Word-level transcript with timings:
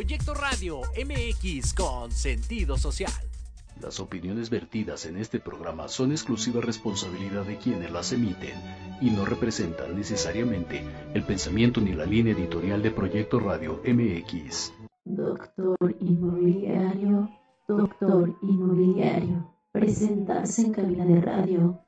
Proyecto 0.00 0.32
Radio 0.32 0.80
MX 0.96 1.74
con 1.74 2.10
sentido 2.10 2.78
social. 2.78 3.12
Las 3.82 4.00
opiniones 4.00 4.48
vertidas 4.48 5.04
en 5.04 5.18
este 5.18 5.40
programa 5.40 5.88
son 5.88 6.10
exclusiva 6.10 6.62
responsabilidad 6.62 7.44
de 7.44 7.58
quienes 7.58 7.90
las 7.92 8.10
emiten 8.14 8.54
y 9.02 9.10
no 9.10 9.26
representan 9.26 9.94
necesariamente 9.94 10.82
el 11.12 11.22
pensamiento 11.22 11.82
ni 11.82 11.92
la 11.92 12.06
línea 12.06 12.32
editorial 12.32 12.82
de 12.82 12.92
Proyecto 12.92 13.40
Radio 13.40 13.82
MX. 13.86 14.72
Doctor 15.04 15.94
Inmobiliario, 16.00 17.28
Doctor 17.68 18.34
Inmobiliario, 18.40 19.54
presentarse 19.70 20.62
en 20.62 20.72
cabina 20.72 21.04
de 21.04 21.20
radio. 21.20 21.78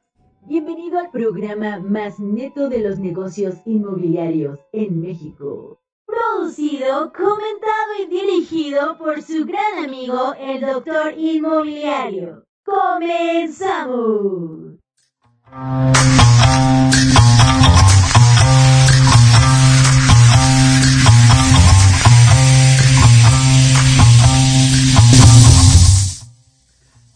Bienvenido 0.42 0.98
al 0.98 1.10
programa 1.10 1.78
más 1.78 2.20
neto 2.20 2.68
de 2.68 2.80
los 2.80 2.98
negocios 2.98 3.54
inmobiliarios 3.64 4.60
en 4.70 5.00
México. 5.00 5.81
Producido, 6.12 7.10
comentado 7.10 7.92
y 8.02 8.06
dirigido 8.06 8.98
por 8.98 9.22
su 9.22 9.46
gran 9.46 9.82
amigo, 9.82 10.34
el 10.38 10.60
Doctor 10.60 11.14
Inmobiliario. 11.16 12.44
¡Comenzamos! 12.62 14.12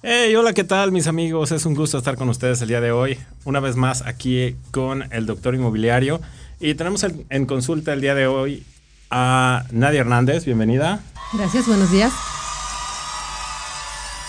Hey, 0.03 0.35
hola, 0.37 0.55
¿qué 0.55 0.65
tal 0.65 0.91
mis 0.91 1.07
amigos? 1.07 1.53
Es 1.53 1.67
un 1.67 1.75
gusto 1.75 1.99
estar 1.99 2.17
con 2.17 2.31
ustedes 2.31 2.63
el 2.63 2.69
día 2.69 2.81
de 2.81 2.93
hoy, 2.93 3.19
una 3.45 3.61
vez 3.61 3.77
más 3.77 4.07
aquí 4.07 4.57
con 4.71 5.13
el 5.13 5.27
doctor 5.27 5.55
inmobiliario. 5.55 6.23
Y 6.61 6.75
tenemos 6.75 7.05
en, 7.05 7.45
consulta 7.45 7.93
el 7.93 8.01
día 8.01 8.15
de 8.15 8.27
hoy 8.27 8.65
a 9.11 9.65
Nadia 9.71 10.01
Hernández, 10.01 10.45
bienvenida. 10.45 11.01
Gracias, 11.33 11.67
buenos 11.67 11.91
días. 11.91 12.13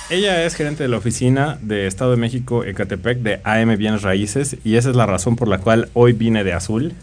Ella 0.09 0.45
es 0.45 0.55
gerente 0.55 0.83
de 0.83 0.89
la 0.89 0.97
oficina 0.97 1.57
de 1.61 1.85
Estado 1.85 2.11
de 2.11 2.17
México 2.17 2.63
Ecatepec 2.63 3.19
de 3.19 3.41
AM 3.43 3.75
Bienes 3.77 4.03
Raíces 4.03 4.55
y 4.63 4.75
esa 4.75 4.89
es 4.89 4.95
la 4.95 5.05
razón 5.05 5.35
por 5.35 5.49
la 5.49 5.57
cual 5.57 5.89
hoy 5.93 6.13
vine 6.13 6.43
de 6.43 6.53
azul. 6.53 6.93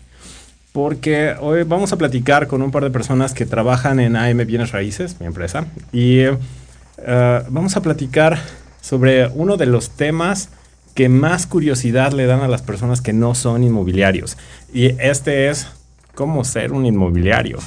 Porque 0.72 1.34
hoy 1.38 1.62
vamos 1.64 1.92
a 1.92 1.98
platicar 1.98 2.48
con 2.48 2.62
un 2.62 2.70
par 2.70 2.82
de 2.82 2.90
personas 2.90 3.34
que 3.34 3.46
trabajan 3.46 4.00
en 4.00 4.16
AM 4.16 4.38
Bienes 4.46 4.72
Raíces, 4.72 5.20
mi 5.20 5.26
empresa, 5.26 5.66
y 5.92 6.20
eh, 6.20 7.42
vamos 7.48 7.76
a 7.76 7.82
platicar 7.82 8.38
sobre 8.80 9.28
uno 9.28 9.56
de 9.56 9.66
los 9.66 9.90
temas 9.90 10.48
que 10.94 11.08
más 11.08 11.46
curiosidad 11.46 12.12
le 12.12 12.26
dan 12.26 12.40
a 12.40 12.48
las 12.48 12.62
personas 12.62 13.00
que 13.02 13.12
no 13.12 13.34
son 13.34 13.62
inmobiliarios. 13.62 14.36
Y 14.72 14.86
este 15.00 15.48
es 15.48 15.68
cómo 16.14 16.44
ser 16.44 16.72
un 16.72 16.86
inmobiliario. 16.86 17.58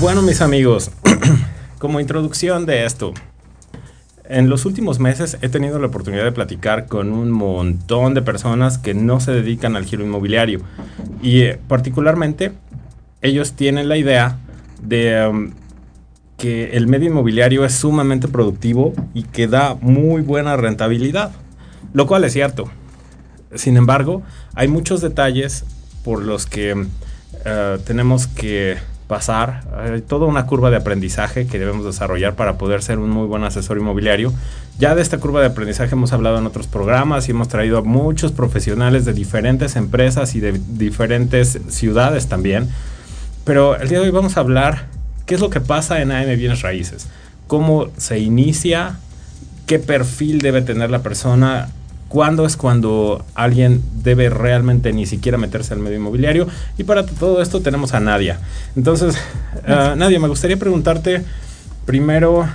Bueno, 0.00 0.22
mis 0.22 0.40
amigos, 0.40 0.90
como 1.78 2.00
introducción 2.00 2.64
de 2.64 2.86
esto, 2.86 3.12
en 4.30 4.48
los 4.48 4.64
últimos 4.64 4.98
meses 5.00 5.36
he 5.42 5.48
tenido 5.48 5.78
la 5.78 5.88
oportunidad 5.88 6.24
de 6.24 6.32
platicar 6.32 6.86
con 6.86 7.12
un 7.12 7.30
montón 7.30 8.14
de 8.14 8.22
personas 8.22 8.78
que 8.78 8.94
no 8.94 9.20
se 9.20 9.32
dedican 9.32 9.76
al 9.76 9.84
giro 9.84 10.04
inmobiliario 10.04 10.60
y 11.20 11.40
eh, 11.40 11.58
particularmente 11.68 12.52
ellos 13.22 13.54
tienen 13.54 13.88
la 13.88 13.96
idea 13.96 14.38
de 14.80 15.26
um, 15.26 15.50
que 16.38 16.70
el 16.70 16.86
medio 16.86 17.10
inmobiliario 17.10 17.64
es 17.64 17.74
sumamente 17.74 18.28
productivo 18.28 18.94
y 19.12 19.24
que 19.24 19.46
da 19.46 19.74
muy 19.74 20.22
buena 20.22 20.56
rentabilidad, 20.56 21.32
lo 21.92 22.06
cual 22.06 22.24
es 22.24 22.32
cierto. 22.32 22.70
Sin 23.54 23.76
embargo, 23.76 24.22
hay 24.54 24.68
muchos 24.68 25.00
detalles 25.00 25.64
por 26.04 26.22
los 26.22 26.46
que 26.46 26.86
eh, 27.44 27.78
tenemos 27.84 28.26
que 28.26 28.78
pasar, 29.10 29.64
hay 29.76 30.02
toda 30.02 30.26
una 30.26 30.46
curva 30.46 30.70
de 30.70 30.76
aprendizaje 30.76 31.48
que 31.48 31.58
debemos 31.58 31.84
desarrollar 31.84 32.36
para 32.36 32.58
poder 32.58 32.80
ser 32.80 33.00
un 33.00 33.10
muy 33.10 33.26
buen 33.26 33.42
asesor 33.42 33.76
inmobiliario. 33.76 34.32
Ya 34.78 34.94
de 34.94 35.02
esta 35.02 35.18
curva 35.18 35.40
de 35.40 35.48
aprendizaje 35.48 35.96
hemos 35.96 36.12
hablado 36.12 36.38
en 36.38 36.46
otros 36.46 36.68
programas 36.68 37.26
y 37.26 37.32
hemos 37.32 37.48
traído 37.48 37.78
a 37.78 37.82
muchos 37.82 38.30
profesionales 38.30 39.04
de 39.04 39.12
diferentes 39.12 39.74
empresas 39.74 40.36
y 40.36 40.40
de 40.40 40.52
diferentes 40.52 41.58
ciudades 41.68 42.28
también. 42.28 42.68
Pero 43.44 43.74
el 43.74 43.88
día 43.88 43.98
de 43.98 44.04
hoy 44.04 44.10
vamos 44.12 44.36
a 44.36 44.40
hablar 44.40 44.86
qué 45.26 45.34
es 45.34 45.40
lo 45.40 45.50
que 45.50 45.60
pasa 45.60 46.00
en 46.00 46.12
AM 46.12 46.36
Bienes 46.36 46.62
Raíces, 46.62 47.08
cómo 47.48 47.88
se 47.96 48.20
inicia, 48.20 49.00
qué 49.66 49.80
perfil 49.80 50.38
debe 50.38 50.62
tener 50.62 50.88
la 50.90 51.02
persona 51.02 51.68
cuándo 52.10 52.44
es 52.44 52.56
cuando 52.56 53.24
alguien 53.36 53.82
debe 54.02 54.28
realmente 54.30 54.92
ni 54.92 55.06
siquiera 55.06 55.38
meterse 55.38 55.72
al 55.72 55.78
medio 55.78 55.96
inmobiliario. 55.96 56.48
Y 56.76 56.82
para 56.82 57.06
todo 57.06 57.40
esto 57.40 57.62
tenemos 57.62 57.94
a 57.94 58.00
Nadia. 58.00 58.40
Entonces, 58.74 59.14
uh, 59.66 59.96
Nadia, 59.96 60.18
me 60.18 60.26
gustaría 60.26 60.58
preguntarte 60.58 61.22
primero, 61.86 62.48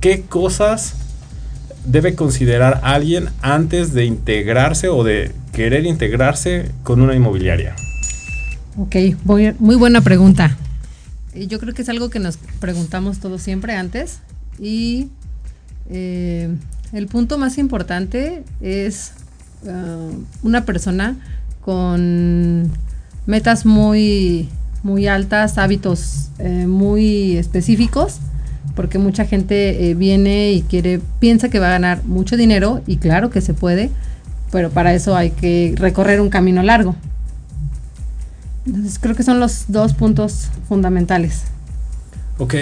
¿qué 0.00 0.22
cosas 0.22 0.96
debe 1.86 2.16
considerar 2.16 2.80
alguien 2.82 3.28
antes 3.40 3.94
de 3.94 4.04
integrarse 4.04 4.88
o 4.88 5.04
de 5.04 5.32
querer 5.52 5.86
integrarse 5.86 6.72
con 6.82 7.00
una 7.00 7.14
inmobiliaria? 7.14 7.76
Ok, 8.76 8.96
muy, 9.24 9.54
muy 9.60 9.76
buena 9.76 10.00
pregunta. 10.00 10.56
Yo 11.36 11.60
creo 11.60 11.72
que 11.72 11.82
es 11.82 11.88
algo 11.88 12.10
que 12.10 12.18
nos 12.18 12.36
preguntamos 12.58 13.20
todos 13.20 13.42
siempre 13.42 13.74
antes 13.76 14.18
y 14.58 15.08
eh, 15.88 16.48
el 16.92 17.06
punto 17.06 17.38
más 17.38 17.58
importante 17.58 18.44
es 18.60 19.12
uh, 19.64 20.46
una 20.46 20.64
persona 20.64 21.16
con 21.60 22.70
metas 23.26 23.66
muy, 23.66 24.48
muy 24.82 25.06
altas, 25.06 25.58
hábitos 25.58 26.30
eh, 26.38 26.66
muy 26.66 27.36
específicos, 27.36 28.20
porque 28.74 28.98
mucha 28.98 29.26
gente 29.26 29.90
eh, 29.90 29.94
viene 29.94 30.52
y 30.52 30.62
quiere, 30.62 31.00
piensa 31.18 31.50
que 31.50 31.58
va 31.58 31.66
a 31.66 31.72
ganar 31.72 32.04
mucho 32.04 32.36
dinero, 32.38 32.82
y 32.86 32.96
claro 32.96 33.28
que 33.28 33.42
se 33.42 33.52
puede, 33.52 33.90
pero 34.50 34.70
para 34.70 34.94
eso 34.94 35.14
hay 35.14 35.30
que 35.30 35.74
recorrer 35.76 36.22
un 36.22 36.30
camino 36.30 36.62
largo. 36.62 36.96
Entonces 38.64 38.98
creo 38.98 39.14
que 39.14 39.22
son 39.22 39.40
los 39.40 39.66
dos 39.68 39.92
puntos 39.92 40.48
fundamentales. 40.68 41.42
Ok. 42.38 42.54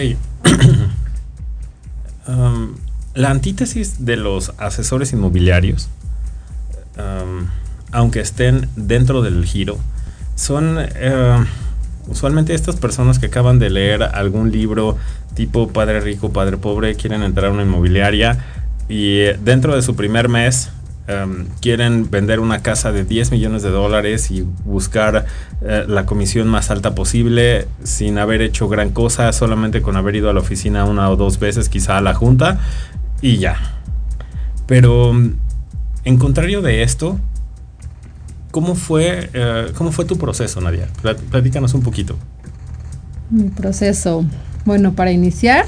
um, 2.29 2.75
la 3.17 3.31
antítesis 3.31 4.05
de 4.05 4.17
los 4.17 4.53
asesores 4.59 5.13
inmobiliarios, 5.13 5.89
aunque 7.91 8.21
estén 8.21 8.69
dentro 8.77 9.23
del 9.23 9.45
giro, 9.47 9.79
son 10.35 10.77
uh, 10.77 11.45
usualmente 12.09 12.55
estas 12.55 12.77
personas 12.77 13.19
que 13.19 13.27
acaban 13.27 13.59
de 13.59 13.71
leer 13.71 14.03
algún 14.03 14.53
libro 14.53 14.99
tipo 15.35 15.69
Padre 15.69 16.01
Rico, 16.01 16.31
Padre 16.31 16.59
Pobre, 16.59 16.95
quieren 16.95 17.23
entrar 17.23 17.47
a 17.47 17.53
una 17.53 17.63
inmobiliaria 17.63 18.45
y 18.87 19.21
dentro 19.43 19.75
de 19.75 19.81
su 19.81 19.97
primer 19.97 20.29
mes 20.29 20.71
quieren 21.61 22.11
vender 22.11 22.41
una 22.41 22.63
casa 22.63 22.91
de 22.91 23.05
10 23.05 23.31
millones 23.31 23.63
de 23.63 23.71
dólares 23.71 24.31
y 24.31 24.45
buscar 24.65 25.27
uh, 25.61 25.89
la 25.89 26.05
comisión 26.05 26.49
más 26.49 26.71
alta 26.71 26.95
posible 26.95 27.69
sin 27.85 28.19
haber 28.19 28.43
hecho 28.43 28.69
gran 28.69 28.91
cosa, 28.91 29.33
solamente 29.33 29.83
con 29.83 29.97
haber 29.97 30.17
ido 30.17 30.31
a 30.31 30.33
la 30.33 30.41
oficina 30.41 30.85
una 30.85 31.09
o 31.09 31.17
dos 31.17 31.39
veces, 31.39 31.69
quizá 31.69 31.97
a 31.97 32.01
la 32.01 32.13
junta, 32.13 32.59
y 33.27 33.39
ya. 33.39 33.57
Pero 34.67 35.13
en 36.05 36.17
contrario 36.19 36.63
de 36.63 36.83
esto, 36.83 37.19
¿cómo 38.53 38.75
fue, 38.75 39.31
uh, 39.35 39.73
¿cómo 39.75 39.93
fue 39.93 40.05
tu 40.05 40.17
proceso, 40.17 40.61
Nadia? 40.61 40.89
Platícanos 41.31 41.75
un 41.75 41.83
poquito. 41.83 42.17
Mi 43.31 43.49
proceso. 43.49 44.25
Bueno, 44.65 44.95
para 44.95 45.11
iniciar, 45.11 45.67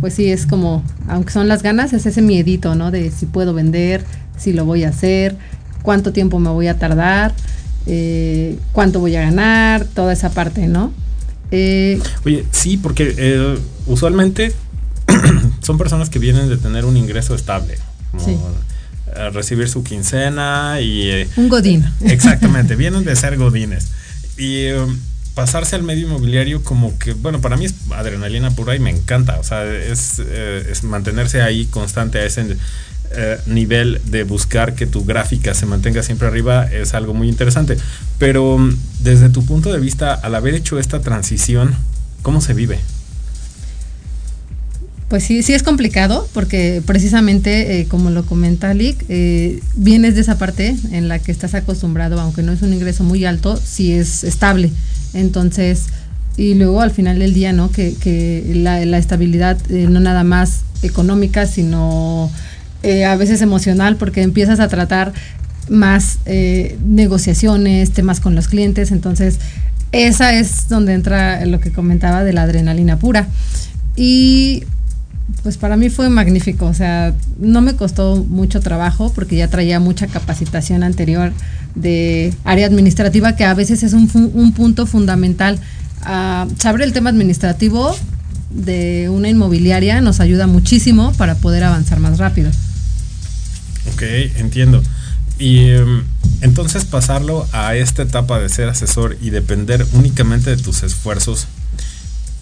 pues 0.00 0.14
sí, 0.14 0.30
es 0.30 0.46
como, 0.46 0.82
aunque 1.06 1.32
son 1.32 1.48
las 1.48 1.62
ganas, 1.62 1.92
es 1.92 2.06
ese 2.06 2.22
miedito, 2.22 2.74
¿no? 2.74 2.90
De 2.90 3.10
si 3.10 3.26
puedo 3.26 3.52
vender, 3.52 4.04
si 4.36 4.52
lo 4.52 4.64
voy 4.64 4.84
a 4.84 4.88
hacer, 4.88 5.36
cuánto 5.82 6.12
tiempo 6.12 6.38
me 6.38 6.50
voy 6.50 6.68
a 6.68 6.78
tardar, 6.78 7.34
eh, 7.86 8.58
cuánto 8.72 9.00
voy 9.00 9.16
a 9.16 9.20
ganar, 9.20 9.84
toda 9.84 10.12
esa 10.12 10.30
parte, 10.30 10.66
¿no? 10.68 10.92
Eh, 11.50 12.00
Oye, 12.24 12.44
sí, 12.50 12.78
porque 12.78 13.14
eh, 13.16 13.58
usualmente 13.86 14.52
son 15.64 15.78
personas 15.78 16.10
que 16.10 16.18
vienen 16.18 16.48
de 16.48 16.56
tener 16.56 16.84
un 16.84 16.96
ingreso 16.96 17.34
estable. 17.34 17.78
Como 18.12 18.24
sí. 18.24 18.38
recibir 19.32 19.68
su 19.68 19.82
quincena 19.82 20.80
y... 20.80 21.08
eh, 21.08 21.28
Un 21.36 21.48
godín. 21.48 21.84
Exactamente, 22.02 22.76
vienen 22.76 23.04
de 23.04 23.16
ser 23.16 23.36
godines. 23.36 23.88
Y 24.36 24.70
um, 24.72 24.96
pasarse 25.34 25.76
al 25.76 25.82
medio 25.82 26.06
inmobiliario 26.06 26.62
como 26.62 26.96
que, 26.98 27.12
bueno, 27.12 27.40
para 27.40 27.56
mí 27.56 27.64
es 27.64 27.74
adrenalina 27.90 28.50
pura 28.50 28.74
y 28.76 28.78
me 28.78 28.90
encanta. 28.90 29.38
O 29.38 29.44
sea, 29.44 29.64
es, 29.64 30.20
eh, 30.24 30.66
es 30.70 30.84
mantenerse 30.84 31.42
ahí 31.42 31.66
constante 31.66 32.18
a 32.18 32.24
ese 32.24 32.56
eh, 33.16 33.38
nivel 33.46 34.00
de 34.06 34.24
buscar 34.24 34.74
que 34.74 34.86
tu 34.86 35.04
gráfica 35.04 35.54
se 35.54 35.66
mantenga 35.66 36.02
siempre 36.02 36.26
arriba 36.26 36.64
es 36.64 36.94
algo 36.94 37.14
muy 37.14 37.28
interesante. 37.28 37.76
Pero 38.18 38.54
um, 38.54 38.76
desde 39.00 39.28
tu 39.28 39.44
punto 39.44 39.72
de 39.72 39.80
vista, 39.80 40.14
al 40.14 40.34
haber 40.34 40.54
hecho 40.54 40.78
esta 40.78 41.00
transición, 41.00 41.74
¿cómo 42.22 42.40
se 42.40 42.54
vive? 42.54 42.80
Pues 45.14 45.22
sí, 45.22 45.44
sí 45.44 45.54
es 45.54 45.62
complicado 45.62 46.28
porque 46.34 46.82
precisamente, 46.84 47.78
eh, 47.78 47.86
como 47.86 48.10
lo 48.10 48.26
comenta 48.26 48.74
Lick, 48.74 49.04
eh, 49.08 49.60
vienes 49.76 50.16
de 50.16 50.22
esa 50.22 50.38
parte 50.38 50.74
en 50.90 51.06
la 51.06 51.20
que 51.20 51.30
estás 51.30 51.54
acostumbrado, 51.54 52.20
aunque 52.20 52.42
no 52.42 52.50
es 52.50 52.62
un 52.62 52.74
ingreso 52.74 53.04
muy 53.04 53.24
alto, 53.24 53.56
sí 53.56 53.92
es 53.92 54.24
estable. 54.24 54.72
Entonces, 55.12 55.84
y 56.36 56.54
luego 56.54 56.80
al 56.80 56.90
final 56.90 57.20
del 57.20 57.32
día, 57.32 57.52
¿no? 57.52 57.70
Que, 57.70 57.94
la, 58.56 58.98
estabilidad 58.98 59.56
eh, 59.70 59.86
no 59.88 60.00
nada 60.00 60.24
más 60.24 60.62
económica, 60.82 61.46
sino 61.46 62.28
eh, 62.82 63.04
a 63.04 63.14
veces 63.14 63.40
emocional, 63.40 63.94
porque 63.94 64.20
empiezas 64.20 64.58
a 64.58 64.66
tratar 64.66 65.12
más 65.68 66.18
negociaciones, 66.84 67.92
temas 67.92 68.18
con 68.18 68.34
los 68.34 68.48
clientes, 68.48 68.90
entonces 68.90 69.38
esa 69.92 70.34
es 70.34 70.68
donde 70.68 70.92
entra 70.92 71.46
lo 71.46 71.60
que 71.60 71.70
comentaba 71.70 72.24
de 72.24 72.32
la 72.32 72.42
adrenalina 72.42 72.98
pura. 72.98 73.28
Y 73.94 74.64
pues 75.42 75.56
para 75.56 75.76
mí 75.76 75.90
fue 75.90 76.08
magnífico, 76.10 76.66
o 76.66 76.74
sea, 76.74 77.14
no 77.38 77.60
me 77.60 77.76
costó 77.76 78.16
mucho 78.16 78.60
trabajo 78.60 79.12
porque 79.14 79.36
ya 79.36 79.48
traía 79.48 79.80
mucha 79.80 80.06
capacitación 80.06 80.82
anterior 80.82 81.32
de 81.74 82.32
área 82.44 82.66
administrativa, 82.66 83.36
que 83.36 83.44
a 83.44 83.54
veces 83.54 83.82
es 83.82 83.92
un, 83.92 84.10
un 84.34 84.52
punto 84.52 84.86
fundamental. 84.86 85.58
Uh, 86.02 86.50
saber 86.58 86.82
el 86.82 86.92
tema 86.92 87.10
administrativo 87.10 87.96
de 88.50 89.08
una 89.08 89.28
inmobiliaria 89.28 90.00
nos 90.00 90.20
ayuda 90.20 90.46
muchísimo 90.46 91.12
para 91.14 91.34
poder 91.34 91.64
avanzar 91.64 92.00
más 92.00 92.18
rápido. 92.18 92.50
Ok, 93.92 94.02
entiendo. 94.36 94.82
Y 95.38 95.70
em, 95.70 96.04
entonces 96.40 96.84
pasarlo 96.84 97.46
a 97.52 97.74
esta 97.74 98.02
etapa 98.02 98.38
de 98.38 98.48
ser 98.48 98.68
asesor 98.68 99.16
y 99.20 99.30
depender 99.30 99.84
únicamente 99.92 100.50
de 100.50 100.62
tus 100.62 100.82
esfuerzos, 100.82 101.48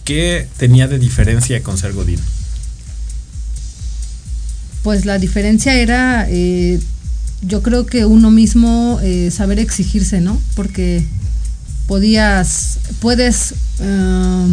¿qué 0.05 0.46
tenía 0.58 0.88
de 0.88 0.99
diferencia 0.99 1.62
con 1.62 1.79
ser 1.79 1.94
Godín? 1.94 2.20
Pues 4.82 5.05
la 5.05 5.19
diferencia 5.19 5.75
era, 5.75 6.26
eh, 6.29 6.81
yo 7.43 7.62
creo 7.62 7.87
que 7.87 8.05
uno 8.05 8.31
mismo 8.31 8.99
eh, 9.02 9.31
saber 9.31 9.58
exigirse, 9.58 10.20
¿no? 10.20 10.40
Porque 10.55 11.05
podías, 11.87 12.79
puedes 13.00 13.55
eh, 13.81 14.46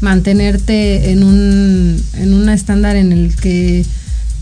mantenerte 0.00 1.10
en 1.10 1.22
un, 1.22 2.02
en 2.14 2.34
un 2.34 2.48
estándar 2.48 2.96
en 2.96 3.12
el 3.12 3.34
que 3.36 3.84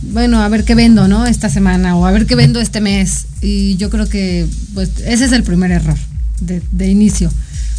bueno, 0.03 0.43
a 0.43 0.49
ver 0.49 0.65
qué 0.65 0.75
vendo, 0.75 1.09
¿no? 1.09 1.27
Esta 1.27 1.49
semana 1.49 1.97
o 1.97 2.07
a 2.07 2.13
ver 2.13 2.27
qué 2.27 2.35
vendo 2.35 2.61
este 2.61 2.81
mes. 2.81 3.27
Y 3.41 3.77
yo 3.77 3.91
creo 3.91 4.09
que 4.09 4.47
pues 4.75 4.91
ese 5.05 5.25
es 5.25 5.33
el 5.33 5.43
primer 5.43 5.71
error 5.71 5.97
de, 6.41 6.87
inicio, 6.87 7.31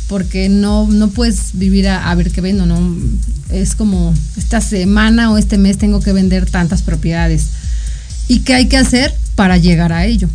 porque 0.07 0.49
no, 0.49 0.87
no 0.87 1.09
puedes 1.09 1.51
vivir 1.53 1.87
a, 1.87 2.13
ver 2.15 2.31
qué 2.31 2.41
vendo, 2.41 2.65
¿no? 2.65 2.95
Es 3.49 3.75
como 3.75 4.13
esta 4.37 4.61
semana 4.61 5.31
o 5.31 5.37
este 5.37 5.57
mes 5.57 5.77
tengo 5.77 5.99
que 5.99 6.13
vender 6.13 6.49
tantas 6.49 6.81
propiedades. 6.81 7.47
¿Y 8.27 8.39
qué 8.39 8.55
hay 8.55 8.67
que 8.67 8.77
hacer 8.77 9.13
para 9.35 9.57
llegar 9.57 9.91
a 9.91 10.05
ello? 10.05 10.29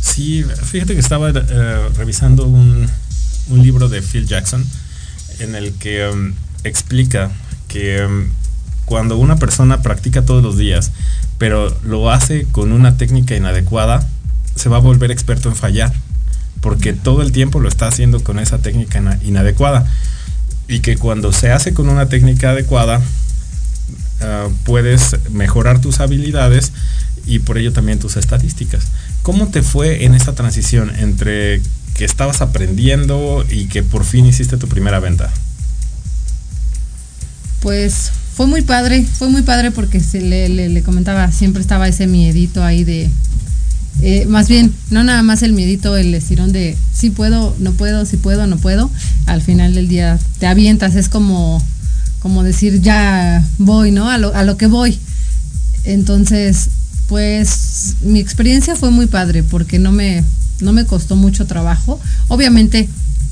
Sí, 0.00 0.44
fíjate 0.64 0.94
que 0.94 1.00
estaba 1.00 1.30
eh, 1.30 1.88
revisando 1.96 2.46
un, 2.46 2.88
un, 3.48 3.62
libro 3.62 3.88
de 3.88 4.00
Phil 4.00 4.26
Jackson 4.26 4.64
en 5.40 5.54
el 5.54 5.72
que 5.74 6.08
um, 6.08 6.32
explica 6.64 7.30
que 7.68 8.04
um, 8.04 8.28
cuando 8.84 9.18
una 9.18 9.36
persona 9.36 9.82
practica 9.82 10.24
todos 10.24 10.42
los 10.42 10.56
días, 10.56 10.90
pero 11.36 11.76
lo 11.84 12.10
hace 12.10 12.44
con 12.50 12.72
una 12.72 12.96
técnica 12.96 13.36
inadecuada, 13.36 14.06
se 14.54 14.68
va 14.68 14.78
a 14.78 14.80
volver 14.80 15.10
experto 15.10 15.48
en 15.48 15.56
fallar, 15.56 15.92
porque 16.60 16.92
todo 16.92 17.22
el 17.22 17.32
tiempo 17.32 17.60
lo 17.60 17.68
está 17.68 17.86
haciendo 17.86 18.22
con 18.22 18.38
esa 18.38 18.58
técnica 18.58 19.18
inadecuada. 19.22 19.86
Y 20.68 20.80
que 20.80 20.96
cuando 20.96 21.32
se 21.32 21.50
hace 21.50 21.72
con 21.72 21.88
una 21.88 22.08
técnica 22.08 22.50
adecuada, 22.50 23.00
ah, 24.20 24.48
puedes 24.64 25.16
mejorar 25.30 25.80
tus 25.80 26.00
habilidades 26.00 26.72
y 27.26 27.38
por 27.40 27.58
ello 27.58 27.72
también 27.72 27.98
tus 27.98 28.16
estadísticas. 28.16 28.84
¿Cómo 29.22 29.48
te 29.48 29.62
fue 29.62 30.04
en 30.04 30.14
esta 30.14 30.34
transición 30.34 30.92
entre 30.98 31.60
que 31.94 32.04
estabas 32.04 32.40
aprendiendo 32.40 33.44
y 33.50 33.66
que 33.66 33.82
por 33.82 34.04
fin 34.04 34.26
hiciste 34.26 34.56
tu 34.56 34.68
primera 34.68 35.00
venta? 35.00 35.30
Pues 37.60 38.12
fue 38.34 38.46
muy 38.46 38.62
padre, 38.62 39.04
fue 39.04 39.28
muy 39.28 39.42
padre 39.42 39.72
porque 39.72 40.00
se 40.00 40.20
le, 40.20 40.82
comentaba, 40.82 41.32
siempre 41.32 41.60
estaba 41.60 41.88
ese 41.88 42.06
miedito 42.06 42.62
ahí 42.62 42.84
de, 42.84 43.10
eh, 44.02 44.26
más 44.26 44.48
bien, 44.48 44.72
no 44.90 45.02
nada 45.04 45.22
más 45.22 45.42
el 45.42 45.52
miedito, 45.52 45.96
el 45.96 46.14
estirón 46.14 46.52
de 46.52 46.76
si 46.92 47.10
puedo, 47.10 47.54
no 47.58 47.72
puedo, 47.72 48.04
si 48.04 48.16
puedo, 48.16 48.46
no 48.46 48.56
puedo. 48.56 48.90
Al 49.26 49.42
final 49.42 49.74
del 49.74 49.88
día 49.88 50.18
te 50.38 50.46
avientas, 50.46 50.94
es 50.94 51.08
como, 51.08 51.64
como 52.20 52.42
decir 52.42 52.80
ya 52.80 53.44
voy, 53.58 53.90
¿no? 53.90 54.08
A 54.10 54.18
lo, 54.18 54.34
a 54.34 54.44
lo 54.44 54.56
que 54.56 54.66
voy. 54.66 54.98
Entonces, 55.84 56.68
pues 57.08 57.96
mi 58.02 58.20
experiencia 58.20 58.76
fue 58.76 58.90
muy 58.90 59.06
padre 59.06 59.42
porque 59.42 59.78
no 59.78 59.92
me, 59.92 60.22
no 60.60 60.72
me 60.72 60.84
costó 60.84 61.16
mucho 61.16 61.46
trabajo. 61.46 62.00
Obviamente 62.28 62.88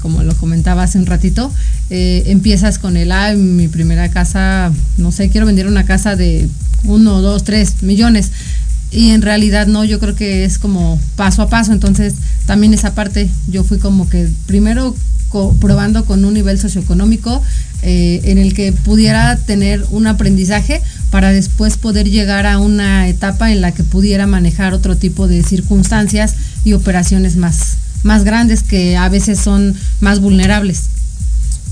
como 0.06 0.22
lo 0.22 0.36
comentaba 0.36 0.84
hace 0.84 0.98
un 0.98 1.06
ratito, 1.06 1.52
eh, 1.90 2.24
empiezas 2.26 2.78
con 2.78 2.96
el, 2.96 3.10
ah, 3.10 3.32
mi 3.34 3.66
primera 3.66 4.08
casa, 4.08 4.70
no 4.98 5.10
sé, 5.10 5.30
quiero 5.30 5.46
vender 5.46 5.66
una 5.66 5.84
casa 5.84 6.14
de 6.14 6.48
uno, 6.84 7.20
dos, 7.22 7.42
tres 7.42 7.82
millones. 7.82 8.30
Y 8.90 9.10
en 9.10 9.22
realidad 9.22 9.66
no, 9.66 9.84
yo 9.84 9.98
creo 9.98 10.14
que 10.14 10.44
es 10.44 10.58
como 10.58 11.00
paso 11.16 11.42
a 11.42 11.48
paso. 11.48 11.72
Entonces, 11.72 12.14
también 12.46 12.72
esa 12.72 12.94
parte, 12.94 13.28
yo 13.48 13.64
fui 13.64 13.78
como 13.78 14.08
que 14.08 14.28
primero 14.46 14.94
probando 15.60 16.04
con 16.04 16.24
un 16.24 16.34
nivel 16.34 16.58
socioeconómico 16.58 17.42
eh, 17.82 18.20
en 18.24 18.38
el 18.38 18.54
que 18.54 18.72
pudiera 18.72 19.36
tener 19.36 19.84
un 19.90 20.06
aprendizaje 20.06 20.80
para 21.10 21.30
después 21.32 21.76
poder 21.76 22.08
llegar 22.08 22.46
a 22.46 22.58
una 22.58 23.08
etapa 23.08 23.52
en 23.52 23.60
la 23.60 23.72
que 23.72 23.84
pudiera 23.84 24.26
manejar 24.26 24.72
otro 24.72 24.96
tipo 24.96 25.28
de 25.28 25.42
circunstancias 25.42 26.34
y 26.64 26.72
operaciones 26.72 27.36
más, 27.36 27.76
más 28.02 28.24
grandes 28.24 28.62
que 28.62 28.96
a 28.96 29.08
veces 29.08 29.38
son 29.38 29.74
más 30.00 30.20
vulnerables. 30.20 30.84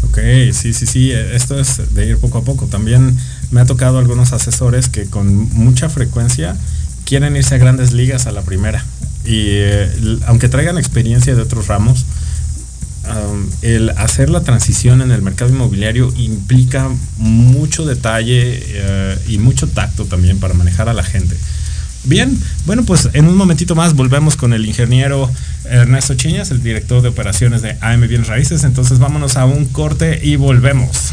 Ok, 0.02 0.18
sí, 0.52 0.75
sí, 0.75 0.87
sí, 0.87 1.12
esto 1.12 1.59
es 1.59 1.94
de 1.94 2.06
ir 2.06 2.18
poco 2.18 2.38
a 2.38 2.44
poco. 2.44 2.66
También 2.66 3.16
me 3.50 3.61
ha 3.61 3.64
tocado 3.64 3.99
algunos 3.99 4.33
asesores 4.33 4.88
que 4.88 5.06
con 5.06 5.49
mucha 5.54 5.88
frecuencia 5.88 6.56
quieren 7.04 7.37
irse 7.37 7.54
a 7.54 7.58
grandes 7.58 7.92
ligas 7.92 8.26
a 8.26 8.32
la 8.32 8.42
primera. 8.42 8.84
Y 9.25 9.46
eh, 9.52 10.18
aunque 10.26 10.49
traigan 10.49 10.78
experiencia 10.78 11.34
de 11.34 11.42
otros 11.42 11.66
ramos, 11.66 12.04
el 13.62 13.90
hacer 13.90 14.30
la 14.30 14.42
transición 14.42 15.02
en 15.02 15.11
el 15.11 15.23
mercado 15.23 15.50
inmobiliario 15.50 16.12
implica 16.16 16.88
mucho 17.18 17.84
detalle 17.84 18.62
eh, 18.64 19.18
y 19.28 19.38
mucho 19.38 19.68
tacto 19.68 20.06
también 20.06 20.38
para 20.38 20.54
manejar 20.54 20.88
a 20.88 20.94
la 20.94 21.02
gente. 21.02 21.37
Bien, 22.04 22.38
bueno, 22.66 22.84
pues 22.84 23.08
en 23.14 23.26
un 23.26 23.37
momentito 23.37 23.75
más 23.75 23.94
volvemos 23.94 24.37
con 24.37 24.52
el 24.52 24.66
ingeniero 24.66 25.30
Ernesto 25.64 26.14
Chiñas, 26.14 26.50
el 26.50 26.62
director 26.62 27.00
de 27.00 27.08
operaciones 27.08 27.62
de 27.62 27.78
AM 27.80 28.06
Bienes 28.06 28.28
Raíces. 28.28 28.64
Entonces 28.64 28.99
vámonos 28.99 29.37
a 29.37 29.46
un 29.46 29.64
corte 29.66 30.20
y 30.23 30.37
volvemos. 30.37 31.12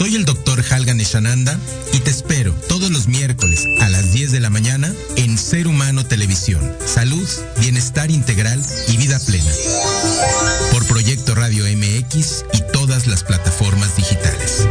Soy 0.00 0.14
el 0.14 0.24
doctor 0.24 0.64
Halgan 0.70 0.98
Eshananda 0.98 1.58
y 1.92 1.98
te 1.98 2.08
espero 2.08 2.54
todos 2.70 2.90
los 2.90 3.06
miércoles 3.06 3.66
a 3.82 3.90
las 3.90 4.14
10 4.14 4.32
de 4.32 4.40
la 4.40 4.48
mañana 4.48 4.90
en 5.16 5.36
Ser 5.36 5.66
Humano 5.66 6.06
Televisión. 6.06 6.62
Salud, 6.86 7.28
bienestar 7.60 8.10
integral 8.10 8.64
y 8.88 8.96
vida 8.96 9.20
plena. 9.20 9.50
Por 10.72 10.86
Proyecto 10.86 11.34
Radio 11.34 11.66
MX 11.66 12.46
y 12.54 12.62
todas 12.72 13.06
las 13.08 13.24
plataformas 13.24 13.94
digitales. 13.94 14.66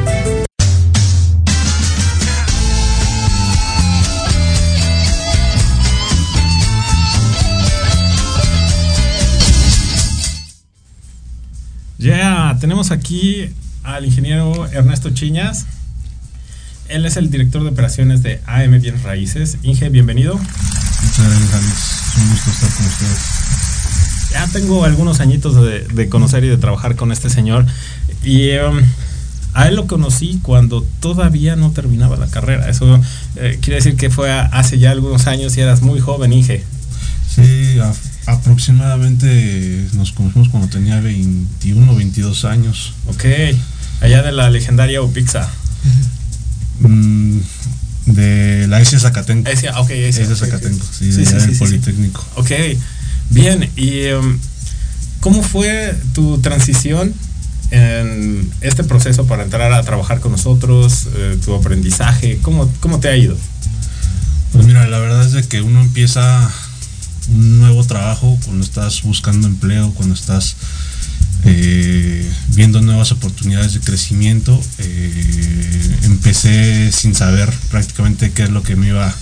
Ya, 11.99 12.57
tenemos 12.59 12.89
aquí 12.89 13.53
al 13.95 14.05
ingeniero 14.05 14.67
Ernesto 14.71 15.09
Chiñas. 15.11 15.65
Él 16.87 17.05
es 17.05 17.17
el 17.17 17.29
director 17.29 17.63
de 17.63 17.69
operaciones 17.69 18.23
de 18.23 18.41
AM 18.45 18.79
Bienes 18.81 19.03
Raíces. 19.03 19.57
Inge, 19.63 19.89
bienvenido. 19.89 20.35
Muchas 20.35 21.27
gracias, 21.27 21.53
Alex. 21.53 21.73
Es 21.73 22.17
un 22.17 22.29
gusto 22.29 22.49
estar 22.51 22.69
con 22.69 22.85
ustedes. 22.85 23.19
Ya 24.31 24.47
tengo 24.47 24.85
algunos 24.85 25.19
añitos 25.19 25.55
de, 25.55 25.81
de 25.81 26.09
conocer 26.09 26.43
y 26.43 26.49
de 26.49 26.57
trabajar 26.57 26.95
con 26.95 27.11
este 27.11 27.29
señor. 27.29 27.65
Y 28.23 28.57
um, 28.57 28.79
a 29.53 29.67
él 29.67 29.75
lo 29.75 29.87
conocí 29.87 30.39
cuando 30.41 30.81
todavía 30.99 31.55
no 31.55 31.71
terminaba 31.71 32.15
la 32.17 32.27
carrera. 32.27 32.69
Eso 32.69 32.99
eh, 33.35 33.59
quiere 33.61 33.75
decir 33.75 33.95
que 33.95 34.09
fue 34.09 34.31
hace 34.31 34.79
ya 34.79 34.91
algunos 34.91 35.27
años 35.27 35.57
y 35.57 35.61
eras 35.61 35.81
muy 35.81 35.99
joven, 35.99 36.33
Inge. 36.33 36.63
Sí, 37.27 37.79
a, 37.79 37.93
aproximadamente 38.31 39.87
nos 39.93 40.11
conocimos 40.11 40.49
cuando 40.49 40.69
tenía 40.69 40.99
21 40.99 41.91
o 41.91 41.95
22 41.95 42.45
años. 42.45 42.93
Ok, 43.07 43.25
allá 44.01 44.21
de 44.21 44.31
la 44.31 44.49
legendaria 44.49 45.01
Upixa. 45.01 45.49
Mm, 46.79 47.39
de 48.05 48.67
la 48.67 48.81
S 48.81 48.97
Zacatenco. 48.99 49.49
S, 49.49 49.69
ok, 49.69 49.89
S, 49.89 50.21
S 50.21 50.35
Zacatenco, 50.35 50.85
sí, 50.97 51.11
sí, 51.11 51.25
sí, 51.25 51.33
del 51.33 51.57
Politécnico. 51.57 52.25
Ok, 52.35 52.51
bien, 53.29 53.69
y 53.75 54.07
um, 54.11 54.37
¿cómo 55.19 55.43
fue 55.43 55.95
tu 56.13 56.39
transición 56.39 57.13
en 57.71 58.49
este 58.61 58.83
proceso 58.83 59.27
para 59.27 59.43
entrar 59.43 59.71
a 59.73 59.83
trabajar 59.83 60.19
con 60.19 60.31
nosotros, 60.31 61.07
eh, 61.15 61.37
tu 61.43 61.53
aprendizaje? 61.53 62.39
¿Cómo, 62.41 62.71
¿Cómo 62.79 62.99
te 62.99 63.09
ha 63.09 63.17
ido? 63.17 63.37
Pues 64.53 64.65
mira, 64.65 64.87
la 64.87 64.99
verdad 64.99 65.25
es 65.25 65.33
de 65.33 65.43
que 65.43 65.61
uno 65.61 65.81
empieza 65.81 66.49
un 67.29 67.59
nuevo 67.59 67.83
trabajo 67.83 68.39
cuando 68.45 68.65
estás 68.65 69.03
buscando 69.03 69.47
empleo, 69.47 69.91
cuando 69.93 70.15
estás 70.15 70.55
eh, 71.45 72.29
viendo 72.55 72.81
nuevas 72.81 73.11
oportunidades 73.11 73.73
de 73.73 73.79
crecimiento. 73.79 74.61
Eh, 74.79 75.97
empecé 76.03 76.91
sin 76.91 77.15
saber 77.15 77.51
prácticamente 77.69 78.31
qué 78.31 78.43
es 78.43 78.49
lo 78.49 78.63
que 78.63 78.75
me 78.75 78.87
iba 78.87 79.13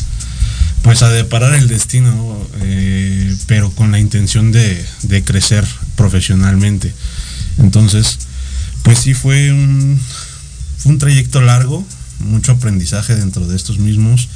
pues 0.82 1.02
a 1.02 1.10
deparar 1.10 1.54
el 1.54 1.68
destino, 1.68 2.48
eh, 2.62 3.36
pero 3.46 3.72
con 3.72 3.92
la 3.92 4.00
intención 4.00 4.52
de, 4.52 4.86
de, 5.04 5.24
crecer 5.24 5.66
profesionalmente. 5.96 6.94
Entonces, 7.58 8.20
pues 8.84 9.00
sí 9.00 9.14
fue 9.14 9.52
un, 9.52 10.00
fue 10.78 10.94
un 10.94 10.98
trayecto 10.98 11.42
largo, 11.42 11.86
mucho 12.20 12.54
aprendizaje 12.54 13.16
dentro 13.16 13.48
de 13.48 13.56
estos 13.56 13.80
mismos. 13.80 14.30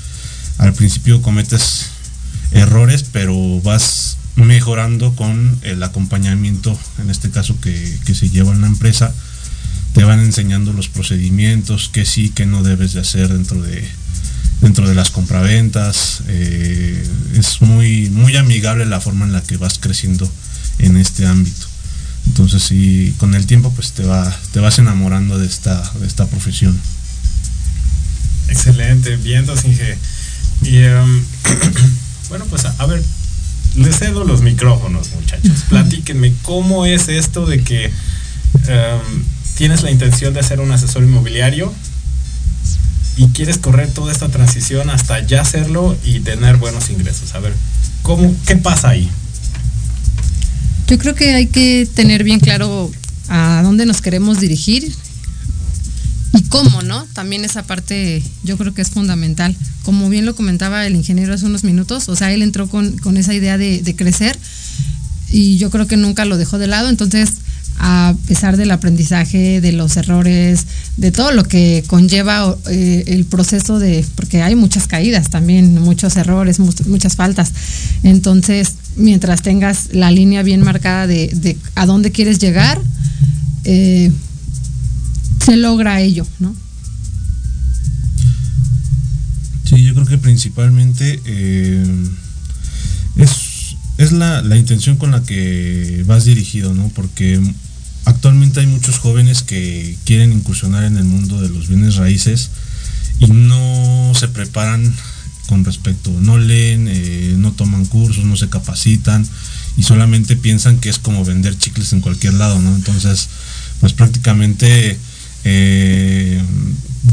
Al 0.58 0.74
principio 0.74 1.22
cometes 1.22 1.88
errores, 2.52 3.06
pero 3.12 3.62
vas 3.62 4.18
mejorando 4.36 5.16
con 5.16 5.58
el 5.64 5.84
acompañamiento, 5.84 6.78
en 7.00 7.10
este 7.10 7.30
caso 7.30 7.60
que, 7.60 8.00
que, 8.06 8.16
se 8.16 8.30
lleva 8.30 8.52
en 8.54 8.62
la 8.62 8.68
empresa, 8.68 9.14
te 9.94 10.04
van 10.04 10.20
enseñando 10.20 10.74
los 10.74 10.88
procedimientos, 10.88 11.90
que 11.90 12.06
sí, 12.06 12.30
que 12.30 12.46
no 12.46 12.64
debes 12.64 12.94
de 12.94 13.02
hacer 13.02 13.28
dentro 13.28 13.62
de, 13.62 13.86
dentro 14.62 14.88
de 14.88 14.96
las 14.96 15.10
compraventas. 15.10 16.22
Eh, 16.28 17.08
es 17.36 17.62
muy, 17.62 18.10
muy 18.10 18.38
amigable 18.38 18.86
la 18.86 19.02
forma 19.02 19.26
en 19.26 19.34
la 19.34 19.42
que 19.42 19.58
vas 19.58 19.80
creciendo 19.80 20.32
en 20.80 20.98
este 20.98 21.26
ámbito. 21.26 21.68
Entonces 22.28 22.64
sí, 22.64 23.14
con 23.18 23.36
el 23.36 23.48
tiempo 23.48 23.74
pues 23.74 23.92
te, 23.92 24.04
va, 24.04 24.34
te 24.54 24.60
vas 24.60 24.80
enamorando 24.80 25.38
de 25.38 25.48
esta, 25.48 25.82
de 26.00 26.08
esta 26.08 26.28
profesión. 26.28 26.80
Excelente, 28.48 29.18
bien, 29.18 29.46
Inge. 29.66 29.98
Y 30.64 30.84
um, 30.86 31.24
bueno, 32.30 32.46
pues 32.46 32.66
a 32.66 32.86
ver, 32.86 33.04
les 33.76 33.98
cedo 33.98 34.24
los 34.24 34.42
micrófonos, 34.42 35.12
muchachos. 35.16 35.64
Platíquenme, 35.70 36.34
¿cómo 36.44 36.86
es 36.86 37.08
esto 37.08 37.46
de 37.46 37.64
que 37.64 37.88
um, 37.88 39.24
tienes 39.56 39.84
la 39.84 39.92
intención 39.92 40.34
de 40.34 40.44
ser 40.44 40.60
un 40.60 40.72
asesor 40.72 41.04
inmobiliario 41.04 41.74
y 43.18 43.28
quieres 43.28 43.58
correr 43.58 43.92
toda 43.92 44.12
esta 44.12 44.30
transición 44.30 44.90
hasta 44.90 45.26
ya 45.26 45.42
hacerlo 45.42 45.96
y 46.04 46.20
tener 46.20 46.58
buenos 46.58 46.90
ingresos? 46.90 47.34
A 47.36 47.40
ver, 47.40 47.54
¿cómo, 48.02 48.34
¿qué 48.46 48.58
pasa 48.58 48.90
ahí? 48.90 49.10
Yo 50.88 50.98
creo 50.98 51.16
que 51.16 51.34
hay 51.34 51.48
que 51.48 51.88
tener 51.94 52.24
bien 52.24 52.40
claro 52.40 52.92
a 53.30 53.62
dónde 53.64 53.86
nos 53.86 54.02
queremos 54.02 54.42
dirigir 54.42 54.94
y 56.34 56.44
cómo, 56.44 56.82
¿no? 56.82 57.06
También 57.14 57.44
esa 57.44 57.64
parte 57.64 58.24
yo 58.44 58.58
creo 58.58 58.74
que 58.74 58.82
es 58.82 58.90
fundamental. 58.90 59.56
Como 59.84 60.10
bien 60.10 60.26
lo 60.26 60.36
comentaba 60.36 60.86
el 60.86 60.96
ingeniero 60.96 61.34
hace 61.34 61.46
unos 61.46 61.64
minutos, 61.64 62.08
o 62.10 62.16
sea, 62.16 62.32
él 62.32 62.42
entró 62.42 62.68
con, 62.68 62.98
con 63.00 63.18
esa 63.18 63.34
idea 63.34 63.58
de, 63.58 63.96
crecer 63.98 64.38
y 65.30 65.58
yo 65.58 65.70
creo 65.70 65.88
que 65.88 65.98
nunca 65.98 66.26
lo 66.26 66.38
dejó 66.38 66.58
de 66.58 66.68
lado, 66.68 66.90
entonces 66.90 67.30
a 67.84 68.14
pesar 68.28 68.58
del 68.58 68.70
aprendizaje, 68.72 69.60
de 69.60 69.72
los 69.72 69.98
errores, 69.98 70.68
de 70.98 71.12
todo 71.12 71.32
lo 71.32 71.44
que 71.44 71.84
conlleva 71.88 72.56
eh, 72.70 73.04
el 73.08 73.26
proceso 73.26 73.80
de, 73.80 74.06
porque 74.16 74.44
hay 74.44 74.56
muchas 74.56 74.88
caídas 74.88 75.30
también, 75.30 75.80
muchos 75.80 76.16
errores, 76.16 76.60
muchas 76.60 77.16
faltas. 77.16 77.52
Entonces, 78.04 78.76
mientras 78.98 79.42
tengas 79.42 79.94
la 79.94 80.12
línea 80.12 80.44
bien 80.44 80.62
marcada 80.62 81.08
de, 81.08 81.30
de 81.34 81.58
a 81.76 81.86
dónde 81.88 82.12
quieres 82.12 82.38
llegar, 82.38 82.80
eh, 83.64 84.12
se 85.44 85.58
logra 85.58 86.02
ello, 86.02 86.26
¿no? 86.40 86.56
Sí, 89.66 89.84
yo 89.84 89.94
creo 89.94 90.06
que 90.06 90.18
principalmente 90.18 91.22
eh, 91.26 92.10
es, 93.16 93.76
es 93.98 94.12
la, 94.12 94.42
la, 94.42 94.58
intención 94.58 94.98
con 94.98 95.12
la 95.12 95.24
que 95.24 96.04
vas 96.06 96.26
dirigido, 96.26 96.74
¿no? 96.74 96.90
Porque 96.90 97.42
actualmente 98.06 98.60
hay 98.60 98.68
muchos 98.68 99.00
jóvenes 99.00 99.44
que 99.44 99.98
quieren 100.06 100.34
incursionar 100.34 100.84
en 100.84 100.98
el 100.98 101.06
mundo 101.06 101.42
de 101.42 101.50
los 101.50 101.68
bienes 101.68 101.96
raíces 101.96 102.50
y 103.20 103.28
no 103.28 104.12
se 104.16 104.28
preparan 104.28 104.94
con 105.48 105.66
respecto, 105.66 106.12
no 106.22 106.38
leen, 106.38 106.88
eh, 106.90 107.36
no 107.38 107.52
toman 107.52 107.86
cursos, 107.86 108.24
no 108.26 108.38
se 108.38 108.50
capacitan 108.50 109.28
y 109.78 109.84
solamente 109.84 110.36
piensan 110.36 110.80
que 110.80 110.90
es 110.90 110.98
como 110.98 111.26
vender 111.26 111.58
chicles 111.58 111.94
en 111.94 112.02
cualquier 112.02 112.34
lado, 112.36 112.60
¿no? 112.60 112.76
Entonces, 112.76 113.30
pues 113.80 113.94
prácticamente 113.94 114.98
eh, 115.44 116.42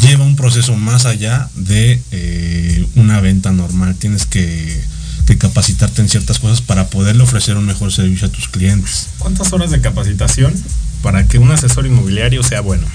lleva 0.00 0.24
un 0.24 0.36
proceso 0.36 0.76
más 0.76 1.06
allá 1.06 1.48
de 1.54 2.00
eh, 2.10 2.86
una 2.94 3.20
venta 3.20 3.52
normal. 3.52 3.94
Tienes 3.96 4.26
que, 4.26 4.80
que, 5.26 5.38
capacitarte 5.38 6.02
en 6.02 6.08
ciertas 6.08 6.38
cosas 6.38 6.60
para 6.60 6.88
poderle 6.88 7.22
ofrecer 7.22 7.56
un 7.56 7.66
mejor 7.66 7.92
servicio 7.92 8.28
a 8.28 8.30
tus 8.30 8.48
clientes. 8.48 9.08
¿Cuántas 9.18 9.52
horas 9.52 9.70
de 9.70 9.80
capacitación 9.80 10.54
para 11.02 11.26
que 11.26 11.38
un 11.38 11.50
asesor 11.50 11.86
inmobiliario 11.86 12.42
sea 12.42 12.60
bueno? 12.60 12.86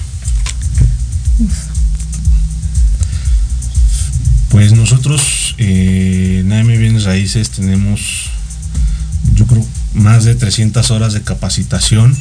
Pues 4.50 4.72
nosotros 4.72 5.56
eh, 5.58 6.42
en 6.44 6.52
AM 6.52 6.68
Bienes 6.68 7.04
Raíces 7.04 7.50
tenemos, 7.50 8.30
yo 9.34 9.46
creo, 9.46 9.66
más 9.94 10.24
de 10.24 10.36
300 10.36 10.92
horas 10.92 11.12
de 11.12 11.22
capacitación 11.22 12.16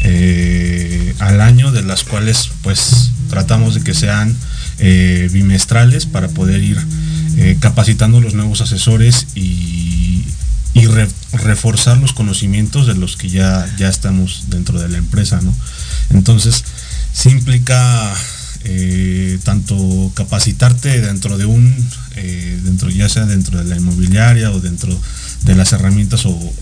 eh, 0.00 1.14
al 1.18 1.40
año, 1.40 1.72
de 1.72 1.82
las 1.82 2.04
cuales 2.04 2.50
pues 2.62 3.10
tratamos 3.28 3.74
de 3.74 3.82
que 3.82 3.94
sean 3.94 4.36
eh, 4.78 5.28
bimestrales 5.32 6.06
para 6.06 6.28
poder 6.28 6.62
ir 6.62 6.78
eh, 7.36 7.56
capacitando 7.60 8.20
los 8.20 8.34
nuevos 8.34 8.60
asesores 8.60 9.28
y, 9.34 10.24
y 10.74 10.86
re, 10.86 11.08
reforzar 11.32 11.98
los 11.98 12.12
conocimientos 12.12 12.86
de 12.86 12.94
los 12.94 13.16
que 13.16 13.28
ya, 13.28 13.68
ya 13.78 13.88
estamos 13.88 14.44
dentro 14.48 14.80
de 14.80 14.88
la 14.88 14.98
empresa, 14.98 15.40
¿no? 15.42 15.54
Entonces, 16.10 16.64
sí 17.12 17.30
implica 17.30 18.14
eh, 18.62 19.38
tanto 19.42 20.12
capacitarte 20.14 21.00
dentro 21.00 21.38
de 21.38 21.46
un, 21.46 21.74
eh, 22.16 22.60
dentro, 22.62 22.90
ya 22.90 23.08
sea 23.08 23.24
dentro 23.24 23.58
de 23.58 23.64
la 23.64 23.76
inmobiliaria 23.76 24.50
o 24.50 24.60
dentro 24.60 24.94
de 25.44 25.54
las 25.54 25.72
herramientas 25.72 26.26
o, 26.26 26.52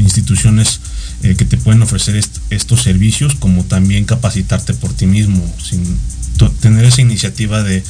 instituciones 0.00 0.80
eh, 1.22 1.36
que 1.36 1.44
te 1.44 1.56
pueden 1.56 1.82
ofrecer 1.82 2.20
estos 2.50 2.82
servicios, 2.82 3.36
como 3.36 3.64
también 3.64 4.04
capacitarte 4.04 4.74
por 4.74 4.92
ti 4.94 5.06
mismo, 5.06 5.42
sin 5.62 5.80
tener 6.60 6.84
esa 6.84 7.02
iniciativa 7.02 7.62
de 7.62 7.84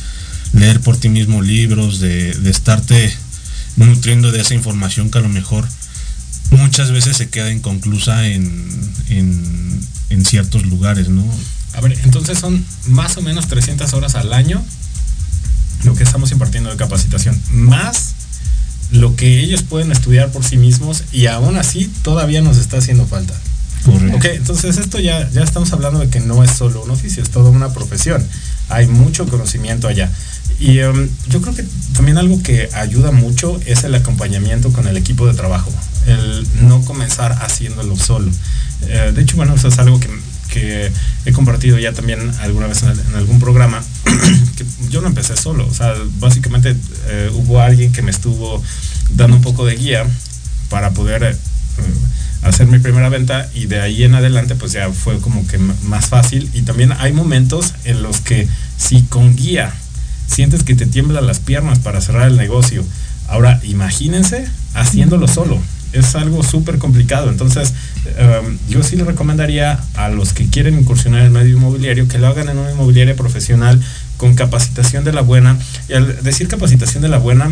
leer 0.52 0.80
por 0.80 0.98
ti 0.98 1.08
mismo 1.08 1.40
libros, 1.40 2.00
de, 2.00 2.30
estarte 2.44 3.12
nutriendo 3.76 4.30
de 4.30 4.40
esa 4.40 4.54
información 4.54 5.10
que 5.10 5.18
a 5.18 5.22
lo 5.22 5.30
mejor 5.30 5.66
muchas 6.50 6.92
veces 6.92 7.16
se 7.16 7.30
queda 7.30 7.50
inconclusa 7.50 8.26
en, 8.26 8.68
en, 9.08 9.80
en 10.10 10.24
ciertos 10.26 10.66
lugares, 10.66 11.08
¿no? 11.08 11.24
A 11.76 11.80
ver, 11.80 11.98
entonces 12.04 12.38
son 12.38 12.64
más 12.86 13.16
o 13.16 13.22
menos 13.22 13.48
300 13.48 13.92
horas 13.94 14.14
al 14.14 14.32
año 14.32 14.62
lo 15.84 15.94
que 15.94 16.02
estamos 16.02 16.32
impartiendo 16.32 16.70
de 16.70 16.76
capacitación, 16.76 17.38
más 17.50 18.14
lo 18.90 19.16
que 19.16 19.40
ellos 19.40 19.62
pueden 19.62 19.92
estudiar 19.92 20.30
por 20.30 20.44
sí 20.44 20.56
mismos 20.56 21.04
y 21.12 21.26
aún 21.26 21.56
así 21.56 21.90
todavía 22.02 22.40
nos 22.40 22.58
está 22.58 22.78
haciendo 22.78 23.06
falta. 23.06 23.34
Correcto. 23.84 24.16
Ok, 24.16 24.24
entonces 24.26 24.78
esto 24.78 24.98
ya, 24.98 25.28
ya 25.30 25.42
estamos 25.42 25.72
hablando 25.72 26.00
de 26.00 26.08
que 26.08 26.20
no 26.20 26.42
es 26.42 26.50
solo 26.52 26.82
un 26.82 26.90
oficio, 26.90 27.22
es 27.22 27.28
toda 27.30 27.50
una 27.50 27.72
profesión. 27.72 28.26
Hay 28.70 28.86
mucho 28.86 29.26
conocimiento 29.26 29.88
allá. 29.88 30.10
Y 30.58 30.80
um, 30.80 31.08
yo 31.28 31.42
creo 31.42 31.54
que 31.54 31.64
también 31.94 32.16
algo 32.16 32.42
que 32.42 32.70
ayuda 32.72 33.10
mucho 33.10 33.60
es 33.66 33.84
el 33.84 33.94
acompañamiento 33.94 34.72
con 34.72 34.86
el 34.88 34.96
equipo 34.96 35.26
de 35.26 35.34
trabajo, 35.34 35.70
el 36.06 36.46
no 36.62 36.82
comenzar 36.84 37.32
haciéndolo 37.42 37.96
solo. 37.96 38.30
Eh, 38.82 39.12
de 39.14 39.22
hecho, 39.22 39.36
bueno, 39.36 39.54
eso 39.54 39.68
es 39.68 39.78
algo 39.78 40.00
que 40.00 40.08
que 40.48 40.90
he 41.24 41.32
compartido 41.32 41.78
ya 41.78 41.92
también 41.92 42.30
alguna 42.40 42.66
vez 42.66 42.82
en, 42.82 43.14
algún 43.14 43.40
programa, 43.40 43.82
que 44.56 44.64
yo 44.90 45.00
no 45.00 45.08
empecé 45.08 45.36
solo, 45.36 45.66
o 45.66 45.74
sea, 45.74 45.94
básicamente 46.18 46.76
eh, 47.08 47.30
hubo 47.32 47.60
alguien 47.60 47.92
que 47.92 48.02
me 48.02 48.10
estuvo 48.10 48.62
dando 49.10 49.36
un 49.36 49.42
poco 49.42 49.66
de 49.66 49.76
guía 49.76 50.06
para 50.68 50.90
poder 50.90 51.22
eh, 51.24 51.36
hacer 52.42 52.66
mi 52.66 52.78
primera 52.78 53.08
venta 53.08 53.48
y 53.54 53.66
de 53.66 53.80
ahí 53.80 54.04
en 54.04 54.14
adelante 54.14 54.54
pues 54.54 54.72
ya 54.72 54.90
fue 54.90 55.18
como 55.20 55.46
que 55.46 55.58
más 55.58 56.06
fácil. 56.06 56.50
Y 56.52 56.62
también 56.62 56.92
hay 56.92 57.12
momentos 57.12 57.74
en 57.84 58.02
los 58.02 58.20
que 58.20 58.48
si 58.76 59.02
con 59.02 59.34
guía 59.36 59.72
sientes 60.26 60.62
que 60.62 60.74
te 60.74 60.86
tiemblan 60.86 61.26
las 61.26 61.40
piernas 61.40 61.78
para 61.78 62.00
cerrar 62.00 62.28
el 62.28 62.36
negocio, 62.36 62.84
ahora 63.28 63.60
imagínense 63.64 64.46
haciéndolo 64.74 65.28
solo 65.28 65.60
es 65.94 66.14
algo 66.14 66.42
súper 66.42 66.78
complicado. 66.78 67.30
Entonces, 67.30 67.72
em, 68.16 68.58
yo 68.68 68.82
sí 68.82 68.96
le 68.96 69.04
recomendaría 69.04 69.80
a 69.94 70.08
los 70.08 70.32
que 70.32 70.46
quieren 70.48 70.78
incursionar 70.78 71.20
en 71.20 71.26
el 71.26 71.32
medio 71.32 71.56
inmobiliario 71.56 72.08
que 72.08 72.18
lo 72.18 72.26
hagan 72.26 72.48
en 72.48 72.58
una 72.58 72.72
inmobiliaria 72.72 73.16
profesional 73.16 73.80
con 74.16 74.34
capacitación 74.34 75.04
de 75.04 75.12
la 75.12 75.22
buena. 75.22 75.58
Y 75.88 75.94
al 75.94 76.22
decir 76.22 76.48
capacitación 76.48 77.02
de 77.02 77.08
la 77.08 77.18
buena, 77.18 77.46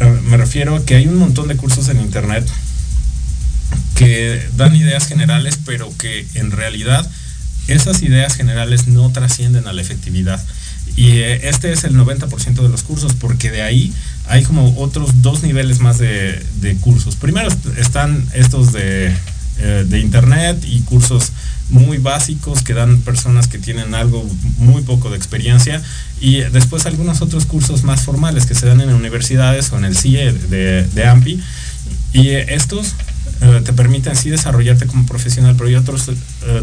em, 0.00 0.20
me 0.22 0.36
refiero 0.36 0.76
a 0.76 0.84
que 0.84 0.96
hay 0.96 1.06
un 1.06 1.18
montón 1.18 1.48
de 1.48 1.56
cursos 1.56 1.88
en 1.88 2.00
internet 2.00 2.48
que 3.94 4.40
dan 4.56 4.74
ideas 4.74 5.06
generales, 5.06 5.58
pero 5.64 5.92
que 5.98 6.26
en 6.34 6.50
realidad 6.50 7.08
esas 7.68 8.02
ideas 8.02 8.34
generales 8.34 8.88
no 8.88 9.10
trascienden 9.10 9.68
a 9.68 9.72
la 9.72 9.82
efectividad. 9.82 10.42
Y 11.00 11.20
eh, 11.20 11.48
este 11.48 11.72
es 11.72 11.84
el 11.84 11.96
90% 11.96 12.60
de 12.60 12.68
los 12.68 12.82
cursos, 12.82 13.14
porque 13.14 13.50
de 13.50 13.62
ahí 13.62 13.90
hay 14.28 14.42
como 14.42 14.78
otros 14.78 15.22
dos 15.22 15.42
niveles 15.42 15.80
más 15.80 15.96
de, 15.96 16.44
cursos. 16.82 17.16
Primero 17.16 17.48
están 17.78 18.22
estos 18.34 18.74
de, 18.74 19.06
eh, 19.60 19.86
de, 19.88 19.98
internet 19.98 20.62
y 20.68 20.82
cursos 20.82 21.32
muy 21.70 21.96
básicos 21.96 22.60
que 22.60 22.74
dan 22.74 23.00
personas 23.00 23.48
que 23.48 23.58
tienen 23.58 23.94
algo 23.94 24.28
muy 24.58 24.82
poco 24.82 25.08
de 25.08 25.16
experiencia 25.16 25.80
y 26.20 26.40
después 26.40 26.84
algunos 26.84 27.22
otros 27.22 27.46
cursos 27.46 27.82
más 27.82 28.02
formales 28.02 28.44
que 28.44 28.54
se 28.54 28.66
dan 28.66 28.82
en 28.82 28.92
universidades 28.92 29.72
o 29.72 29.78
en 29.78 29.86
el 29.86 29.96
CIE 29.96 30.32
de, 30.32 31.04
AMPI 31.06 31.40
y 32.12 32.28
estos 32.28 32.94
eh, 33.40 33.62
te 33.64 33.72
permiten 33.72 34.16
sí 34.16 34.28
desarrollarte 34.28 34.86
como 34.86 35.06
profesional, 35.06 35.54
pero 35.56 35.68
hay 35.70 35.76
otros 35.76 36.10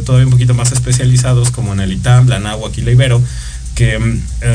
todavía 0.05 0.27
un 0.27 0.31
poquito 0.31 0.53
más 0.53 0.71
especializados 0.73 1.49
como 1.49 1.73
en 1.73 1.79
el 1.79 1.93
ITAM, 1.93 2.27
la 2.27 2.37
NAHUAC 2.37 2.77
y 2.77 2.81
la 2.81 2.91
Ibero 2.91 3.23
que 3.77 3.99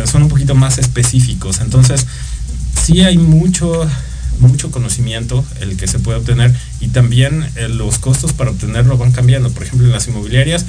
son 0.04 0.24
un 0.24 0.28
poquito 0.28 0.56
más 0.56 0.78
específicos. 0.78 1.60
Entonces, 1.60 2.06
sí 2.84 3.02
hay 3.02 3.18
mucho, 3.18 3.88
mucho 4.40 4.72
conocimiento 4.72 5.44
el 5.60 5.76
que 5.76 5.86
se 5.86 6.00
puede 6.00 6.18
obtener 6.18 6.52
y 6.80 6.88
también 6.88 7.46
eh, 7.54 7.68
los 7.68 7.98
costos 8.00 8.32
para 8.32 8.50
obtenerlo 8.50 8.98
van 8.98 9.12
cambiando. 9.12 9.50
Por 9.52 9.62
ejemplo, 9.62 9.86
en 9.86 9.92
las 9.92 10.08
inmobiliarias 10.08 10.66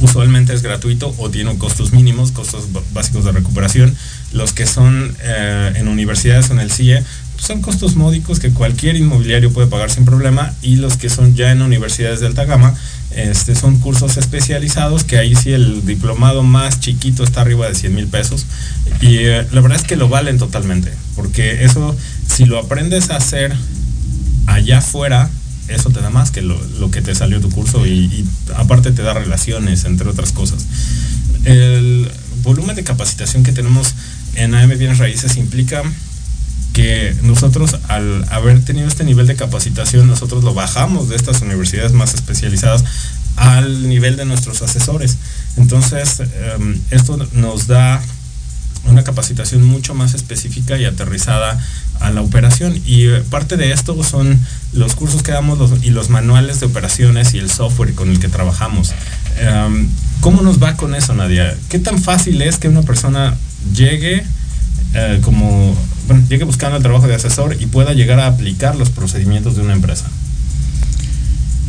usualmente 0.00 0.52
es 0.52 0.62
gratuito 0.62 1.14
o 1.16 1.30
tiene 1.30 1.56
costos 1.56 1.92
mínimos, 1.92 2.30
costos 2.30 2.64
básicos 2.92 3.24
de 3.24 3.32
recuperación. 3.32 3.96
Los 4.32 4.52
que 4.52 4.66
son 4.66 5.16
eh, 5.22 5.72
en 5.76 5.88
universidades 5.88 6.50
o 6.50 6.52
en 6.52 6.60
el 6.60 6.70
CIE 6.70 7.02
son 7.38 7.62
costos 7.62 7.96
módicos 7.96 8.38
que 8.38 8.50
cualquier 8.50 8.96
inmobiliario 8.96 9.50
puede 9.50 9.68
pagar 9.68 9.90
sin 9.90 10.04
problema 10.04 10.52
y 10.60 10.76
los 10.76 10.98
que 10.98 11.08
son 11.08 11.34
ya 11.34 11.52
en 11.52 11.62
universidades 11.62 12.20
de 12.20 12.26
alta 12.26 12.44
gama 12.44 12.74
este, 13.16 13.54
son 13.54 13.78
cursos 13.78 14.16
especializados 14.16 15.04
que 15.04 15.18
ahí 15.18 15.34
sí 15.34 15.52
el 15.52 15.84
diplomado 15.86 16.42
más 16.42 16.80
chiquito 16.80 17.24
está 17.24 17.42
arriba 17.42 17.68
de 17.68 17.74
100 17.74 17.94
mil 17.94 18.06
pesos 18.08 18.46
y 19.00 19.18
eh, 19.18 19.46
la 19.52 19.60
verdad 19.60 19.78
es 19.78 19.84
que 19.84 19.96
lo 19.96 20.08
valen 20.08 20.38
totalmente 20.38 20.92
porque 21.14 21.64
eso 21.64 21.96
si 22.28 22.44
lo 22.44 22.58
aprendes 22.58 23.10
a 23.10 23.16
hacer 23.16 23.54
allá 24.46 24.78
afuera 24.78 25.30
eso 25.68 25.90
te 25.90 26.00
da 26.00 26.10
más 26.10 26.30
que 26.30 26.42
lo, 26.42 26.58
que 26.90 27.00
te 27.00 27.14
salió 27.14 27.40
tu 27.40 27.50
curso 27.50 27.86
y, 27.86 28.26
aparte 28.56 28.92
te 28.92 29.02
da 29.02 29.14
relaciones 29.14 29.84
entre 29.84 30.08
otras 30.08 30.32
cosas. 30.32 30.66
El 31.44 32.10
volumen 32.42 32.76
de 32.76 32.84
capacitación 32.84 33.44
que 33.44 33.52
tenemos 33.52 33.94
en 34.34 34.54
AM 34.54 34.76
Bienes 34.76 34.98
Raíces 34.98 35.36
implica 35.36 35.82
que 36.74 37.16
nosotros 37.22 37.78
al 37.88 38.26
haber 38.30 38.62
tenido 38.62 38.88
este 38.88 39.04
nivel 39.04 39.26
de 39.26 39.36
capacitación, 39.36 40.08
nosotros 40.08 40.44
lo 40.44 40.52
bajamos 40.52 41.08
de 41.08 41.16
estas 41.16 41.40
universidades 41.40 41.92
más 41.92 42.14
especializadas 42.14 42.84
al 43.36 43.88
nivel 43.88 44.16
de 44.16 44.24
nuestros 44.26 44.60
asesores. 44.60 45.16
Entonces, 45.56 46.20
em, 46.20 46.78
esto 46.90 47.16
nos 47.32 47.68
da 47.68 48.02
una 48.86 49.04
capacitación 49.04 49.64
mucho 49.64 49.94
más 49.94 50.14
específica 50.14 50.76
y 50.76 50.84
aterrizada 50.84 51.58
a 52.00 52.10
la 52.10 52.20
operación. 52.20 52.76
Y 52.84 53.06
eh, 53.06 53.22
parte 53.30 53.56
de 53.56 53.72
esto 53.72 54.02
son 54.02 54.38
los 54.72 54.96
cursos 54.96 55.22
que 55.22 55.32
damos 55.32 55.58
y 55.82 55.90
los 55.90 56.10
manuales 56.10 56.58
de 56.58 56.66
operaciones 56.66 57.34
y 57.34 57.38
el 57.38 57.50
software 57.50 57.94
con 57.94 58.10
el 58.10 58.18
que 58.18 58.28
trabajamos. 58.28 58.92
Em, 59.38 59.88
¿Cómo 60.20 60.42
nos 60.42 60.60
va 60.62 60.76
con 60.76 60.94
eso, 60.94 61.14
Nadia? 61.14 61.56
¿Qué 61.68 61.78
tan 61.78 62.02
fácil 62.02 62.42
es 62.42 62.58
que 62.58 62.68
una 62.68 62.82
persona 62.82 63.36
llegue 63.74 64.24
eh, 64.94 65.20
como 65.22 65.74
bueno, 66.06 66.24
llegue 66.28 66.44
buscando 66.44 66.76
el 66.76 66.82
trabajo 66.82 67.06
de 67.06 67.14
asesor 67.14 67.56
y 67.60 67.66
pueda 67.66 67.92
llegar 67.92 68.20
a 68.20 68.26
aplicar 68.26 68.76
los 68.76 68.90
procedimientos 68.90 69.56
de 69.56 69.62
una 69.62 69.72
empresa? 69.72 70.06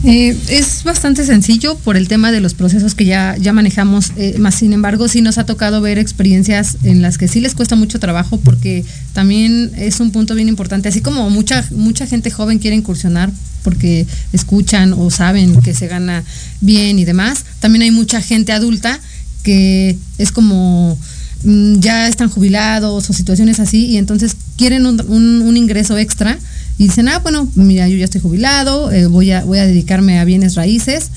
Eh, 0.03 0.37
es 0.49 0.83
bastante 0.83 1.25
sencillo 1.25 1.77
por 1.79 1.97
el 1.97 2.07
tema 2.07 2.31
de 2.31 2.39
los 2.39 2.53
procesos 2.53 2.93
que 2.93 3.05
ya, 3.05 3.35
ya 3.39 3.53
manejamos, 3.53 4.11
eh, 4.17 4.35
más 4.37 4.53
sin 4.53 4.71
embargo 4.71 5.07
sí 5.07 5.21
nos 5.21 5.39
ha 5.39 5.47
tocado 5.47 5.81
ver 5.81 5.97
experiencias 5.97 6.77
en 6.83 7.01
las 7.01 7.17
que 7.17 7.27
sí 7.27 7.39
les 7.39 7.55
cuesta 7.55 7.75
mucho 7.75 7.99
trabajo 7.99 8.39
porque 8.39 8.85
también 9.13 9.71
es 9.77 9.99
un 9.99 10.11
punto 10.11 10.35
bien 10.35 10.47
importante, 10.47 10.89
así 10.89 11.01
como 11.01 11.27
mucha, 11.31 11.65
mucha 11.71 12.05
gente 12.05 12.29
joven 12.29 12.59
quiere 12.59 12.75
incursionar 12.75 13.31
porque 13.63 14.05
escuchan 14.31 14.93
o 14.93 15.09
saben 15.09 15.59
que 15.61 15.73
se 15.73 15.87
gana 15.87 16.23
bien 16.61 16.99
y 16.99 17.05
demás, 17.05 17.43
también 17.59 17.81
hay 17.81 17.91
mucha 17.91 18.21
gente 18.21 18.51
adulta 18.51 18.99
que 19.41 19.97
es 20.19 20.31
como 20.31 20.99
ya 21.45 22.07
están 22.07 22.29
jubilados 22.29 23.09
o 23.09 23.13
situaciones 23.13 23.59
así 23.59 23.85
y 23.85 23.97
entonces 23.97 24.35
quieren 24.57 24.85
un, 24.85 25.57
ingreso 25.57 25.97
extra 25.97 26.37
y 26.77 26.85
dicen, 26.85 27.07
ah, 27.07 27.19
bueno, 27.19 27.49
mira, 27.55 27.87
yo 27.87 27.97
ya 27.97 28.05
estoy 28.05 28.21
jubilado, 28.21 28.91
eh, 28.91 29.07
voy, 29.07 29.31
a, 29.31 29.43
voy 29.43 29.59
a 29.59 29.65
dedicarme 29.65 30.19
a 30.19 30.25
bienes 30.25 30.55
raíces. 30.55 31.11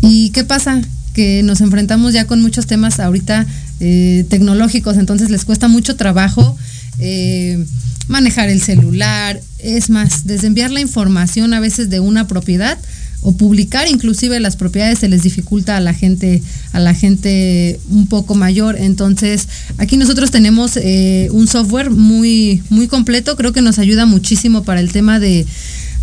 ¿Y 0.00 0.30
qué 0.30 0.44
pasa? 0.44 0.80
Que 1.14 1.42
nos 1.42 1.60
enfrentamos 1.60 2.12
ya 2.12 2.26
con 2.26 2.40
muchos 2.40 2.66
temas 2.66 3.00
ahorita 3.00 3.46
eh, 3.80 4.26
tecnológicos, 4.28 4.96
entonces 4.96 5.30
les 5.30 5.44
cuesta 5.44 5.68
mucho 5.68 5.96
trabajo 5.96 6.56
eh, 6.98 7.64
manejar 8.08 8.48
el 8.48 8.60
celular, 8.60 9.40
es 9.58 9.90
más, 9.90 10.26
desde 10.26 10.48
enviar 10.48 10.70
la 10.70 10.80
información 10.80 11.54
a 11.54 11.60
veces 11.60 11.88
de 11.88 12.00
una 12.00 12.26
propiedad 12.26 12.78
o 13.22 13.36
publicar 13.36 13.88
inclusive 13.88 14.38
las 14.40 14.56
propiedades 14.56 14.98
se 14.98 15.08
les 15.08 15.22
dificulta 15.22 15.76
a 15.76 15.80
la 15.80 15.94
gente 15.94 16.42
a 16.72 16.80
la 16.80 16.92
gente 16.92 17.80
un 17.88 18.06
poco 18.06 18.34
mayor. 18.34 18.76
Entonces 18.78 19.48
aquí 19.78 19.96
nosotros 19.96 20.30
tenemos 20.30 20.76
eh, 20.76 21.28
un 21.32 21.46
software 21.46 21.90
muy 21.90 22.62
muy 22.68 22.88
completo. 22.88 23.36
Creo 23.36 23.52
que 23.52 23.62
nos 23.62 23.78
ayuda 23.78 24.06
muchísimo 24.06 24.64
para 24.64 24.80
el 24.80 24.92
tema 24.92 25.20
de, 25.20 25.46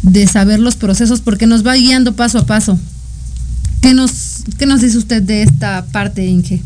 de 0.02 0.28
saber 0.28 0.60
los 0.60 0.76
procesos 0.76 1.22
porque 1.22 1.46
nos 1.46 1.66
va 1.66 1.76
guiando 1.76 2.16
paso 2.16 2.40
a 2.40 2.46
paso. 2.46 2.80
¿qué 3.82 3.94
nos 3.94 4.44
qué 4.58 4.66
nos 4.66 4.82
dice 4.82 4.98
usted 4.98 5.22
de 5.22 5.44
esta 5.44 5.86
parte 5.92 6.26
Inge? 6.26 6.62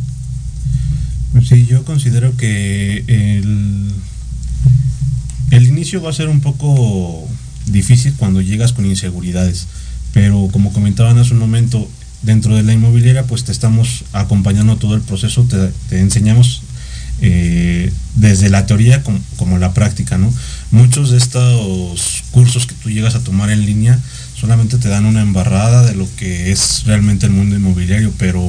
Pues 1.32 1.48
sí 1.48 1.66
yo 1.66 1.84
considero 1.84 2.36
que 2.38 3.04
el 3.08 3.92
el 5.52 5.68
inicio 5.68 6.02
va 6.02 6.10
a 6.10 6.14
ser 6.14 6.30
un 6.30 6.42
poco 6.42 7.28
difícil 7.68 8.14
cuando 8.18 8.42
llegas 8.42 8.74
con 8.74 8.86
inseguridades 8.86 9.68
pero 10.14 10.48
como 10.52 10.72
comentaban 10.72 11.18
hace 11.18 11.34
un 11.34 11.40
momento, 11.40 11.90
dentro 12.22 12.56
de 12.56 12.64
la 12.64 12.74
inmobiliaria 12.74 13.24
pues 13.24 13.44
te 13.44 13.52
estamos 13.52 14.06
acompañando 14.14 14.78
todo 14.78 14.96
el 14.96 15.02
proceso, 15.02 15.46
te, 15.90 16.00
enseñamos 16.00 16.62
eh, 17.22 17.92
desde 18.16 18.50
la 18.50 18.66
teoría 18.66 19.04
como, 19.04 19.58
la 19.58 19.74
práctica, 19.74 20.18
¿no? 20.18 20.34
Muchos 20.72 21.12
de 21.12 21.18
estos 21.18 22.24
cursos 22.32 22.66
que 22.66 22.76
tú 22.76 22.90
llegas 22.90 23.16
a 23.16 23.24
tomar 23.24 23.50
en 23.50 23.66
línea 23.66 24.00
solamente 24.40 24.78
te 24.78 24.90
dan 24.90 25.06
una 25.06 25.22
embarrada 25.22 25.84
de 25.84 25.96
lo 25.96 26.08
que 26.16 26.52
es 26.52 26.84
realmente 26.86 27.26
el 27.26 27.32
mundo 27.32 27.56
inmobiliario, 27.56 28.12
pero 28.18 28.42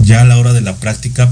ya 0.00 0.22
a 0.22 0.24
la 0.24 0.38
hora 0.38 0.52
de 0.52 0.60
la 0.60 0.76
práctica 0.76 1.30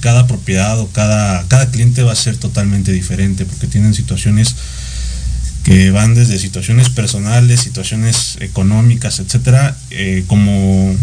cada 0.00 0.26
propiedad 0.26 0.78
o 0.80 0.88
cada, 0.88 1.46
cada 1.48 1.70
cliente 1.70 2.02
va 2.02 2.12
a 2.12 2.16
ser 2.16 2.36
totalmente 2.36 2.92
diferente 2.92 3.46
porque 3.46 3.66
tienen 3.66 3.94
situaciones 3.94 4.54
que 5.64 5.90
van 5.90 6.14
desde 6.14 6.38
situaciones 6.38 6.90
personales, 6.90 7.60
situaciones 7.60 8.36
económicas, 8.40 9.18
etcétera, 9.18 9.76
eh, 9.90 10.24
como 10.26 10.94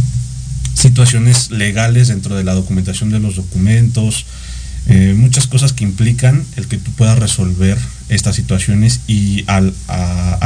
situaciones 0.76 1.50
legales 1.50 2.08
dentro 2.08 2.36
de 2.36 2.44
la 2.44 2.54
documentación 2.54 3.10
de 3.10 3.20
los 3.20 3.36
documentos, 3.36 4.26
eh, 4.88 5.14
muchas 5.16 5.48
cosas 5.48 5.74
que 5.74 5.84
implican 5.84 6.44
el 6.56 6.68
que 6.68 6.78
tú 6.78 6.92
puedas 6.92 7.18
resolver 7.20 7.78
estas 8.10 8.36
situaciones 8.36 9.02
y 9.08 9.44
al, 9.48 9.74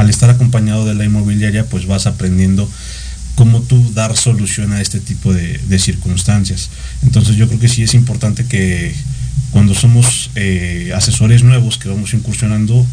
estar 0.08 0.30
acompañado 0.30 0.86
de 0.86 0.94
la 0.94 1.04
inmobiliaria 1.04 1.66
pues 1.66 1.86
vas 1.86 2.06
aprendiendo 2.06 2.70
cómo 3.34 3.60
tú 3.60 3.92
dar 3.92 4.16
solución 4.16 4.72
a 4.72 4.80
este 4.80 5.00
tipo 5.00 5.32
de, 5.32 5.78
circunstancias. 5.78 6.70
Entonces 7.02 7.36
yo 7.36 7.48
creo 7.48 7.60
que 7.60 7.68
sí 7.68 7.82
es 7.82 7.94
importante 7.94 8.46
que 8.46 8.94
cuando 9.50 9.74
somos 9.74 10.30
eh, 10.36 10.92
asesores 10.94 11.42
nuevos 11.42 11.76
que 11.78 11.88
vamos 11.88 12.14
incursionando, 12.14 12.86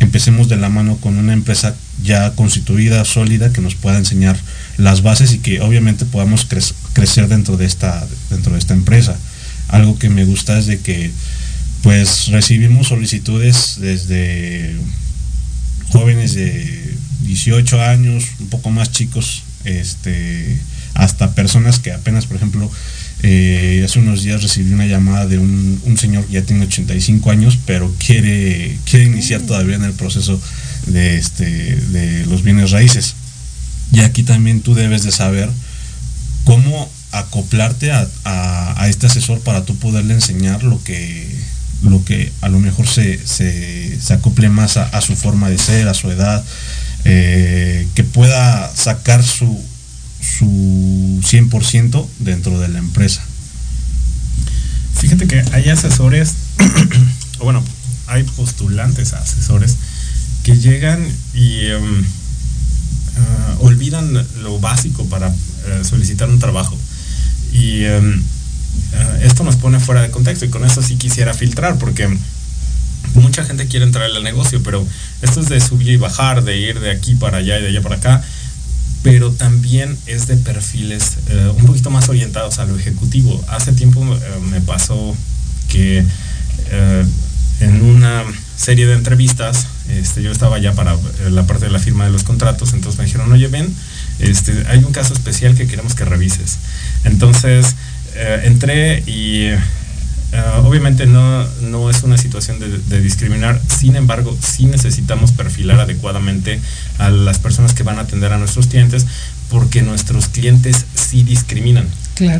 empecemos 0.00 0.48
de 0.48 0.56
la 0.56 0.68
mano 0.68 0.96
con 0.96 1.18
una 1.18 1.32
empresa 1.32 1.74
ya 2.02 2.32
constituida, 2.32 3.04
sólida, 3.04 3.52
que 3.52 3.60
nos 3.60 3.74
pueda 3.74 3.98
enseñar 3.98 4.38
las 4.76 5.02
bases 5.02 5.32
y 5.32 5.38
que 5.38 5.60
obviamente 5.60 6.04
podamos 6.04 6.46
crecer 6.92 7.28
dentro 7.28 7.56
de, 7.56 7.66
esta, 7.66 8.06
dentro 8.30 8.52
de 8.52 8.58
esta 8.58 8.74
empresa. 8.74 9.16
Algo 9.68 9.98
que 9.98 10.08
me 10.08 10.24
gusta 10.24 10.58
es 10.58 10.66
de 10.66 10.78
que 10.80 11.10
pues 11.82 12.28
recibimos 12.28 12.88
solicitudes 12.88 13.76
desde 13.80 14.76
jóvenes 15.90 16.34
de 16.34 16.94
18 17.22 17.82
años, 17.82 18.24
un 18.40 18.48
poco 18.48 18.70
más 18.70 18.90
chicos, 18.90 19.42
este, 19.64 20.58
hasta 20.94 21.34
personas 21.34 21.78
que 21.78 21.92
apenas, 21.92 22.26
por 22.26 22.36
ejemplo, 22.36 22.70
eh, 23.22 23.82
hace 23.84 23.98
unos 23.98 24.22
días 24.22 24.42
recibí 24.42 24.72
una 24.72 24.86
llamada 24.86 25.26
de 25.26 25.38
un, 25.38 25.96
señor 25.98 26.24
que 26.26 26.34
ya 26.34 26.42
tiene 26.42 26.66
85 26.66 27.30
años, 27.30 27.58
pero 27.66 27.92
quiere, 27.98 28.78
quiere 28.88 29.06
iniciar 29.06 29.42
todavía 29.42 29.76
en 29.76 29.84
el 29.84 29.92
proceso 29.92 30.40
de, 30.86 31.18
este, 31.18 31.44
de 31.44 32.26
los 32.26 32.42
bienes 32.42 32.70
raíces. 32.70 33.14
Y 33.92 34.00
aquí 34.00 34.22
también 34.22 34.60
tú 34.60 34.74
debes 34.74 35.02
de 35.02 35.10
saber 35.10 35.50
cómo 36.44 36.88
acoplarte 37.10 37.90
a, 37.92 38.06
este 38.88 39.06
asesor 39.06 39.40
para 39.40 39.64
tú 39.64 39.76
poderle 39.76 40.14
enseñar 40.14 40.62
lo 40.62 40.82
que, 40.82 41.28
lo 41.82 42.04
que 42.04 42.32
a 42.40 42.48
lo 42.48 42.58
mejor 42.58 42.86
se, 42.86 43.18
acople 44.10 44.48
más 44.48 44.76
a, 44.76 45.00
su 45.00 45.14
forma 45.16 45.50
de 45.50 45.58
ser, 45.58 45.88
a 45.88 45.94
su 45.94 46.10
edad, 46.10 46.42
eh, 47.04 47.86
que 47.94 48.04
pueda 48.04 48.74
sacar 48.74 49.22
su, 49.22 49.60
su 50.38 51.20
100% 51.22 52.06
dentro 52.20 52.58
de 52.60 52.68
la 52.68 52.78
empresa. 52.78 53.22
Fíjate 54.94 55.26
que 55.26 55.44
hay 55.52 55.68
asesores, 55.68 56.34
o 57.38 57.44
bueno, 57.44 57.62
hay 58.06 58.24
postulantes 58.24 59.12
a 59.12 59.18
asesores 59.18 59.76
que 60.42 60.58
llegan 60.58 61.06
y 61.34 61.66
em, 61.66 62.04
ah, 63.16 63.56
olvidan 63.60 64.12
lo 64.42 64.58
básico 64.58 65.04
para 65.06 65.28
eh, 65.28 65.82
solicitar 65.88 66.28
un 66.28 66.38
trabajo. 66.38 66.76
Y 67.52 67.84
em, 67.84 68.22
ah, 68.94 69.18
esto 69.22 69.44
nos 69.44 69.56
pone 69.56 69.78
fuera 69.80 70.02
de 70.02 70.10
contexto 70.10 70.44
y 70.44 70.50
con 70.50 70.64
eso 70.64 70.82
sí 70.82 70.96
quisiera 70.96 71.32
filtrar 71.34 71.78
porque 71.78 72.08
mucha 73.14 73.44
gente 73.44 73.66
quiere 73.66 73.86
entrar 73.86 74.04
al 74.04 74.22
negocio, 74.22 74.62
pero 74.62 74.86
esto 75.22 75.40
es 75.40 75.48
de 75.48 75.60
subir 75.60 75.88
y 75.88 75.96
bajar, 75.96 76.42
de 76.44 76.58
ir 76.58 76.80
de 76.80 76.90
aquí 76.90 77.14
para 77.14 77.38
allá 77.38 77.58
y 77.58 77.62
de 77.62 77.68
allá 77.68 77.82
para 77.82 77.96
acá 77.96 78.24
pero 79.02 79.30
también 79.32 79.96
es 80.06 80.26
de 80.26 80.36
perfiles 80.36 81.18
eh, 81.28 81.52
un 81.56 81.66
poquito 81.66 81.90
más 81.90 82.08
orientados 82.08 82.58
a 82.58 82.66
lo 82.66 82.76
ejecutivo. 82.76 83.42
Hace 83.48 83.72
tiempo 83.72 84.02
eh, 84.02 84.20
me 84.50 84.60
pasó 84.60 85.16
que 85.68 86.04
eh, 86.70 87.04
en 87.60 87.82
una 87.82 88.24
serie 88.56 88.86
de 88.86 88.94
entrevistas, 88.94 89.66
este, 89.88 90.22
yo 90.22 90.32
estaba 90.32 90.58
ya 90.58 90.72
para 90.72 90.96
la 91.30 91.46
parte 91.46 91.66
de 91.66 91.70
la 91.70 91.78
firma 91.78 92.04
de 92.04 92.10
los 92.10 92.24
contratos, 92.24 92.72
entonces 92.72 92.98
me 92.98 93.04
dijeron, 93.04 93.30
oye, 93.32 93.48
ven, 93.48 93.72
este, 94.18 94.64
hay 94.68 94.78
un 94.78 94.92
caso 94.92 95.14
especial 95.14 95.54
que 95.54 95.66
queremos 95.66 95.94
que 95.94 96.04
revises. 96.04 96.58
Entonces 97.04 97.76
entré 98.42 99.04
y 99.06 99.50
Ah, 100.32 100.62
obviamente 100.62 101.06
no, 101.06 101.46
no, 101.62 101.88
es 101.88 102.02
una 102.02 102.18
situación 102.18 102.58
de, 102.58 103.00
discriminar, 103.00 103.60
sin 103.66 103.96
embargo, 103.96 104.36
sí 104.40 104.66
necesitamos 104.66 105.32
perfilar 105.32 105.80
adecuadamente 105.80 106.60
a 106.98 107.08
las 107.08 107.38
personas 107.38 107.72
que 107.72 107.82
van 107.82 107.98
a 107.98 108.02
atender 108.02 108.32
a 108.32 108.38
nuestros 108.38 108.66
clientes, 108.66 109.06
porque 109.48 109.80
nuestros 109.80 110.28
clientes 110.28 110.84
sí 110.94 111.22
discriminan. 111.22 111.88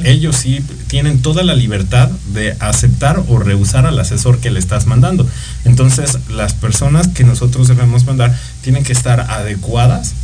Ellos 0.05 0.37
sí 0.37 0.63
tienen 0.89 1.23
toda 1.23 1.45
la 1.45 1.55
libertad 1.55 2.11
de 2.35 2.57
aceptar 2.59 3.23
o 3.29 3.39
rehusar 3.39 3.87
al 3.87 3.99
asesor 3.99 4.41
que 4.41 4.51
le 4.51 4.59
estás 4.59 4.87
mandando. 4.87 5.27
Entonces, 5.65 6.19
las 6.29 6.53
personas 6.53 7.09
que 7.09 7.25
nosotros 7.25 7.69
debemos 7.69 8.05
mandar 8.05 8.37
tienen 8.63 8.83
que 8.83 8.93
estar 8.93 9.21
adecuadas 9.21 10.15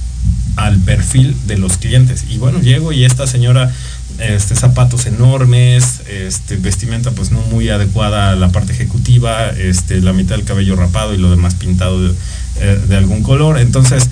al 0.57 0.79
perfil 0.79 1.37
de 1.46 1.59
los 1.59 1.79
clientes. 1.79 2.24
Y 2.29 2.38
bueno, 2.38 2.61
llego 2.61 2.92
y 2.92 3.05
esta 3.05 3.27
señora 3.27 3.72
este, 4.18 4.55
zapatos 4.55 5.07
enormes, 5.07 6.00
este, 6.09 6.57
vestimenta 6.57 7.11
pues 7.11 7.31
no 7.31 7.40
muy 7.42 7.68
adecuada 7.68 8.31
a 8.31 8.37
la 8.37 8.50
parte 8.50 8.72
ejecutiva, 8.72 9.50
este, 9.50 10.00
la 10.00 10.12
mitad 10.12 10.37
del 10.37 10.44
cabello 10.44 10.77
rapado 10.77 11.14
y 11.14 11.18
lo 11.18 11.31
demás 11.31 11.55
pintado 11.55 12.00
de, 12.03 12.14
eh, 12.61 12.96
algún 12.96 13.22
color. 13.22 13.59
Entonces, 13.59 14.09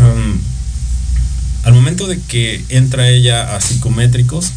um, 0.00 0.38
al 1.64 1.74
momento 1.74 2.06
de 2.06 2.20
que 2.20 2.64
entra 2.68 3.08
ella 3.08 3.54
a 3.54 3.60
psicométricos, 3.60 4.52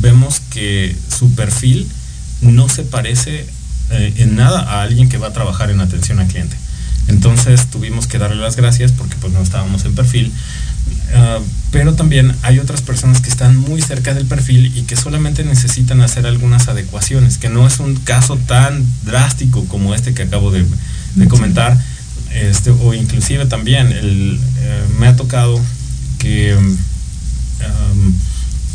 vemos 0.00 0.40
que 0.50 0.96
su 1.16 1.34
perfil 1.34 1.88
no 2.40 2.68
se 2.68 2.82
parece 2.82 3.46
eh, 3.90 4.14
en 4.16 4.34
nada 4.34 4.60
a 4.60 4.82
alguien 4.82 5.08
que 5.08 5.18
va 5.18 5.28
a 5.28 5.32
trabajar 5.32 5.70
en 5.70 5.80
atención 5.80 6.18
al 6.18 6.26
cliente. 6.26 6.56
Entonces 7.06 7.66
tuvimos 7.66 8.06
que 8.06 8.18
darle 8.18 8.40
las 8.40 8.56
gracias 8.56 8.92
porque 8.92 9.16
pues 9.20 9.32
no 9.32 9.42
estábamos 9.42 9.84
en 9.84 9.94
perfil 9.94 10.32
Ah, 11.14 11.38
pero 11.70 11.94
también 11.94 12.34
hay 12.42 12.58
otras 12.58 12.82
personas 12.82 13.20
que 13.20 13.28
están 13.28 13.56
muy 13.56 13.82
cerca 13.82 14.14
del 14.14 14.26
perfil 14.26 14.72
y 14.76 14.82
que 14.82 14.96
solamente 14.96 15.44
necesitan 15.44 16.00
hacer 16.02 16.26
algunas 16.26 16.68
adecuaciones, 16.68 17.38
que 17.38 17.48
no 17.48 17.66
es 17.66 17.78
un 17.80 17.96
caso 17.96 18.36
tan 18.36 18.84
drástico 19.04 19.64
como 19.66 19.94
este 19.94 20.14
que 20.14 20.22
acabo 20.22 20.50
de, 20.50 20.64
comentar, 21.28 21.76
este, 22.32 22.70
o 22.70 22.94
inclusive 22.94 23.46
también 23.46 23.88
el, 23.92 24.40
eh, 24.58 24.84
me 24.98 25.08
ha 25.08 25.16
tocado 25.16 25.60
que 26.18 26.56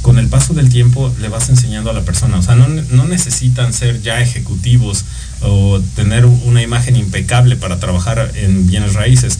con 0.01 0.17
el 0.17 0.27
paso 0.27 0.53
del 0.53 0.69
tiempo 0.69 1.13
le 1.19 1.27
vas 1.27 1.49
enseñando 1.49 1.89
a 1.89 1.93
la 1.93 2.01
persona, 2.01 2.37
o 2.37 2.41
sea, 2.41 2.55
no, 2.55 2.67
no 2.67 3.05
necesitan 3.05 3.73
ser 3.73 4.01
ya 4.01 4.21
ejecutivos 4.21 5.05
o 5.41 5.81
tener 5.95 6.25
una 6.25 6.61
imagen 6.61 6.95
impecable 6.95 7.55
para 7.55 7.79
trabajar 7.79 8.31
en 8.35 8.65
bienes 8.67 8.93
raíces 8.93 9.39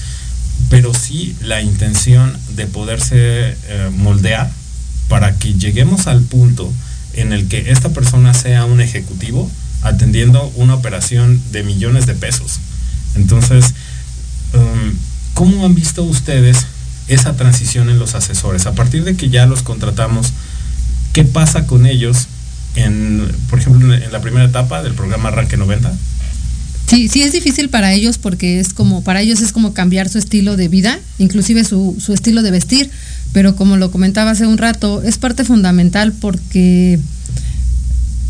pero 0.70 0.94
sí 0.94 1.36
la 1.42 1.62
intención 1.62 2.38
de 2.56 2.68
poderse 2.68 3.58
eh, 3.68 3.92
moldear 3.96 4.50
para 5.08 5.38
que 5.38 5.56
lleguemos 5.56 6.08
al 6.08 6.22
punto 6.22 6.72
en 7.14 7.34
el 7.34 7.48
que 7.48 7.72
esta 7.72 7.90
persona 7.90 8.34
sea 8.34 8.66
un 8.66 8.80
ejecutivo 8.80 9.50
atendiendo 9.82 10.52
una 10.56 10.76
operación 10.76 11.42
de 11.52 11.64
millones 11.64 12.06
de 12.06 12.14
pesos. 12.14 12.60
Entonces, 13.16 13.74
um, 14.54 14.94
¿cómo 15.34 15.66
han 15.66 15.74
visto 15.74 16.04
ustedes 16.04 16.68
esa 17.08 17.36
transición 17.36 17.90
en 17.90 17.98
los 17.98 18.14
asesores? 18.14 18.68
A 18.68 18.74
partir 18.74 19.04
de 19.04 19.16
que 19.16 19.30
ya 19.30 19.46
los 19.48 19.64
contratamos, 19.64 20.34
¿qué 21.14 21.24
pasa 21.24 21.66
con 21.66 21.86
ellos 21.86 22.28
en, 22.76 23.28
por 23.50 23.60
ejemplo, 23.60 23.94
en 23.94 24.12
la 24.12 24.22
primera 24.22 24.46
etapa 24.46 24.84
del 24.84 24.94
programa 24.94 25.30
Arranque 25.30 25.58
90? 25.58 25.92
Sí, 26.90 27.08
sí 27.08 27.22
es 27.22 27.32
difícil 27.34 27.70
para 27.70 27.94
ellos 27.94 28.18
porque 28.18 28.60
es 28.60 28.74
como, 28.74 29.04
para 29.04 29.22
ellos 29.22 29.42
es 29.42 29.52
como 29.52 29.74
cambiar 29.74 30.10
su 30.10 30.18
estilo 30.18 30.58
de 30.58 30.70
vida, 30.70 31.00
inclusive 31.20 31.64
su, 31.64 31.96
su 32.00 32.14
estilo 32.14 32.42
de 32.42 32.50
vestir, 32.50 32.90
pero 33.32 33.56
como 33.56 33.78
lo 33.78 33.92
comentaba 33.92 34.32
hace 34.32 34.48
un 34.48 34.58
rato, 34.58 35.04
es 35.04 35.20
parte 35.20 35.44
fundamental 35.44 36.14
porque, 36.14 37.00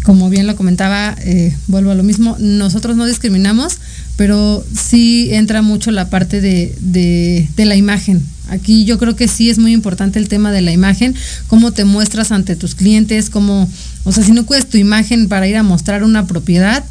como 0.04 0.30
bien 0.30 0.46
lo 0.46 0.58
comentaba, 0.58 1.16
eh, 1.24 1.56
vuelvo 1.68 1.92
a 1.92 1.96
lo 1.96 2.04
mismo, 2.04 2.36
nosotros 2.38 2.98
no 2.98 3.06
discriminamos, 3.06 3.78
pero 4.18 4.66
sí 4.78 5.30
entra 5.32 5.62
mucho 5.62 5.92
la 5.92 6.10
parte 6.10 6.42
de, 6.42 6.76
de, 6.82 7.66
la 7.66 7.78
imagen. 7.78 8.22
Aquí 8.50 8.84
yo 8.84 9.00
creo 9.00 9.16
que 9.16 9.30
sí 9.30 9.50
es 9.50 9.58
muy 9.58 9.72
importante 9.72 10.20
el 10.20 10.28
tema 10.28 10.52
de 10.52 10.62
la 10.62 10.74
imagen, 10.74 11.16
cómo 11.48 11.72
te 11.72 11.86
muestras 11.86 12.34
ante 12.34 12.58
tus 12.58 12.76
clientes, 12.76 13.30
cómo, 13.30 13.70
o 14.04 14.12
sea, 14.12 14.22
si 14.22 14.34
no 14.34 14.46
cuidas 14.46 14.66
tu 14.66 14.78
imagen 14.78 15.30
para 15.30 15.48
ir 15.48 15.56
a 15.56 15.64
mostrar 15.64 16.04
una 16.04 16.28
propiedad, 16.28 16.84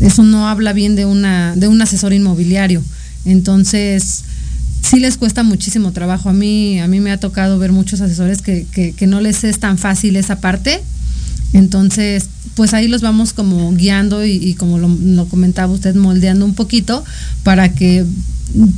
eso 0.00 0.22
no 0.22 0.48
habla 0.48 0.72
bien 0.72 0.96
de, 0.96 1.04
una, 1.04 1.54
de 1.56 1.68
un 1.68 1.80
asesor 1.82 2.12
inmobiliario. 2.12 2.82
Entonces, 3.24 4.24
sí 4.82 4.98
les 4.98 5.16
cuesta 5.16 5.42
muchísimo 5.42 5.92
trabajo. 5.92 6.28
A 6.28 6.32
mí, 6.32 6.80
a 6.80 6.88
mí 6.88 7.00
me 7.00 7.12
ha 7.12 7.20
tocado 7.20 7.58
ver 7.58 7.72
muchos 7.72 8.00
asesores 8.00 8.42
que, 8.42 8.66
que, 8.66 9.06
no 9.06 9.20
les 9.20 9.44
es 9.44 9.58
tan 9.58 9.78
fácil 9.78 10.16
esa 10.16 10.40
parte. 10.40 10.80
Entonces, 11.52 12.26
pues 12.54 12.74
ahí 12.74 12.88
los 12.88 13.02
vamos 13.02 13.32
como 13.32 13.72
guiando 13.72 14.24
y, 14.24 14.54
como 14.54 14.78
lo, 14.78 14.88
lo, 14.88 15.26
comentaba 15.26 15.72
usted, 15.72 15.94
moldeando 15.94 16.44
un 16.44 16.54
poquito 16.54 17.04
para 17.42 17.74
que 17.74 18.04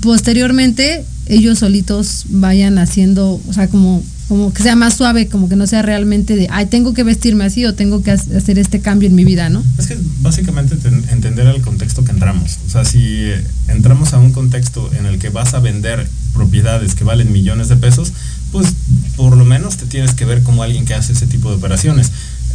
posteriormente 0.01 1.05
ellos 1.27 1.61
solitos 1.61 2.25
vayan 2.29 2.79
haciendo, 2.79 3.41
o 3.47 3.53
sea, 3.53 3.69
como 3.69 4.03
como 4.33 4.51
que 4.51 4.63
sea 4.63 4.77
más 4.77 4.95
suave, 4.95 5.29
como 5.29 5.47
que 5.47 5.57
no 5.57 5.67
sea 5.67 5.83
realmente 5.83 6.37
de, 6.37 6.49
ay, 6.51 6.65
tengo 6.65 6.95
que 6.95 7.03
vestirme 7.03 7.45
así 7.45 7.67
o 7.67 7.75
tengo 7.75 8.03
que 8.03 8.13
hacer 8.13 8.59
este 8.59 8.81
cambio 8.81 9.07
en 9.11 9.15
mi 9.15 9.27
vida, 9.27 9.51
¿no? 9.51 9.63
Es 9.77 9.89
que 9.89 9.99
básicamente 10.23 10.75
entender 11.11 11.49
el 11.49 11.61
contexto 11.61 12.03
que 12.03 12.13
entramos. 12.13 12.59
O 12.67 12.71
sea, 12.71 12.87
si 12.87 13.31
entramos 13.69 14.15
a 14.15 14.19
un 14.19 14.33
contexto 14.33 14.91
en 14.99 15.05
el 15.05 15.19
que 15.19 15.29
vas 15.29 15.53
a 15.53 15.61
vender 15.61 16.09
propiedades 16.33 16.95
que 16.95 17.05
valen 17.05 17.31
millones 17.31 17.69
de 17.69 17.77
pesos, 17.77 18.15
pues 18.53 18.69
por 19.17 19.37
lo 19.37 19.45
menos 19.45 19.77
te 19.77 19.85
tienes 19.85 20.15
que 20.15 20.25
ver 20.25 20.43
como 20.43 20.63
alguien 20.63 20.87
que 20.87 20.95
hace 20.95 21.13
ese 21.13 21.27
tipo 21.27 21.51
de 21.51 21.57
operaciones 21.57 22.11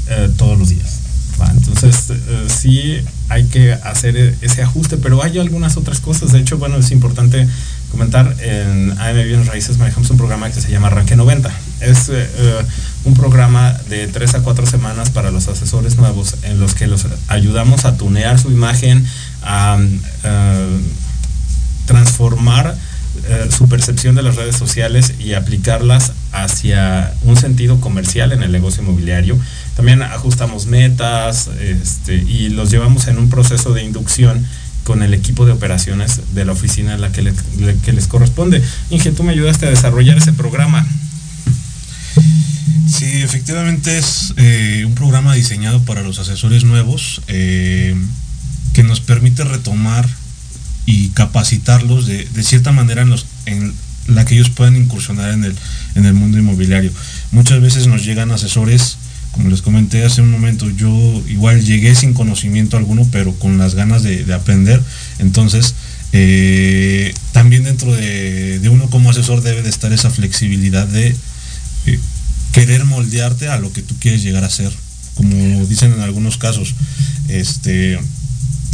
eh, 0.07 0.31
todos 0.35 0.57
los 0.57 0.69
días. 0.69 1.01
Entonces, 1.51 2.09
eh, 2.09 2.47
sí 2.47 2.97
hay 3.29 3.45
que 3.45 3.73
hacer 3.73 4.35
ese 4.41 4.63
ajuste, 4.63 4.97
pero 4.97 5.23
hay 5.23 5.37
algunas 5.37 5.77
otras 5.77 5.99
cosas. 5.99 6.31
De 6.31 6.39
hecho, 6.39 6.57
bueno, 6.57 6.77
es 6.77 6.89
importante 6.89 7.47
comentar, 7.91 8.35
en 8.39 8.91
AM 8.99 9.15
Bien 9.15 9.45
Raíces 9.45 9.77
manejamos 9.77 10.09
un 10.09 10.17
programa 10.17 10.49
que 10.49 10.61
se 10.61 10.71
llama 10.71 10.87
Arranque 10.87 11.15
90. 11.15 11.51
Es 11.81 12.09
eh, 12.09 12.29
eh, 12.37 12.61
un 13.05 13.13
programa 13.13 13.73
de 13.89 14.07
3 14.07 14.35
a 14.35 14.43
4 14.43 14.65
semanas 14.65 15.09
para 15.09 15.31
los 15.31 15.47
asesores 15.47 15.97
nuevos 15.97 16.35
en 16.43 16.59
los 16.59 16.73
que 16.73 16.87
los 16.87 17.07
ayudamos 17.27 17.85
a 17.85 17.97
tunear 17.97 18.39
su 18.39 18.51
imagen, 18.51 19.05
a 19.43 19.77
eh, 20.23 20.79
transformar 21.85 22.75
su 23.49 23.67
percepción 23.67 24.13
de 24.13 24.21
las 24.21 24.35
redes 24.35 24.55
sociales 24.55 25.15
y 25.19 25.33
aplicarlas 25.33 26.11
hacia 26.31 27.13
un 27.23 27.35
sentido 27.35 27.81
comercial 27.81 28.31
en 28.31 28.43
el 28.43 28.51
negocio 28.51 28.83
inmobiliario. 28.83 29.37
También 29.75 30.03
ajustamos 30.03 30.67
metas 30.67 31.49
este, 31.59 32.15
y 32.15 32.49
los 32.49 32.69
llevamos 32.69 33.07
en 33.07 33.17
un 33.17 33.29
proceso 33.29 33.73
de 33.73 33.83
inducción 33.83 34.45
con 34.87 35.03
el 35.03 35.13
equipo 35.13 35.45
de 35.45 35.51
operaciones 35.51 36.33
de 36.33 36.45
la 36.45 36.53
oficina 36.53 36.93
en 36.93 37.01
la 37.01 37.11
que, 37.11 37.21
les 37.21 38.07
corresponde. 38.07 38.63
Inge, 38.89 39.11
tú 39.11 39.23
me 39.23 39.33
ayudaste 39.33 39.67
a 39.67 39.69
desarrollar 39.69 40.17
ese 40.17 40.31
programa. 40.31 40.87
Sí, 42.87 43.21
efectivamente 43.21 43.97
es 43.97 44.33
eh, 44.37 44.85
un 44.87 44.95
programa 44.95 45.33
diseñado 45.33 45.81
para 45.83 46.03
los 46.03 46.19
asesores 46.19 46.63
nuevos 46.63 47.21
eh, 47.27 47.97
que 48.71 48.83
nos 48.83 49.01
permite 49.01 49.43
retomar 49.43 50.07
y 50.85 51.09
capacitarlos 51.09 52.07
de, 52.07 52.25
cierta 52.41 52.71
manera 52.71 53.05
en, 53.45 53.73
la 54.07 54.23
que 54.23 54.35
ellos 54.35 54.49
puedan 54.49 54.77
incursionar 54.77 55.31
en 55.31 56.05
el 56.05 56.13
mundo 56.13 56.37
inmobiliario. 56.37 56.93
Muchas 57.31 57.59
veces 57.59 57.87
nos 57.87 58.05
llegan 58.05 58.31
asesores 58.31 58.97
como 59.37 59.49
les 59.51 59.61
comenté 59.61 60.03
hace 60.03 60.23
un 60.23 60.31
momento, 60.31 60.67
yo 60.71 60.89
igual 61.27 61.63
llegué 61.63 61.93
sin 61.93 62.15
conocimiento 62.15 62.75
alguno, 62.75 63.07
pero 63.11 63.37
con 63.37 63.59
las 63.59 63.75
ganas 63.75 64.01
de, 64.01 64.33
aprender. 64.33 64.81
Entonces, 65.19 65.75
eh, 66.11 67.13
también 67.33 67.63
dentro 67.63 67.95
de, 67.95 68.59
uno 68.71 68.89
como 68.89 69.11
asesor 69.11 69.43
debe 69.43 69.61
de 69.61 69.69
estar 69.69 69.93
esa 69.93 70.09
flexibilidad 70.09 70.87
de 70.87 71.15
eh, 71.85 71.99
querer 72.51 72.83
moldearte 72.85 73.47
a 73.47 73.59
lo 73.59 73.71
que 73.71 73.83
tú 73.83 73.95
quieres 73.99 74.23
llegar 74.23 74.43
a 74.43 74.49
ser. 74.49 74.73
Como 75.13 75.65
dicen 75.67 75.93
en 75.93 76.01
algunos 76.01 76.37
casos, 76.37 76.73
este, 77.27 77.99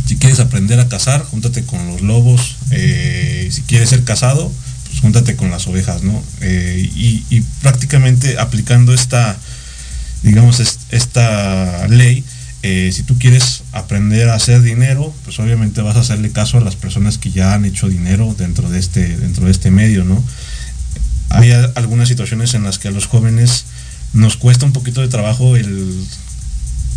si 0.06 0.16
quieres 0.16 0.40
aprender 0.40 0.80
a 0.80 0.88
cazar, 0.88 1.26
júntate 1.26 1.66
con 1.66 1.86
los 1.88 2.02
lobos. 2.02 2.56
Eh, 2.72 3.50
si 3.52 3.64
quieres 3.64 3.90
ser 3.90 4.06
casado, 4.06 4.50
pues 4.88 5.02
júntate 5.02 5.36
con 5.36 5.52
las 5.52 5.68
ovejas, 5.68 6.04
¿no? 6.04 6.24
y 6.42 7.42
prácticamente 7.62 8.38
aplicando 8.40 8.94
esta 8.94 9.38
digamos, 10.24 10.60
esta 10.90 11.88
ley, 11.90 12.24
eh, 12.64 12.92
si 12.94 13.04
tú 13.04 13.20
quieres 13.20 13.64
aprender 13.74 14.30
a 14.30 14.36
hacer 14.36 14.62
dinero, 14.62 15.14
pues 15.26 15.38
obviamente 15.40 15.82
vas 15.82 15.98
a 15.98 16.00
hacerle 16.00 16.32
caso 16.32 16.58
a 16.58 16.62
las 16.62 16.78
personas 16.78 17.18
que 17.18 17.30
ya 17.30 17.54
han 17.54 17.66
hecho 17.66 17.90
dinero 17.90 18.34
dentro 18.38 18.70
de 18.70 18.80
este, 18.80 19.18
dentro 19.18 19.46
de 19.46 19.52
este 19.52 19.70
medio, 19.70 20.06
¿no? 20.06 20.24
Hay 21.30 21.52
algunas 21.76 22.08
situaciones 22.08 22.54
en 22.54 22.64
las 22.64 22.80
que 22.80 22.88
a 22.88 22.92
los 22.92 23.08
jóvenes 23.08 23.66
nos 24.14 24.38
cuesta 24.38 24.66
un 24.66 24.74
poquito 24.74 25.02
de 25.02 25.08
trabajo 25.10 25.58
el 25.58 26.06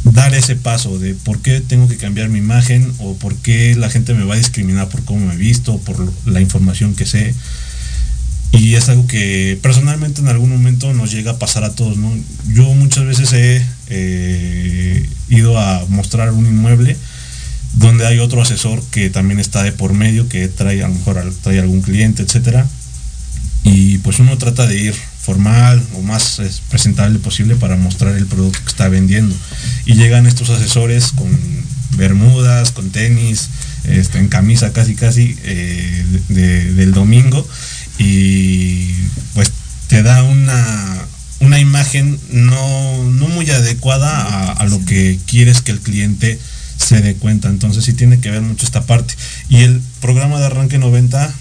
dar 0.04 0.34
ese 0.34 0.54
paso 0.54 0.98
de 0.98 1.14
por 1.14 1.40
qué 1.40 1.60
tengo 1.60 1.88
que 1.88 1.96
cambiar 1.96 2.28
mi 2.28 2.38
imagen 2.38 2.92
o 2.98 3.14
por 3.16 3.34
qué 3.36 3.74
la 3.74 3.90
gente 3.90 4.14
me 4.14 4.24
va 4.24 4.34
a 4.34 4.38
discriminar 4.38 4.88
por 4.88 5.04
cómo 5.04 5.26
me 5.26 5.34
he 5.34 5.38
visto, 5.38 5.78
por 5.78 6.12
la 6.26 6.40
información 6.40 6.94
que 6.94 7.06
sé 7.06 7.34
y 8.52 8.74
es 8.74 8.88
algo 8.88 9.06
que 9.06 9.58
personalmente 9.60 10.20
en 10.20 10.28
algún 10.28 10.50
momento 10.50 10.92
nos 10.92 11.12
llega 11.12 11.32
a 11.32 11.38
pasar 11.38 11.64
a 11.64 11.74
todos. 11.74 11.96
¿no? 11.96 12.12
Yo 12.48 12.64
muchas 12.74 13.04
veces 13.04 13.32
he 13.32 13.62
eh, 13.88 15.08
ido 15.28 15.58
a 15.58 15.84
mostrar 15.88 16.32
un 16.32 16.46
inmueble 16.46 16.96
donde 17.74 18.06
hay 18.06 18.18
otro 18.18 18.40
asesor 18.40 18.82
que 18.90 19.10
también 19.10 19.38
está 19.38 19.62
de 19.62 19.72
por 19.72 19.92
medio, 19.92 20.28
que 20.28 20.48
trae 20.48 20.82
a 20.82 20.88
lo 20.88 20.94
mejor 20.94 21.32
trae 21.42 21.60
algún 21.60 21.82
cliente, 21.82 22.22
etcétera. 22.22 22.66
Y 23.64 23.98
pues 23.98 24.20
uno 24.20 24.38
trata 24.38 24.66
de 24.66 24.78
ir 24.80 24.94
formal 25.20 25.82
o 25.94 26.00
más 26.00 26.40
presentable 26.70 27.18
posible 27.18 27.56
para 27.56 27.76
mostrar 27.76 28.16
el 28.16 28.26
producto 28.26 28.60
que 28.62 28.70
está 28.70 28.88
vendiendo. 28.88 29.34
Y 29.84 29.94
llegan 29.94 30.26
estos 30.26 30.50
asesores 30.50 31.12
con 31.12 31.28
bermudas, 31.96 32.70
con 32.70 32.90
tenis, 32.90 33.48
este, 33.84 34.18
en 34.18 34.28
camisa 34.28 34.72
casi 34.72 34.94
casi 34.94 35.36
eh, 35.42 36.04
del 36.28 36.92
domingo 36.92 37.46
y 37.98 38.92
pues 39.34 39.50
te 39.88 40.02
da 40.02 40.22
una, 40.22 41.06
una 41.40 41.60
imagen 41.60 42.18
no, 42.30 43.02
muy 43.28 43.50
adecuada 43.50 44.52
a, 44.52 44.64
lo 44.66 44.84
que 44.84 45.18
quieres 45.26 45.62
que 45.62 45.72
el 45.72 45.80
cliente 45.80 46.38
se 46.76 47.00
dé 47.00 47.14
cuenta. 47.14 47.48
Entonces 47.48 47.84
sí 47.84 47.92
tiene 47.92 48.18
que 48.18 48.30
ver 48.30 48.42
mucho 48.42 48.66
esta 48.66 48.84
parte. 48.84 49.14
Y 49.48 49.58
el 49.58 49.80
programa 50.00 50.38
de 50.38 50.46
arranque 50.46 50.78
90, 50.78 51.32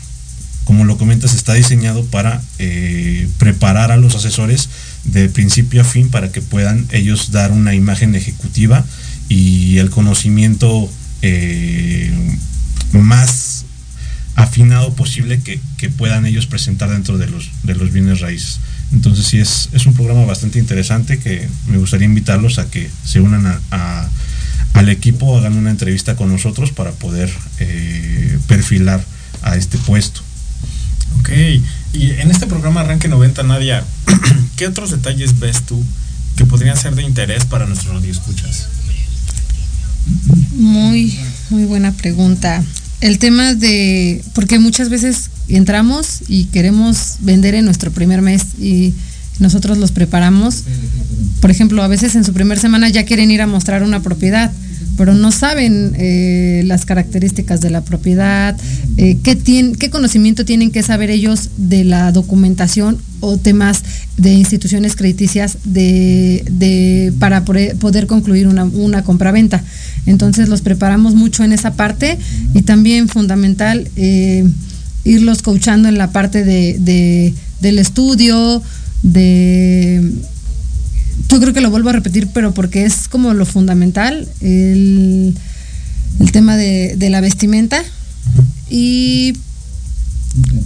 como 0.63 0.85
lo 0.85 0.97
comentas, 0.97 1.33
está 1.33 1.53
diseñado 1.53 2.05
para 2.05 2.41
eh, 2.59 3.27
preparar 3.37 3.91
a 3.91 3.97
los 3.97 4.15
asesores 4.15 4.69
de 5.05 5.29
principio 5.29 5.81
a 5.81 5.85
fin 5.85 6.09
para 6.09 6.31
que 6.31 6.41
puedan 6.41 6.87
ellos 6.91 7.31
dar 7.31 7.51
una 7.51 7.75
imagen 7.75 8.15
ejecutiva 8.15 8.85
y 9.29 9.77
el 9.77 9.89
conocimiento 9.89 10.89
eh, 11.21 12.11
más 12.91 13.54
afinado 14.35 14.93
posible 14.93 15.41
que, 15.41 15.59
puedan 15.97 16.25
ellos 16.25 16.47
presentar 16.47 16.89
dentro 16.89 17.19
de 17.19 17.27
los, 17.27 17.51
de 17.63 17.75
los 17.75 17.93
bienes 17.93 18.19
raíces. 18.19 18.59
Entonces 18.91 19.25
sí 19.27 19.37
es, 19.37 19.69
es 19.71 19.85
un 19.85 19.93
programa 19.93 20.25
bastante 20.25 20.57
interesante 20.57 21.19
que 21.19 21.47
me 21.67 21.77
gustaría 21.77 22.05
invitarlos 22.05 22.57
a 22.57 22.69
que 22.69 22.89
se 23.03 23.21
unan 23.21 23.45
a, 23.71 24.09
al 24.73 24.89
equipo, 24.89 25.37
hagan 25.37 25.55
una 25.55 25.69
entrevista 25.69 26.15
con 26.15 26.31
nosotros 26.31 26.71
para 26.71 26.91
poder 26.91 27.31
eh, 27.59 28.39
perfilar 28.47 29.03
a 29.43 29.55
este 29.55 29.77
puesto. 29.77 30.21
Ok, 31.19 31.29
y 31.93 32.11
en 32.11 32.31
este 32.31 32.47
programa 32.47 32.81
Arranque 32.81 33.07
90, 33.07 33.43
Nadia, 33.43 33.85
¿qué 34.57 34.67
otros 34.67 34.91
detalles 34.91 35.39
ves 35.39 35.61
tú 35.65 35.81
que 36.35 36.45
podrían 36.45 36.77
ser 36.77 36.95
de 36.95 37.03
interés 37.03 37.45
para 37.45 37.67
nuestros 37.67 37.93
radioescuchas? 37.93 38.69
Muy, 40.55 41.17
muy 41.51 41.65
buena 41.65 41.91
pregunta 41.91 42.63
el 43.05 43.19
tema 43.19 43.53
de, 43.53 44.23
porque 44.33 44.57
muchas 44.57 44.89
veces 44.89 45.29
entramos 45.47 46.21
y 46.27 46.45
queremos 46.45 47.17
vender 47.19 47.53
en 47.53 47.63
nuestro 47.63 47.91
primer 47.91 48.23
mes 48.23 48.41
y 48.59 48.95
nosotros 49.37 49.77
los 49.77 49.91
preparamos. 49.91 50.63
Por 51.39 51.51
ejemplo, 51.51 51.83
a 51.83 51.87
veces 51.87 52.15
en 52.15 52.23
su 52.23 52.33
primer 52.33 52.57
semana 52.57 52.89
ya 52.89 53.05
quieren 53.05 53.29
ir 53.29 53.43
a 53.43 53.47
mostrar 53.47 53.83
una 53.83 54.01
propiedad, 54.01 54.51
pero 54.97 55.13
no 55.13 55.31
saben 55.31 55.93
eh, 55.97 56.63
las 56.65 56.85
características 56.85 57.61
de 57.61 57.69
la 57.69 57.81
propiedad, 57.81 58.55
eh, 58.97 59.17
qué, 59.23 59.89
conocimiento 59.89 60.45
tienen 60.45 60.71
que 60.71 60.83
saber 60.83 61.09
ellos 61.09 61.49
de 61.57 61.83
la 61.83 62.11
documentación 62.11 62.97
o 63.19 63.37
temas 63.37 63.83
de 64.17 64.33
instituciones 64.33 64.95
crediticias 64.95 65.57
para 67.19 67.43
poder 67.45 68.07
concluir 68.07 68.47
una, 68.47 68.65
una 68.65 69.03
compraventa. 69.03 69.63
Entonces 70.05 70.49
los 70.49 70.61
preparamos 70.61 71.15
mucho 71.15 71.43
en 71.43 71.53
esa 71.53 71.73
parte 71.73 72.17
y 72.53 72.61
también 72.61 73.07
fundamental 73.07 73.89
eh, 73.95 74.45
irlos 75.03 75.41
coachando 75.41 75.87
en 75.87 75.97
la 75.97 76.11
parte 76.11 76.43
de, 76.43 77.33
del 77.61 77.79
estudio, 77.79 78.61
de... 79.03 80.11
Yo 81.29 81.39
creo 81.39 81.53
que 81.53 81.61
lo 81.61 81.69
vuelvo 81.69 81.89
a 81.89 81.93
repetir, 81.93 82.27
pero 82.33 82.53
porque 82.53 82.85
es 82.85 83.07
como 83.07 83.33
lo 83.33 83.45
fundamental, 83.45 84.27
el, 84.41 85.35
tema 86.31 86.57
de, 86.57 86.97
la 87.09 87.21
vestimenta 87.21 87.83
y 88.69 89.33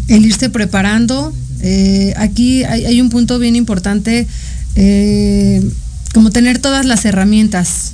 el 0.07 0.25
irse 0.25 0.49
preparando. 0.49 1.33
Eh, 1.61 2.13
aquí 2.17 2.63
hay, 2.63 2.99
un 3.01 3.09
punto 3.09 3.39
bien 3.39 3.55
importante, 3.55 4.27
eh, 4.75 5.61
como 6.13 6.31
tener 6.31 6.59
todas 6.59 6.85
las 6.85 7.05
herramientas 7.05 7.93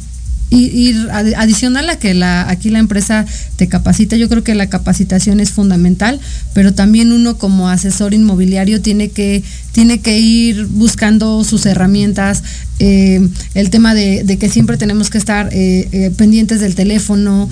y, 0.55 1.07
adicional 1.35 1.89
a 1.89 1.99
que 1.99 2.13
la, 2.13 2.49
aquí 2.49 2.69
la 2.69 2.79
empresa 2.79 3.25
te 3.57 3.67
capacita, 3.67 4.15
yo 4.15 4.29
creo 4.29 4.43
que 4.43 4.55
la 4.55 4.67
capacitación 4.67 5.39
es 5.39 5.51
fundamental, 5.51 6.19
pero 6.53 6.73
también 6.73 7.11
uno 7.11 7.37
como 7.37 7.69
asesor 7.69 8.13
inmobiliario 8.13 8.81
tiene 8.81 9.09
que, 9.09 9.43
tiene 9.71 9.99
que 9.99 10.19
ir 10.19 10.65
buscando 10.67 11.43
sus 11.43 11.65
herramientas, 11.65 12.43
eh, 12.79 13.27
el 13.53 13.69
tema 13.69 13.93
de, 13.93 14.37
que 14.39 14.49
siempre 14.49 14.77
tenemos 14.77 15.09
que 15.09 15.17
estar 15.17 15.49
eh, 15.51 15.87
eh, 15.91 16.11
pendientes 16.15 16.59
del 16.59 16.75
teléfono, 16.75 17.49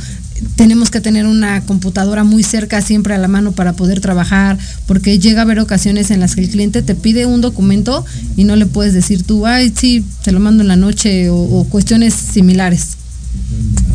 tenemos 0.56 0.90
que 0.90 1.02
tener 1.02 1.26
una 1.26 1.62
computadora 1.62 2.24
muy 2.24 2.44
cerca 2.44 2.82
siempre 2.82 3.14
a 3.14 3.18
la 3.18 3.28
mano 3.28 3.52
para 3.52 3.74
poder 3.74 4.00
trabajar, 4.00 4.58
porque 4.88 5.20
llega 5.20 5.42
a 5.42 5.44
haber 5.44 5.60
ocasiones 5.60 6.12
en 6.12 6.20
las 6.20 6.36
que 6.36 6.42
el 6.42 6.50
cliente 6.50 6.82
te 6.82 6.96
pide 6.96 7.26
un 7.26 7.42
documento 7.42 8.06
y 8.36 8.44
no 8.44 8.56
le 8.56 8.66
puedes 8.66 8.94
decir 8.94 9.24
tú, 9.24 9.46
ay, 9.46 9.74
sí, 9.76 10.06
te 10.24 10.32
lo 10.32 10.40
mando 10.40 10.62
en 10.62 10.68
la 10.68 10.76
noche 10.76 11.30
o, 11.30 11.66
cuestiones 11.70 12.14
similares. 12.14 12.98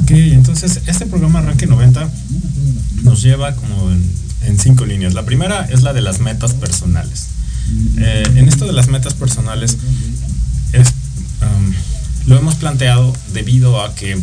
Ok, 0.03 0.11
entonces 0.11 0.81
este 0.87 1.07
programa 1.07 1.41
Arranque 1.41 1.67
90 1.67 2.11
nos 3.05 3.23
lleva 3.23 3.55
como 3.55 3.91
en, 3.91 4.59
cinco 4.59 4.87
líneas. 4.87 5.15
La 5.15 5.25
primera 5.25 5.67
es 5.67 5.83
la 5.83 5.93
de 5.93 6.01
las 6.01 6.21
metas 6.21 6.55
personales. 6.55 7.27
Eh, 7.99 8.23
en 8.35 8.49
esto 8.49 8.67
de 8.67 8.73
las 8.73 8.89
metas 8.89 9.15
personales 9.15 9.77
lo 12.29 12.37
hemos 12.37 12.57
planteado 12.57 13.15
debido 13.33 13.83
a 13.83 13.95
que 13.95 14.19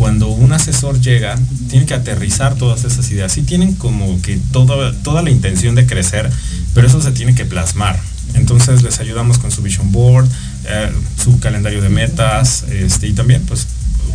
cuando 0.00 0.28
un 0.28 0.50
asesor 0.50 0.98
llega, 0.98 1.38
tiene 1.68 1.84
que 1.84 1.92
aterrizar 1.92 2.54
todas 2.54 2.84
esas 2.84 3.10
ideas. 3.10 3.32
Sí 3.32 3.42
tienen 3.42 3.74
como 3.74 4.22
que 4.22 4.38
toda, 4.50 4.94
toda 5.02 5.20
la 5.20 5.28
intención 5.28 5.74
de 5.74 5.84
crecer, 5.84 6.30
pero 6.72 6.86
eso 6.86 7.02
se 7.02 7.12
tiene 7.12 7.34
que 7.34 7.44
plasmar. 7.44 8.00
Entonces 8.32 8.82
les 8.82 8.98
ayudamos 8.98 9.36
con 9.36 9.50
su 9.50 9.60
vision 9.60 9.92
board, 9.92 10.26
eh, 10.64 10.90
su 11.22 11.38
calendario 11.38 11.82
de 11.82 11.90
metas, 11.90 12.64
este, 12.70 13.08
y 13.08 13.12
también 13.12 13.42
pues 13.42 13.66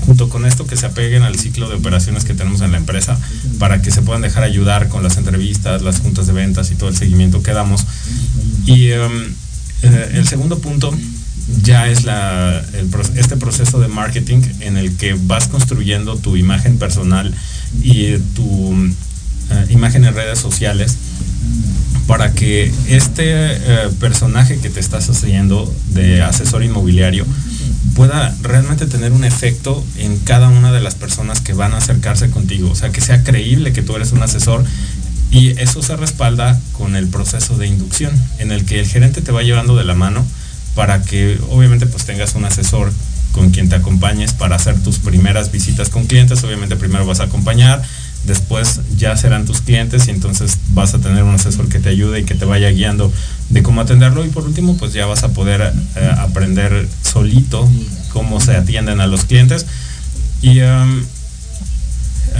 junto 0.08 0.28
con 0.28 0.48
esto 0.48 0.65
que 0.65 0.76
se 0.76 0.88
apeguen 0.88 1.21
al 1.21 1.38
ciclo 1.38 1.69
de 1.69 1.76
operaciones 1.76 2.26
que 2.26 2.34
tenemos 2.34 2.62
en 2.62 2.71
la 2.71 2.78
empresa 2.78 3.19
para 3.60 3.84
que 3.84 3.91
se 3.91 4.02
puedan 4.02 4.24
dejar 4.24 4.41
ayudar 4.41 4.89
con 4.89 5.04
las 5.04 5.17
entrevistas, 5.17 5.84
las 5.84 6.00
juntas 6.00 6.26
de 6.26 6.34
ventas 6.34 6.71
y 6.71 6.76
todo 6.76 6.89
el 6.89 6.98
seguimiento 6.98 7.43
que 7.43 7.52
damos. 7.52 7.86
Y 8.65 8.89
em, 8.89 9.36
eh, 9.84 10.12
el 10.15 10.28
segundo 10.28 10.58
punto 10.58 10.98
ya 11.62 11.88
es 11.88 12.06
la, 12.06 12.64
este 13.16 13.38
proceso 13.38 13.80
de 13.80 13.88
marketing 13.88 14.42
en 14.62 14.78
el 14.78 14.96
que 14.98 15.14
vas 15.14 15.48
construyendo 15.48 16.18
tu 16.18 16.38
imagen 16.38 16.78
personal 16.78 17.34
y 17.82 18.18
tu 18.36 18.74
eh, 19.52 19.66
imagen 19.70 20.06
en 20.06 20.16
redes 20.16 20.40
sociales 20.40 20.98
para 22.08 22.34
que 22.34 22.72
este 22.88 23.24
eh, 23.28 23.90
personaje 24.00 24.58
que 24.58 24.70
te 24.70 24.80
estás 24.80 25.10
haciendo 25.10 25.72
de 25.90 26.22
asesor 26.22 26.64
inmobiliario 26.64 27.26
pueda 27.96 28.36
realmente 28.42 28.86
tener 28.86 29.12
un 29.12 29.24
efecto 29.24 29.84
en 29.98 30.18
cada 30.20 30.50
una 30.50 30.72
de 30.72 30.82
las 30.82 30.96
personas 30.96 31.42
que 31.42 31.54
van 31.54 31.74
a 31.74 31.78
acercarse 31.78 32.30
contigo, 32.30 32.72
o 32.72 32.76
sea, 32.76 32.92
que 32.92 33.02
sea 33.02 33.24
creíble 33.24 33.74
que 33.74 33.82
tú 33.82 33.96
eres 33.96 34.12
un 34.12 34.22
asesor 34.22 34.64
y 35.32 35.50
eso 35.60 35.82
se 35.82 35.96
respalda 35.96 36.60
con 36.74 36.96
el 36.96 37.08
proceso 37.08 37.58
de 37.58 37.68
inducción 37.68 38.12
en 38.40 38.52
el 38.52 38.66
que 38.66 38.80
el 38.80 38.88
gerente 38.88 39.22
te 39.22 39.32
va 39.32 39.44
llevando 39.44 39.76
de 39.76 39.84
la 39.84 39.96
mano 39.96 40.26
para 40.76 41.02
que 41.02 41.40
obviamente 41.50 41.86
pues 41.88 42.06
tengas 42.06 42.36
un 42.36 42.46
asesor 42.46 42.92
con 43.32 43.52
quien 43.52 43.68
te 43.68 43.76
acompañes 43.76 44.34
para 44.34 44.56
hacer 44.56 44.82
tus 44.82 45.00
primeras 45.00 45.52
visitas 45.52 45.90
con 45.90 46.06
clientes. 46.06 46.44
Obviamente 46.44 46.76
primero 46.76 47.06
vas 47.06 47.20
a 47.20 47.24
acompañar, 47.26 47.82
después 48.26 48.82
ya 48.96 49.16
serán 49.18 49.46
tus 49.46 49.62
clientes 49.62 50.08
y 50.08 50.12
entonces 50.12 50.58
vas 50.70 50.94
a 50.94 51.00
tener 51.00 51.24
un 51.24 51.36
asesor 51.36 51.68
que 51.68 51.80
te 51.80 51.90
ayude 51.90 52.22
y 52.22 52.24
que 52.24 52.36
te 52.36 52.46
vaya 52.46 52.70
guiando 52.70 53.12
de 53.50 53.64
cómo 53.64 53.82
atenderlo 53.82 54.26
y 54.26 54.30
por 54.30 54.46
último 54.46 54.78
pues 54.78 54.94
ya 54.94 55.06
vas 55.06 55.24
a 55.24 55.30
poder 55.30 55.74
eh, 55.96 56.12
aprender 56.18 56.88
solito 57.02 57.70
cómo 58.14 58.40
se 58.40 58.56
atienden 58.56 59.02
a 59.02 59.08
los 59.08 59.26
clientes 59.26 59.66
y 60.42 60.62
um, 60.62 61.04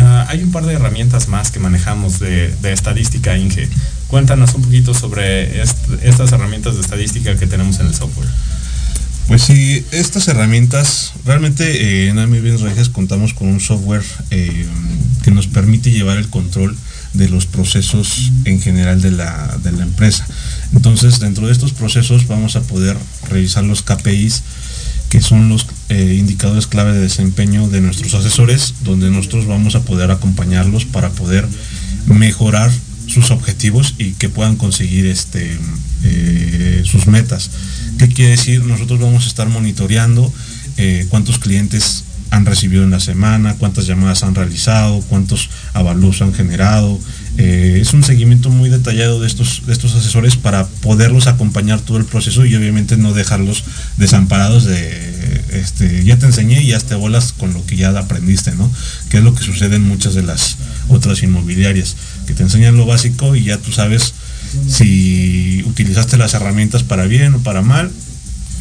uh, 0.02 0.26
hay 0.28 0.44
un 0.44 0.52
par 0.52 0.66
de 0.66 0.74
herramientas 0.74 1.28
más 1.28 1.52
que 1.52 1.60
manejamos 1.60 2.20
de, 2.20 2.54
de 2.62 2.74
estadística 2.74 3.38
Inge 3.38 3.70
Cuéntanos 4.08 4.54
un 4.54 4.62
poquito 4.62 4.94
sobre 4.94 5.62
estas 5.62 6.32
herramientas 6.32 6.76
de 6.76 6.82
estadística 6.82 7.36
que 7.38 7.48
tenemos 7.48 7.80
en 7.80 7.88
el 7.88 7.96
software. 7.96 8.30
Pues 9.28 9.42
sí, 9.42 9.84
estas 9.92 10.28
herramientas, 10.28 11.14
realmente 11.26 11.66
eh, 11.66 12.10
en 12.10 12.20
AMI 12.20 12.40
Bienes 12.40 12.62
Regias 12.62 12.90
contamos 12.90 13.34
con 13.34 13.48
un 13.48 13.60
software 13.60 14.04
eh, 14.30 14.68
que 15.24 15.32
nos 15.32 15.48
permite 15.48 15.90
llevar 15.90 16.18
el 16.18 16.30
control 16.30 16.78
de 17.14 17.28
los 17.30 17.48
procesos 17.48 18.32
en 18.46 18.62
general 18.62 19.02
de 19.02 19.12
la, 19.12 19.58
empresa. 19.82 20.28
Entonces, 20.74 21.20
dentro 21.20 21.48
de 21.48 21.54
estos 21.54 21.74
procesos 21.74 22.28
vamos 22.28 22.56
a 22.56 22.62
poder 22.62 22.98
revisar 23.30 23.64
los 23.64 23.82
KPIs, 23.82 24.44
que 25.10 25.22
son 25.22 25.50
los 25.50 25.68
eh, 25.90 26.16
indicadores 26.20 26.68
clave 26.68 26.94
de 26.94 27.02
desempeño 27.02 27.68
de 27.70 27.82
nuestros 27.82 28.14
asesores, 28.14 28.76
donde 28.84 29.10
nosotros 29.12 29.46
vamos 29.48 29.76
a 29.76 29.82
poder 29.82 30.12
acompañarlos 30.12 30.86
para 30.86 31.10
poder 31.10 31.48
mejorar 32.08 32.72
sus 33.08 33.32
objetivos 33.32 33.96
y 33.98 34.12
que 34.14 34.30
puedan 34.30 34.56
conseguir 34.56 35.06
este, 35.06 35.58
eh, 36.04 36.84
sus 36.86 37.08
metas. 37.08 37.52
¿Qué 37.98 38.08
quiere 38.10 38.32
decir? 38.32 38.64
Nosotros 38.64 39.00
vamos 39.00 39.26
a 39.26 39.28
estar 39.28 39.48
monitoreando 39.48 40.32
eh, 40.78 41.06
cuántos 41.10 41.40
clientes 41.40 42.04
han 42.32 42.46
recibido 42.46 42.84
en 42.84 42.92
la 42.92 43.00
semana, 43.00 43.56
cuántas 43.56 43.88
llamadas 43.88 44.24
han 44.24 44.36
realizado, 44.36 45.00
cuántos 45.02 45.50
avalúos 45.74 46.22
han 46.22 46.34
generado. 46.34 47.00
Eh, 47.38 47.80
es 47.82 47.94
un 47.94 48.04
seguimiento 48.04 48.50
muy 48.50 48.70
detallado 48.70 49.20
de 49.20 49.28
estos, 49.28 49.66
de 49.66 49.74
estos 49.74 49.94
asesores 49.94 50.38
para 50.38 50.66
poderlos 50.68 51.28
acompañar 51.28 51.82
todo 51.82 51.98
el 51.98 52.06
proceso 52.06 52.46
y 52.46 52.56
obviamente 52.56 52.96
no 52.96 53.14
dejarlos 53.14 53.64
desamparados 53.98 54.64
de, 54.64 55.16
este, 55.52 56.04
ya 56.04 56.18
te 56.18 56.26
enseñé 56.26 56.62
y 56.62 56.68
ya 56.68 56.80
te 56.80 56.96
bolas 56.96 57.34
con 57.34 57.54
lo 57.54 57.66
que 57.66 57.76
ya 57.76 57.90
aprendiste, 57.98 58.54
¿no? 58.54 58.72
Que 59.10 59.18
es 59.18 59.24
lo 59.24 59.34
que 59.36 59.44
sucede 59.44 59.76
en 59.76 59.88
muchas 59.88 60.14
de 60.14 60.24
las 60.24 60.58
otras 60.90 61.24
inmobiliarias 61.24 61.96
que 62.28 62.34
te 62.34 62.44
enseñan 62.44 62.78
lo 62.78 62.86
básico 62.86 63.36
y 63.36 63.46
ya 63.46 63.58
tú 63.58 63.72
sabes 63.72 64.14
si 64.70 65.64
utilizaste 65.66 66.18
las 66.18 66.34
herramientas 66.34 66.84
para 66.84 67.06
bien 67.06 67.34
o 67.36 67.40
para 67.40 67.62
mal. 67.62 67.92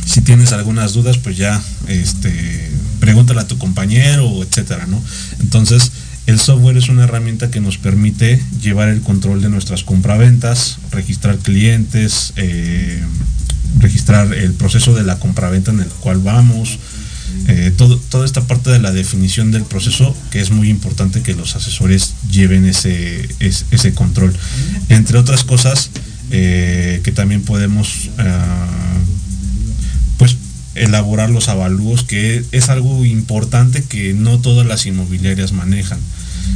Si 0.05 0.21
tienes 0.21 0.53
algunas 0.53 0.93
dudas, 0.93 1.19
pues 1.19 1.37
ya 1.37 1.63
este, 1.89 2.71
pregúntale 3.01 3.41
a 3.41 3.47
tu 3.47 3.57
compañero, 3.59 4.43
etcétera, 4.43 4.87
¿no? 4.87 5.03
Entonces, 5.41 5.91
el 6.27 6.41
software 6.41 6.77
es 6.77 6.89
una 6.89 7.05
herramienta 7.05 7.51
que 7.51 7.61
nos 7.61 7.79
permite 7.79 8.43
llevar 8.61 8.89
el 8.89 9.03
control 9.03 9.43
de 9.43 9.51
nuestras 9.51 9.85
compraventas, 9.85 10.79
registrar 10.91 11.39
clientes, 11.39 12.33
eh, 12.37 13.03
registrar 13.79 14.33
el 14.33 14.55
proceso 14.55 14.95
de 14.95 15.03
la 15.03 15.19
compraventa 15.19 15.71
en 15.71 15.81
el 15.81 15.89
cual 15.89 16.19
vamos, 16.19 16.79
eh, 17.47 17.73
toda 17.77 18.25
esta 18.25 18.47
parte 18.47 18.71
de 18.71 18.79
la 18.79 18.93
definición 18.93 19.51
del 19.51 19.65
proceso, 19.65 20.17
que 20.31 20.41
es 20.41 20.51
muy 20.51 20.71
importante 20.71 21.23
que 21.23 21.35
los 21.35 21.57
asesores 21.57 22.15
lleven 22.31 22.65
ese, 22.65 23.29
ese, 23.41 23.93
control. 23.93 24.33
Entre 24.89 25.19
otras 25.19 25.45
cosas, 25.45 25.91
eh, 26.31 27.01
que 27.05 27.13
también 27.13 27.43
podemos 27.43 28.11
ah, 28.19 28.67
elaborar 30.75 31.31
los 31.31 31.49
avalúos, 31.49 32.05
que 32.05 32.45
es 32.53 32.69
algo 32.69 33.05
importante 33.05 33.83
que 33.83 34.13
no 34.15 34.39
todas 34.41 34.67
las 34.67 34.87
inmobiliarias 34.87 35.53
manejan. 35.53 35.99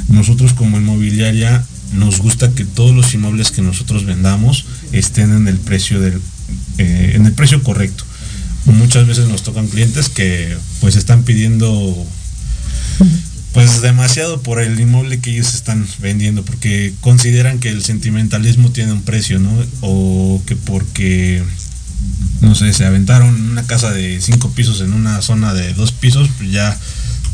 Nosotros 0.08 0.52
como 0.52 0.78
inmobiliaria 0.78 1.64
nos 1.92 2.18
gusta 2.18 2.52
que 2.52 2.64
todos 2.64 2.94
los 2.94 3.14
inmuebles 3.14 3.50
que 3.50 3.62
nosotros 3.62 4.04
vendamos 4.04 4.66
estén 4.92 5.32
en 5.32 5.48
el 5.48 5.58
precio 5.58 6.00
del, 6.00 6.20
eh, 6.78 7.12
en 7.14 7.24
el 7.24 7.32
precio 7.32 7.62
correcto 7.62 8.04
muchas 8.72 9.06
veces 9.06 9.28
nos 9.28 9.42
tocan 9.42 9.68
clientes 9.68 10.08
que 10.08 10.56
pues 10.80 10.96
están 10.96 11.22
pidiendo 11.22 12.06
pues 13.52 13.80
demasiado 13.80 14.42
por 14.42 14.60
el 14.60 14.78
inmueble 14.78 15.20
que 15.20 15.30
ellos 15.30 15.54
están 15.54 15.86
vendiendo 16.00 16.44
porque 16.44 16.92
consideran 17.00 17.58
que 17.58 17.70
el 17.70 17.82
sentimentalismo 17.82 18.70
tiene 18.70 18.92
un 18.92 19.02
precio, 19.02 19.38
¿no? 19.38 19.50
O 19.80 20.42
que 20.46 20.54
porque 20.54 21.42
no 22.40 22.54
sé, 22.54 22.72
se 22.72 22.84
aventaron 22.84 23.50
una 23.50 23.66
casa 23.66 23.90
de 23.90 24.20
cinco 24.20 24.50
pisos 24.50 24.80
en 24.80 24.92
una 24.92 25.20
zona 25.22 25.54
de 25.54 25.74
dos 25.74 25.92
pisos, 25.92 26.28
pues 26.38 26.50
ya 26.52 26.78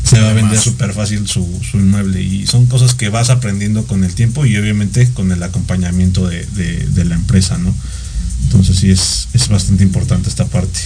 se 0.03 0.19
va 0.19 0.29
a 0.29 0.33
vender 0.33 0.59
súper 0.59 0.93
fácil 0.93 1.27
su, 1.27 1.47
inmueble. 1.73 2.21
Y 2.21 2.47
son 2.47 2.65
cosas 2.67 2.93
que 2.93 3.09
vas 3.09 3.29
aprendiendo 3.29 3.85
con 3.85 4.03
el 4.03 4.13
tiempo 4.13 4.45
y 4.45 4.57
obviamente 4.57 5.09
con 5.11 5.31
el 5.31 5.41
acompañamiento 5.43 6.27
de, 6.27 6.45
de 6.45 7.05
la 7.05 7.15
empresa, 7.15 7.57
¿no? 7.57 7.73
Entonces 8.43 8.77
sí 8.77 8.91
es, 8.91 9.27
es 9.33 9.47
bastante 9.47 9.83
importante 9.83 10.29
esta 10.29 10.45
parte. 10.45 10.79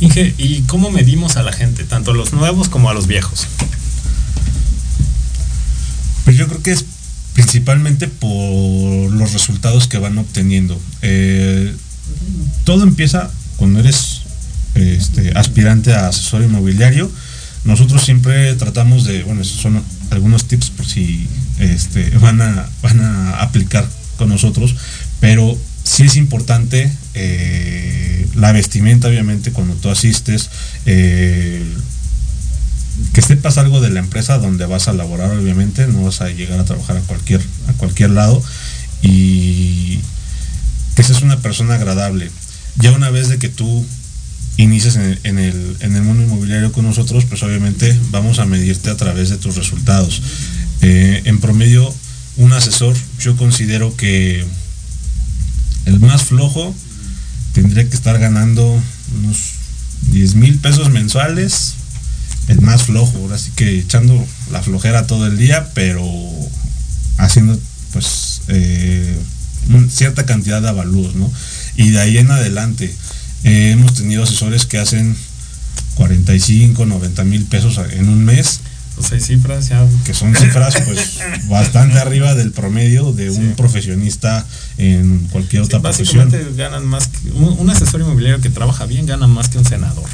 Inge, 0.00 0.34
¿y 0.38 0.62
cómo 0.62 0.90
medimos 0.90 1.36
a 1.36 1.42
la 1.42 1.52
gente, 1.52 1.84
tanto 1.84 2.12
a 2.12 2.14
los 2.14 2.32
nuevos 2.32 2.68
como 2.68 2.90
a 2.90 2.94
los 2.94 3.06
viejos? 3.06 3.46
Pues 6.24 6.36
yo 6.36 6.46
creo 6.48 6.62
que 6.62 6.72
es 6.72 6.84
principalmente 7.34 8.08
por 8.08 9.12
los 9.12 9.32
resultados 9.32 9.88
que 9.88 9.98
van 9.98 10.18
obteniendo. 10.18 10.80
Eh, 11.02 11.74
todo 12.64 12.82
empieza 12.82 13.30
cuando 13.56 13.80
eres 13.80 14.22
este, 14.74 15.32
aspirante 15.36 15.94
a 15.94 16.08
asesor 16.08 16.42
inmobiliario. 16.42 17.10
Nosotros 17.64 18.04
siempre 18.04 18.54
tratamos 18.54 19.04
de, 19.04 19.22
bueno, 19.22 19.40
esos 19.40 19.60
son 19.60 19.82
algunos 20.10 20.46
tips 20.46 20.70
por 20.70 20.86
si 20.86 21.26
este, 21.58 22.10
van, 22.18 22.42
a, 22.42 22.68
van 22.82 23.00
a 23.00 23.40
aplicar 23.40 23.88
con 24.18 24.28
nosotros, 24.28 24.74
pero 25.20 25.56
sí 25.82 26.04
es 26.04 26.16
importante 26.16 26.92
eh, 27.14 28.26
la 28.34 28.52
vestimenta, 28.52 29.08
obviamente, 29.08 29.52
cuando 29.52 29.74
tú 29.74 29.88
asistes, 29.88 30.50
eh, 30.86 31.64
que 33.12 33.22
sepas 33.22 33.58
algo 33.58 33.80
de 33.80 33.90
la 33.90 34.00
empresa 34.00 34.38
donde 34.38 34.66
vas 34.66 34.88
a 34.88 34.92
laborar, 34.92 35.30
obviamente, 35.30 35.86
no 35.86 36.04
vas 36.04 36.20
a 36.20 36.28
llegar 36.30 36.58
a 36.58 36.64
trabajar 36.64 36.96
a 36.96 37.00
cualquier, 37.00 37.40
a 37.68 37.72
cualquier 37.74 38.10
lado 38.10 38.42
y 39.02 40.00
que 40.94 41.02
seas 41.02 41.22
una 41.22 41.38
persona 41.38 41.74
agradable. 41.74 42.30
Ya 42.76 42.92
una 42.92 43.10
vez 43.10 43.28
de 43.28 43.38
que 43.38 43.48
tú 43.48 43.84
inicias 44.56 44.96
en 44.96 45.38
el, 45.38 45.76
en 45.80 45.96
el, 45.96 46.02
mundo 46.02 46.22
inmobiliario 46.22 46.72
con 46.72 46.84
nosotros, 46.84 47.24
pues 47.24 47.42
obviamente 47.42 47.98
vamos 48.10 48.38
a 48.38 48.46
medirte 48.46 48.90
a 48.90 48.96
través 48.96 49.30
de 49.30 49.36
tus 49.36 49.56
resultados. 49.56 50.22
Eh, 50.80 51.22
en 51.24 51.40
promedio, 51.40 51.92
un 52.36 52.52
asesor, 52.52 52.94
yo 53.18 53.36
considero 53.36 53.96
que 53.96 54.44
el 55.86 56.00
más 56.00 56.24
flojo 56.24 56.74
tendría 57.52 57.88
que 57.88 57.94
estar 57.94 58.18
ganando 58.18 58.80
unos 59.18 59.38
10 60.12 60.34
mil 60.36 60.58
pesos 60.58 60.90
mensuales. 60.90 61.74
El 62.48 62.60
más 62.60 62.82
flojo, 62.82 63.32
así 63.32 63.52
que 63.52 63.78
echando 63.78 64.22
la 64.52 64.62
flojera 64.62 65.06
todo 65.06 65.26
el 65.26 65.38
día, 65.38 65.70
pero 65.72 66.04
haciendo 67.16 67.58
pues 67.92 68.42
eh, 68.48 69.16
cierta 69.88 70.26
cantidad 70.26 70.60
de 70.60 70.68
avalúos, 70.68 71.14
¿no? 71.14 71.32
Y 71.76 71.90
de 71.90 72.00
ahí 72.00 72.18
en 72.18 72.30
adelante 72.30 72.94
eh, 73.44 73.70
hemos 73.72 73.94
tenido 73.94 74.22
asesores 74.22 74.66
que 74.66 74.78
hacen 74.78 75.16
45, 75.94 76.86
90 76.86 77.24
mil 77.24 77.44
pesos 77.44 77.80
en 77.92 78.08
un 78.08 78.24
mes 78.24 78.60
pues 78.94 79.12
hay 79.12 79.20
cifras 79.20 79.70
Que 80.04 80.14
son 80.14 80.34
cifras 80.36 80.76
pues 80.84 81.18
bastante 81.48 81.98
arriba 81.98 82.34
del 82.34 82.52
promedio 82.52 83.12
de 83.12 83.30
un 83.30 83.54
profesionista 83.56 84.46
en 84.76 85.26
cualquier 85.30 85.62
otra 85.62 85.80
profesión. 85.80 86.30
ganan 86.56 86.86
más 86.86 87.08
que, 87.08 87.30
un, 87.30 87.68
asesor 87.70 88.00
inmobiliario 88.02 88.40
que 88.40 88.50
trabaja 88.50 88.86
bien 88.86 89.06
gana 89.06 89.26
más 89.26 89.48
que 89.48 89.58
un 89.58 89.64
senador. 89.64 90.08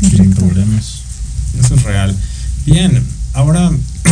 Sin 0.00 0.32
problemas. 0.32 1.02
Eso 1.62 1.74
es 1.74 1.82
real. 1.82 2.16
Bien, 2.64 3.04
ahora 3.34 3.70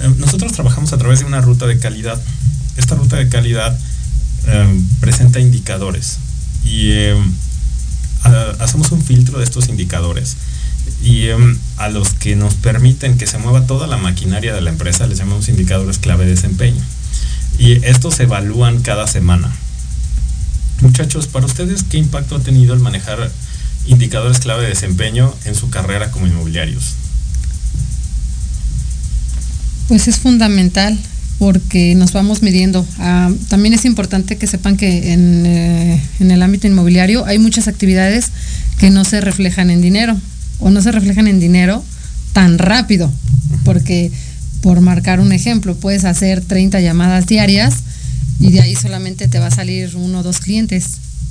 eh, 0.00 0.14
nosotros 0.18 0.52
trabajamos 0.52 0.92
a 0.92 0.98
través 0.98 1.20
de 1.20 1.26
una 1.26 1.40
ruta 1.40 1.66
de 1.66 1.78
calidad. 1.78 2.20
Esta 2.76 2.96
ruta 2.96 3.16
de 3.16 3.28
calidad 3.28 3.78
eh, 4.46 4.80
presenta 5.00 5.40
indicadores 5.40 6.18
y 6.64 6.90
eh, 6.92 7.14
hacemos 8.58 8.90
un 8.92 9.02
filtro 9.02 9.38
de 9.38 9.44
estos 9.44 9.68
indicadores 9.68 10.36
y 11.02 11.28
em, 11.28 11.58
a 11.76 11.88
los 11.88 12.10
que 12.14 12.36
nos 12.36 12.54
permiten 12.54 13.18
que 13.18 13.26
se 13.26 13.38
mueva 13.38 13.66
toda 13.66 13.86
la 13.86 13.96
maquinaria 13.96 14.54
de 14.54 14.60
la 14.60 14.70
empresa 14.70 15.06
les 15.06 15.18
llamamos 15.18 15.48
indicadores 15.48 15.98
clave 15.98 16.24
de 16.24 16.32
desempeño. 16.32 16.82
Y 17.58 17.84
estos 17.84 18.16
se 18.16 18.24
evalúan 18.24 18.80
cada 18.82 19.06
semana. 19.06 19.52
Muchachos, 20.80 21.26
para 21.28 21.46
ustedes, 21.46 21.84
¿qué 21.84 21.98
impacto 21.98 22.36
ha 22.36 22.40
tenido 22.40 22.74
el 22.74 22.80
manejar 22.80 23.30
indicadores 23.86 24.40
clave 24.40 24.62
de 24.62 24.70
desempeño 24.70 25.34
en 25.44 25.54
su 25.54 25.70
carrera 25.70 26.10
como 26.10 26.26
inmobiliarios? 26.26 26.94
Pues 29.88 30.08
es 30.08 30.18
fundamental 30.18 30.98
porque 31.38 31.94
nos 31.94 32.12
vamos 32.12 32.42
midiendo. 32.42 32.86
Ah, 32.98 33.30
también 33.48 33.74
es 33.74 33.84
importante 33.84 34.36
que 34.36 34.46
sepan 34.46 34.76
que 34.76 35.12
en, 35.12 35.46
eh, 35.46 36.02
en 36.20 36.30
el 36.30 36.42
ámbito 36.42 36.66
inmobiliario 36.66 37.26
hay 37.26 37.38
muchas 37.38 37.68
actividades 37.68 38.30
que 38.78 38.90
no 38.90 39.04
se 39.04 39.20
reflejan 39.20 39.70
en 39.70 39.80
dinero 39.80 40.16
o 40.60 40.70
no 40.70 40.80
se 40.82 40.92
reflejan 40.92 41.28
en 41.28 41.40
dinero 41.40 41.84
tan 42.32 42.58
rápido, 42.58 43.12
porque 43.64 44.10
por 44.64 44.80
marcar 44.80 45.20
un 45.20 45.32
ejemplo, 45.32 45.76
puedes 45.76 46.06
hacer 46.06 46.40
30 46.40 46.80
llamadas 46.80 47.26
diarias 47.26 47.74
y 48.40 48.50
de 48.50 48.62
ahí 48.62 48.74
solamente 48.74 49.28
te 49.28 49.38
va 49.38 49.48
a 49.48 49.50
salir 49.50 49.94
uno 49.94 50.20
o 50.20 50.22
dos 50.22 50.38
clientes. 50.38 50.86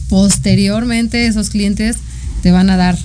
Posteriormente 0.07 1.25
esos 1.25 1.49
clientes 1.49 1.95
te 2.43 2.51
van 2.51 2.69
a 2.69 2.77
dar, 2.77 2.95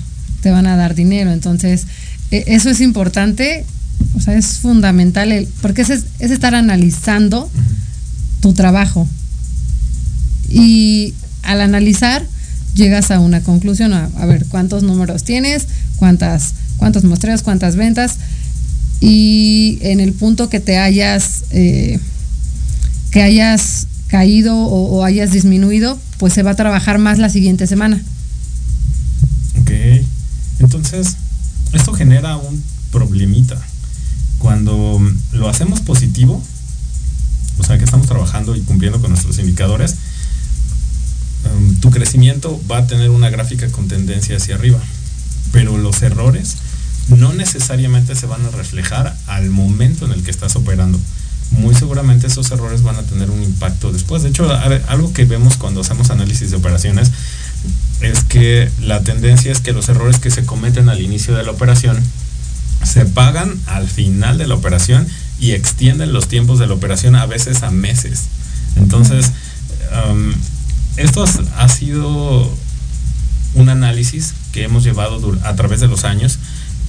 te 0.41 0.51
van 0.51 0.67
a 0.67 0.75
dar 0.75 0.93
dinero. 0.93 1.31
Entonces, 1.31 1.87
e, 2.29 2.43
eso 2.45 2.69
es 2.69 2.79
importante, 2.79 3.65
o 4.15 4.21
sea, 4.21 4.35
es 4.35 4.59
fundamental, 4.59 5.47
porque 5.61 5.81
es, 5.81 5.89
es 5.89 6.31
estar 6.31 6.55
analizando 6.55 7.49
tu 8.41 8.53
trabajo. 8.53 9.07
Y 10.49 11.13
al 11.43 11.61
analizar, 11.61 12.25
llegas 12.75 13.11
a 13.11 13.19
una 13.19 13.41
conclusión, 13.41 13.93
a, 13.93 14.07
ver 14.25 14.45
cuántos 14.45 14.83
números 14.83 15.23
tienes, 15.23 15.67
cuántas, 15.97 16.53
cuántos 16.77 17.03
muestreos, 17.03 17.43
cuántas 17.43 17.75
ventas, 17.75 18.17
y 19.01 19.79
en 19.81 19.99
el 19.99 20.13
punto 20.13 20.49
que 20.49 20.59
te 20.59 20.77
hayas, 20.77 21.43
eh, 21.51 21.99
que 23.11 23.21
hayas 23.21 23.87
caído 24.07 24.57
o, 24.57 25.03
hayas 25.03 25.31
disminuido, 25.31 25.99
pues 26.17 26.33
se 26.33 26.43
va 26.43 26.51
a 26.51 26.55
trabajar 26.55 26.97
más 26.97 27.19
la 27.19 27.29
siguiente 27.29 27.67
semana. 27.67 28.01
Ok, 29.61 29.71
entonces 30.59 31.15
esto 31.73 31.93
genera 31.93 32.37
un 32.37 32.61
problemita. 32.91 33.61
Cuando 34.39 34.99
lo 35.33 35.49
hacemos 35.49 35.81
positivo, 35.81 36.43
o 37.59 37.63
sea 37.63 37.77
que 37.77 37.83
estamos 37.83 38.07
trabajando 38.07 38.55
y 38.55 38.61
cumpliendo 38.61 38.99
con 38.99 39.11
nuestros 39.11 39.37
indicadores, 39.37 39.95
Um, 41.45 41.75
tu 41.79 41.89
crecimiento 41.89 42.59
va 42.69 42.79
a 42.79 42.87
tener 42.87 43.09
una 43.09 43.29
gráfica 43.29 43.67
con 43.69 43.87
tendencia 43.87 44.35
hacia 44.35 44.55
arriba, 44.55 44.79
pero 45.51 45.77
los 45.77 46.01
errores 46.01 46.57
no 47.07 47.33
necesariamente 47.33 48.13
se 48.15 48.25
van 48.25 48.45
a 48.45 48.49
reflejar 48.49 49.15
al 49.25 49.49
momento 49.49 50.05
en 50.05 50.11
el 50.11 50.23
que 50.23 50.31
estás 50.31 50.55
operando. 50.55 50.99
Muy 51.51 51.73
seguramente 51.73 52.27
esos 52.27 52.51
errores 52.51 52.83
van 52.83 52.97
a 52.97 53.03
tener 53.03 53.31
un 53.31 53.41
impacto 53.41 53.91
después. 53.91 54.21
De 54.21 54.29
hecho, 54.29 54.51
algo 54.87 55.13
que 55.13 55.25
vemos 55.25 55.57
cuando 55.57 55.81
hacemos 55.81 56.11
análisis 56.11 56.51
de 56.51 56.57
operaciones 56.57 57.11
es 58.01 58.23
que 58.25 58.69
la 58.81 59.01
tendencia 59.01 59.51
es 59.51 59.59
que 59.59 59.73
los 59.73 59.89
errores 59.89 60.19
que 60.19 60.29
se 60.29 60.45
cometen 60.45 60.89
al 60.89 61.01
inicio 61.01 61.35
de 61.35 61.43
la 61.43 61.51
operación 61.51 61.99
se 62.83 63.05
pagan 63.05 63.59
al 63.67 63.87
final 63.87 64.37
de 64.37 64.47
la 64.47 64.55
operación 64.55 65.07
y 65.39 65.51
extienden 65.51 66.13
los 66.13 66.27
tiempos 66.27 66.59
de 66.59 66.67
la 66.67 66.73
operación 66.73 67.15
a 67.15 67.25
veces 67.25 67.63
a 67.63 67.71
meses. 67.71 68.23
Entonces, 68.75 69.31
esto 70.97 71.25
ha 71.57 71.69
sido 71.69 72.57
un 73.55 73.69
análisis 73.69 74.33
que 74.51 74.63
hemos 74.63 74.83
llevado 74.83 75.37
a 75.43 75.55
través 75.55 75.79
de 75.79 75.87
los 75.87 76.03
años. 76.03 76.39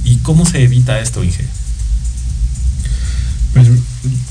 ¿Y 0.04 0.16
cómo 0.16 0.46
se 0.46 0.62
evita 0.62 1.00
esto, 1.00 1.22
Inge? 1.22 1.44
Pues, 3.52 3.68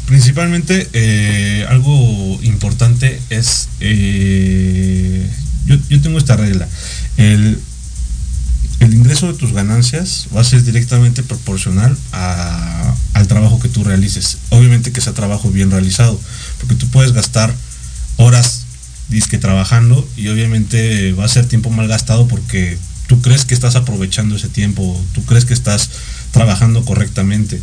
principalmente 0.05 0.87
eh, 0.93 1.65
algo 1.69 2.39
importante 2.41 3.19
es, 3.29 3.67
eh, 3.81 5.29
yo, 5.65 6.01
tengo 6.01 6.17
esta 6.17 6.37
regla, 6.37 6.67
el, 7.17 7.59
ingreso 8.93 9.27
de 9.27 9.37
tus 9.37 9.51
ganancias 9.51 10.27
va 10.35 10.41
a 10.41 10.45
ser 10.45 10.63
directamente 10.63 11.21
proporcional 11.23 11.97
al 12.11 13.27
trabajo 13.27 13.59
que 13.59 13.69
tú 13.69 13.83
realices. 13.83 14.37
Obviamente 14.49 14.91
que 14.91 15.01
sea 15.01 15.13
trabajo 15.13 15.51
bien 15.51 15.71
realizado, 15.71 16.19
porque 16.59 16.75
tú 16.75 16.87
puedes 16.87 17.11
gastar 17.11 17.53
horas 18.17 18.65
disque 19.09 19.37
trabajando 19.37 20.07
y 20.15 20.27
obviamente 20.27 21.13
va 21.13 21.25
a 21.25 21.29
ser 21.29 21.47
tiempo 21.47 21.69
mal 21.71 21.87
gastado 21.87 22.27
porque 22.27 22.77
tú 23.07 23.21
crees 23.21 23.43
que 23.43 23.55
estás 23.55 23.75
aprovechando 23.75 24.35
ese 24.35 24.49
tiempo, 24.49 25.03
tú 25.13 25.23
crees 25.25 25.45
que 25.45 25.53
estás 25.53 25.89
trabajando 26.31 26.85
correctamente 26.85 27.59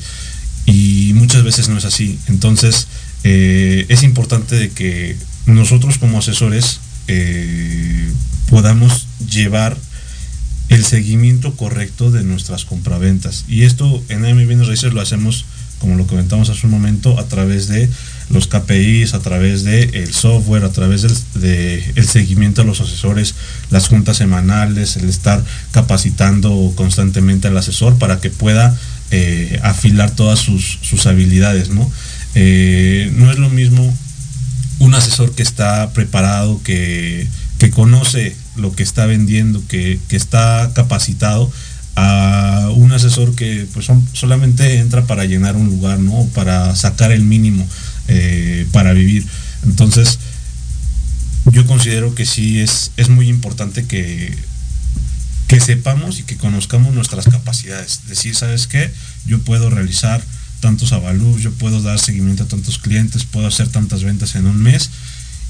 y 0.66 1.12
muchas 1.14 1.44
veces 1.44 1.68
no 1.68 1.78
es 1.78 1.84
así. 1.84 2.18
Entonces 2.26 2.88
eh, 3.22 3.86
es 3.88 4.02
importante 4.02 4.56
de 4.56 4.70
que 4.70 5.16
nosotros 5.46 5.98
como 5.98 6.18
asesores 6.18 6.80
eh, 7.06 8.12
podamos 8.50 9.06
llevar 9.30 9.76
el 10.68 10.84
seguimiento 10.84 11.54
correcto 11.54 12.10
de 12.10 12.24
nuestras 12.24 12.64
compraventas. 12.64 13.44
Y 13.48 13.62
esto 13.62 14.02
en 14.08 14.24
AM 14.24 14.46
Bienes 14.46 14.66
Raíces 14.66 14.92
lo 14.92 15.00
hacemos, 15.00 15.44
como 15.78 15.96
lo 15.96 16.06
comentamos 16.06 16.48
hace 16.48 16.66
un 16.66 16.72
momento, 16.72 17.18
a 17.18 17.26
través 17.28 17.68
de 17.68 17.88
los 18.30 18.48
KPIs, 18.48 19.14
a 19.14 19.20
través 19.20 19.62
del 19.62 19.94
el 19.94 20.12
software, 20.12 20.64
a 20.64 20.72
través 20.72 21.02
del 21.02 21.14
de 21.34 21.92
el 21.94 22.06
seguimiento 22.06 22.62
a 22.62 22.64
los 22.64 22.80
asesores, 22.80 23.34
las 23.70 23.88
juntas 23.88 24.16
semanales, 24.16 24.96
el 24.96 25.08
estar 25.08 25.44
capacitando 25.70 26.72
constantemente 26.74 27.48
al 27.48 27.56
asesor 27.56 27.96
para 27.98 28.20
que 28.20 28.30
pueda 28.30 28.76
eh, 29.12 29.60
afilar 29.62 30.10
todas 30.10 30.40
sus, 30.40 31.06
habilidades, 31.06 31.70
¿no? 31.70 31.90
Eh, 32.34 33.12
no 33.14 33.30
es 33.30 33.38
lo 33.38 33.48
mismo 33.48 33.94
un 34.78 34.94
asesor 34.94 35.32
que 35.32 35.42
está 35.42 35.92
preparado, 35.92 36.60
que, 36.62 37.28
que 37.58 37.70
conoce 37.70 38.36
lo 38.56 38.74
que 38.74 38.82
está 38.82 39.06
vendiendo, 39.06 39.62
que, 39.66 39.98
que, 40.08 40.16
está 40.16 40.72
capacitado, 40.74 41.50
a 41.94 42.70
un 42.74 42.92
asesor 42.92 43.34
que 43.34 43.66
pues 43.72 43.86
solamente 44.12 44.78
entra 44.78 45.06
para 45.06 45.24
llenar 45.24 45.56
un 45.56 45.68
lugar, 45.68 45.98
¿no? 45.98 46.26
Para 46.34 46.76
sacar 46.76 47.10
el 47.10 47.22
mínimo. 47.22 47.66
Eh, 48.08 48.68
para 48.70 48.92
vivir. 48.92 49.26
Entonces, 49.64 50.18
yo 51.46 51.66
considero 51.66 52.14
que 52.14 52.24
sí 52.24 52.60
es, 52.60 52.92
es 52.96 53.08
muy 53.08 53.28
importante 53.28 53.84
que, 53.86 54.36
que 55.48 55.60
sepamos 55.60 56.20
y 56.20 56.22
que 56.22 56.36
conozcamos 56.36 56.94
nuestras 56.94 57.24
capacidades. 57.26 58.02
Decir, 58.06 58.36
¿sabes 58.36 58.66
qué? 58.68 58.92
Yo 59.26 59.40
puedo 59.40 59.70
realizar 59.70 60.22
tantos 60.60 60.92
avalúos, 60.92 61.42
yo 61.42 61.52
puedo 61.52 61.82
dar 61.82 61.98
seguimiento 61.98 62.44
a 62.44 62.48
tantos 62.48 62.78
clientes, 62.78 63.24
puedo 63.24 63.46
hacer 63.48 63.68
tantas 63.68 64.04
ventas 64.04 64.36
en 64.36 64.46
un 64.46 64.62
mes 64.62 64.90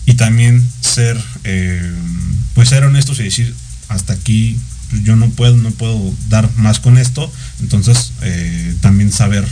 y 0.06 0.14
también 0.14 0.66
ser, 0.80 1.20
eh, 1.44 1.92
pues 2.54 2.68
ser 2.70 2.84
honestos 2.84 3.18
y 3.20 3.24
decir, 3.24 3.54
hasta 3.88 4.12
aquí 4.12 4.56
yo 5.02 5.16
no 5.16 5.28
puedo, 5.30 5.56
no 5.56 5.72
puedo 5.72 6.14
dar 6.28 6.48
más 6.56 6.78
con 6.78 6.96
esto, 6.96 7.30
entonces 7.60 8.12
eh, 8.22 8.74
también 8.80 9.12
saber 9.12 9.46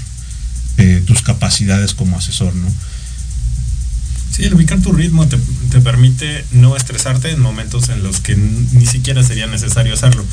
eh, 0.78 1.02
tus 1.06 1.22
capacidades 1.22 1.92
como 1.92 2.16
asesor, 2.16 2.54
¿no? 2.54 2.68
Sí, 4.30 4.44
el 4.44 4.54
ubicar 4.54 4.80
tu 4.80 4.92
ritmo 4.92 5.28
te, 5.28 5.38
te, 5.70 5.80
permite 5.80 6.44
no 6.50 6.76
estresarte 6.76 7.30
en 7.30 7.40
momentos 7.40 7.88
en 7.88 8.02
los 8.02 8.20
que 8.20 8.34
ni 8.36 8.86
siquiera 8.86 9.22
sería 9.22 9.46
necesario 9.46 9.94
hacerlo. 9.94 10.24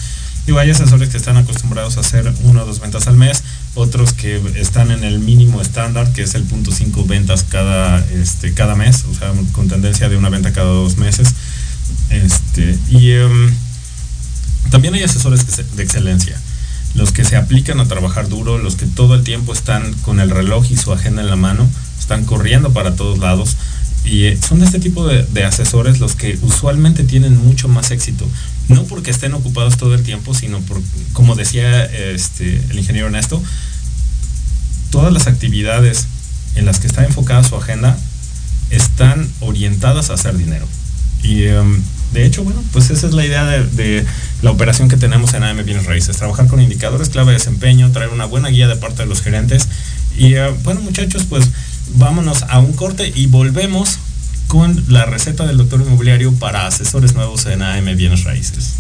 Digo, 0.48 0.58
hay 0.58 0.72
asesores 0.72 1.10
que 1.10 1.18
están 1.18 1.38
acostumbrados 1.38 1.98
a 1.98 2.00
hacer 2.00 2.34
una 2.44 2.64
o 2.64 2.66
dos 2.66 2.80
ventas 2.80 3.08
al 3.08 3.18
mes, 3.18 3.44
otros 3.76 4.14
que 4.14 4.42
están 4.56 4.92
en 4.92 5.04
el 5.04 5.20
mínimo 5.20 5.62
estándar, 5.62 6.12
que 6.14 6.24
es 6.24 6.36
el 6.36 6.44
punto 6.44 6.72
cinco 6.72 7.06
ventas 7.06 7.44
cada, 7.44 8.00
este, 8.12 8.54
cada 8.54 8.76
mes, 8.76 9.06
o 9.10 9.14
sea, 9.14 9.32
con 9.54 9.68
tendencia 9.68 10.10
de 10.10 10.18
una 10.18 10.30
venta 10.30 10.52
cada 10.52 10.70
dos 10.70 10.98
meses. 10.98 11.34
Este, 12.10 12.78
y 12.90 13.14
um, 13.16 13.52
también 14.70 14.94
hay 14.94 15.04
asesores 15.04 15.46
de 15.76 15.84
excelencia, 15.84 16.40
los 16.96 17.12
que 17.12 17.24
se 17.24 17.38
aplican 17.38 17.80
a 17.80 17.88
trabajar 17.88 18.28
duro, 18.28 18.58
los 18.58 18.76
que 18.76 18.86
todo 18.86 19.16
el 19.16 19.24
tiempo 19.24 19.54
están 19.54 19.94
con 20.02 20.20
el 20.20 20.30
reloj 20.30 20.66
y 20.70 20.76
su 20.76 20.92
agenda 20.92 21.22
en 21.22 21.30
la 21.30 21.38
mano, 21.38 21.70
están 22.00 22.26
corriendo 22.26 22.74
para 22.74 22.96
todos 22.96 23.20
lados. 23.20 23.56
Y 24.04 24.26
eh, 24.26 24.38
son 24.38 24.60
de 24.60 24.66
este 24.66 24.80
tipo 24.80 25.08
de, 25.08 25.44
asesores 25.44 26.00
los 26.00 26.16
que 26.16 26.38
usualmente 26.42 27.04
tienen 27.04 27.38
mucho 27.38 27.68
más 27.68 27.92
éxito. 27.92 28.28
No 28.68 28.84
porque 28.86 29.12
estén 29.12 29.34
ocupados 29.34 29.78
todo 29.78 29.94
el 29.94 30.04
tiempo, 30.04 30.34
sino 30.34 30.60
por, 30.62 30.82
como 31.14 31.36
decía 31.36 31.86
este, 31.86 32.62
el 32.70 32.80
ingeniero 32.80 33.08
Ernesto, 33.08 33.42
todas 34.92 35.12
las 35.14 35.28
actividades 35.28 36.08
en 36.56 36.66
las 36.66 36.80
que 36.80 36.88
está 36.88 37.04
enfocada 37.06 37.44
su 37.44 37.56
agenda 37.56 37.98
están 38.70 39.30
orientadas 39.40 40.10
a 40.10 40.14
hacer 40.14 40.38
dinero. 40.38 40.68
Y 41.24 41.48
um, 41.48 41.82
de 42.14 42.26
hecho, 42.26 42.44
bueno, 42.44 42.64
pues 42.72 42.90
esa 42.90 43.08
es 43.08 43.14
la 43.14 43.26
idea 43.26 43.46
de, 43.46 44.06
la 44.42 44.52
operación 44.52 44.90
que 44.90 44.98
tenemos 44.98 45.34
en 45.34 45.44
AM 45.44 45.64
Bienes 45.64 45.86
Raíces, 45.86 46.18
trabajar 46.18 46.48
con 46.48 46.62
indicadores 46.62 47.10
clave 47.10 47.32
de 47.32 47.38
desempeño, 47.38 47.92
traer 47.92 48.10
una 48.10 48.26
buena 48.26 48.50
guía 48.50 48.68
de 48.68 48.76
parte 48.76 49.04
de 49.04 49.10
los 49.10 49.22
gerentes. 49.22 49.68
Y 50.18 50.36
uh, 50.36 50.56
bueno, 50.64 50.82
muchachos, 50.82 51.26
pues 51.30 51.50
vámonos 51.96 52.44
a 52.44 52.60
un 52.60 52.74
corte 52.74 53.12
y 53.14 53.28
volvemos 53.28 53.98
con 54.48 54.84
la 54.90 55.06
receta 55.06 55.46
del 55.46 55.58
doctor 55.58 55.82
inmobiliario 55.82 56.34
para 56.34 56.68
asesores 56.68 57.14
nuevos 57.14 57.46
en 57.46 57.62
AM 57.62 57.96
Bienes 57.96 58.24
Raíces. 58.24 58.76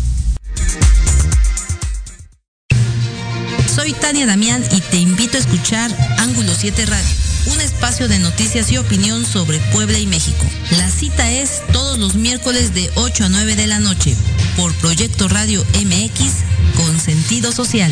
Soy 3.73 3.93
Tania 3.93 4.25
Damián 4.25 4.63
y 4.71 4.81
te 4.81 4.97
invito 4.97 5.37
a 5.37 5.39
escuchar 5.39 5.89
Ángulo 6.17 6.53
7 6.53 6.85
Radio, 6.85 7.09
un 7.53 7.61
espacio 7.61 8.07
de 8.07 8.19
noticias 8.19 8.71
y 8.71 8.77
opinión 8.77 9.25
sobre 9.25 9.59
Puebla 9.71 9.97
y 9.97 10.05
México. 10.07 10.45
La 10.71 10.89
cita 10.89 11.31
es 11.31 11.61
todos 11.71 11.97
los 11.97 12.15
miércoles 12.15 12.73
de 12.73 12.91
8 12.95 13.25
a 13.25 13.29
9 13.29 13.55
de 13.55 13.67
la 13.67 13.79
noche 13.79 14.15
por 14.57 14.73
Proyecto 14.75 15.29
Radio 15.29 15.65
MX 15.85 16.75
con 16.75 16.99
sentido 16.99 17.51
social. 17.51 17.91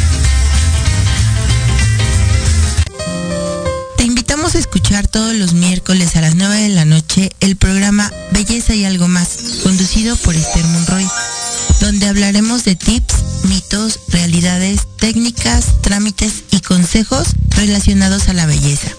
Te 3.97 4.03
invitamos 4.03 4.55
a 4.55 4.59
escuchar 4.59 5.07
todos 5.07 5.35
los 5.35 5.53
miércoles 5.53 6.15
a 6.15 6.21
las 6.21 6.35
9 6.35 6.55
de 6.61 6.69
la 6.69 6.85
noche 6.85 7.31
el 7.39 7.55
programa 7.55 8.11
Belleza 8.31 8.73
y 8.73 8.85
algo 8.85 9.07
más, 9.07 9.37
conducido 9.63 10.15
por 10.17 10.35
Esther 10.35 10.65
Monroy, 10.65 11.07
donde 11.79 12.07
hablaremos 12.07 12.63
de 12.63 12.75
tips, 12.75 13.15
mitos, 13.43 13.99
realidades, 14.09 14.81
técnicas, 14.97 15.81
trámites 15.81 16.43
y 16.51 16.61
consejos 16.61 17.27
relacionados 17.49 18.27
a 18.29 18.33
la 18.33 18.45
belleza. 18.45 18.89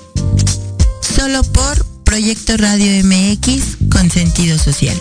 Solo 1.00 1.42
por 1.42 1.84
Proyecto 2.04 2.56
Radio 2.56 3.04
MX 3.04 3.88
con 3.90 4.10
sentido 4.10 4.58
social. 4.58 5.00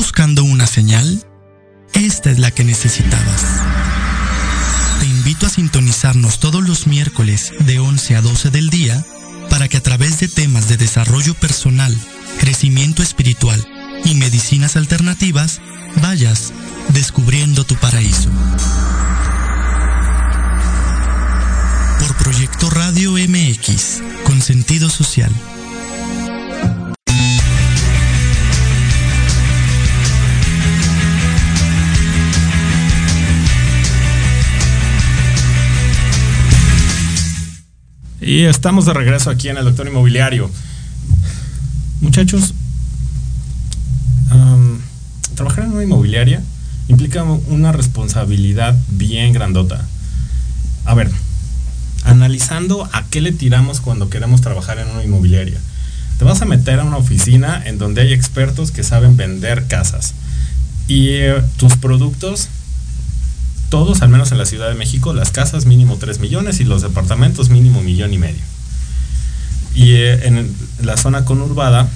buscando 0.00 0.44
una 0.44 0.66
señal? 0.66 1.26
Esta 1.92 2.30
es 2.30 2.38
la 2.38 2.50
que 2.50 2.64
necesitabas. 2.64 3.44
Te 4.98 5.04
invito 5.04 5.44
a 5.44 5.50
sintonizarnos 5.50 6.40
todos 6.40 6.66
los 6.66 6.86
miércoles 6.86 7.52
de 7.66 7.80
11 7.80 8.16
a 8.16 8.22
12 8.22 8.48
del 8.48 8.70
día 8.70 9.04
para 9.50 9.68
que 9.68 9.76
a 9.76 9.82
través 9.82 10.18
de 10.18 10.28
temas 10.28 10.68
de 10.68 10.78
desarrollo 10.78 11.34
personal, 11.34 11.94
crecimiento 12.38 13.02
espiritual 13.02 13.62
y 14.06 14.14
medicinas 14.14 14.74
alternativas 14.76 15.60
Estamos 38.48 38.86
de 38.86 38.94
regreso 38.94 39.28
aquí 39.28 39.48
en 39.48 39.58
el 39.58 39.64
Doctor 39.64 39.86
Inmobiliario. 39.86 40.50
Muchachos, 42.00 42.54
trabajar 45.34 45.64
en 45.64 45.72
una 45.72 45.82
inmobiliaria 45.82 46.42
implica 46.88 47.22
una 47.22 47.72
responsabilidad 47.72 48.74
bien 48.88 49.32
grandota. 49.32 49.86
A 50.84 50.94
ver, 50.94 51.10
analizando 52.04 52.88
a 52.92 53.04
qué 53.10 53.20
le 53.20 53.32
tiramos 53.32 53.80
cuando 53.80 54.08
queremos 54.08 54.40
trabajar 54.40 54.78
en 54.78 54.88
una 54.88 55.04
inmobiliaria. 55.04 55.58
Te 56.18 56.24
vas 56.24 56.40
a 56.40 56.46
meter 56.46 56.80
a 56.80 56.84
una 56.84 56.96
oficina 56.96 57.62
en 57.64 57.78
donde 57.78 58.02
hay 58.02 58.12
expertos 58.12 58.70
que 58.70 58.82
saben 58.82 59.16
vender 59.16 59.66
casas. 59.66 60.14
Y 60.88 61.08
eh, 61.10 61.42
tus 61.58 61.76
productos 61.76 62.48
todos, 63.70 64.02
al 64.02 64.10
menos 64.10 64.32
en 64.32 64.38
la 64.38 64.44
Ciudad 64.44 64.68
de 64.68 64.74
México, 64.74 65.14
las 65.14 65.30
casas 65.30 65.64
mínimo 65.64 65.96
3 65.96 66.18
millones 66.18 66.60
y 66.60 66.64
los 66.64 66.82
departamentos 66.82 67.48
mínimo 67.48 67.80
millón 67.80 68.12
y 68.12 68.18
medio. 68.18 68.42
Y 69.74 69.92
eh, 69.92 70.26
en 70.26 70.54
la 70.82 70.96
zona 70.96 71.24
conurbada 71.24 71.88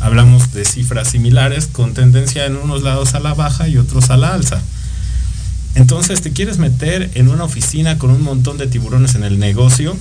hablamos 0.00 0.52
de 0.52 0.64
cifras 0.64 1.08
similares 1.08 1.66
con 1.66 1.94
tendencia 1.94 2.46
en 2.46 2.56
unos 2.56 2.82
lados 2.82 3.14
a 3.14 3.20
la 3.20 3.34
baja 3.34 3.68
y 3.68 3.76
otros 3.76 4.10
a 4.10 4.16
la 4.16 4.32
alza. 4.32 4.60
Entonces 5.74 6.22
te 6.22 6.32
quieres 6.32 6.58
meter 6.58 7.10
en 7.14 7.28
una 7.28 7.44
oficina 7.44 7.98
con 7.98 8.10
un 8.10 8.22
montón 8.22 8.58
de 8.58 8.66
tiburones 8.66 9.14
en 9.14 9.22
el 9.22 9.38
negocio 9.38 9.96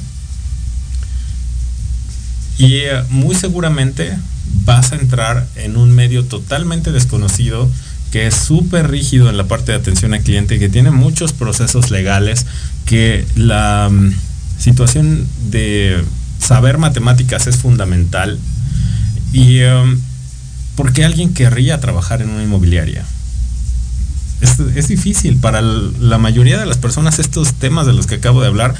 y 2.57 2.75
eh, 2.77 3.03
muy 3.09 3.35
seguramente 3.35 4.17
vas 4.65 4.93
a 4.93 4.95
entrar 4.95 5.47
en 5.55 5.77
un 5.77 5.91
medio 5.91 6.25
totalmente 6.25 6.91
desconocido 6.91 7.69
que 8.11 8.27
es 8.27 8.35
súper 8.35 8.89
rígido 8.89 9.29
en 9.29 9.37
la 9.37 9.45
parte 9.45 9.71
de 9.71 9.77
atención 9.77 10.13
al 10.13 10.21
cliente, 10.21 10.59
que 10.59 10.69
tiene 10.69 10.91
muchos 10.91 11.33
procesos 11.33 11.91
legales, 11.91 12.45
que 12.85 13.25
la 13.35 13.87
um, 13.89 14.11
situación 14.57 15.27
de 15.49 16.03
saber 16.39 16.77
matemáticas 16.77 17.47
es 17.47 17.57
fundamental. 17.57 18.39
Y 19.31 19.61
um, 19.63 19.99
¿por 20.75 20.93
qué 20.93 21.05
alguien 21.05 21.33
querría 21.33 21.79
trabajar 21.79 22.21
en 22.21 22.29
una 22.29 22.43
inmobiliaria? 22.43 23.05
Es, 24.41 24.87
difícil. 24.87 25.37
Para 25.37 25.61
la 25.61 26.17
mayoría 26.17 26.57
de 26.57 26.65
las 26.65 26.77
personas 26.77 27.19
estos 27.19 27.53
temas 27.55 27.85
de 27.85 27.93
los 27.93 28.07
que 28.07 28.15
acabo 28.15 28.41
de 28.41 28.47
hablar 28.47 28.73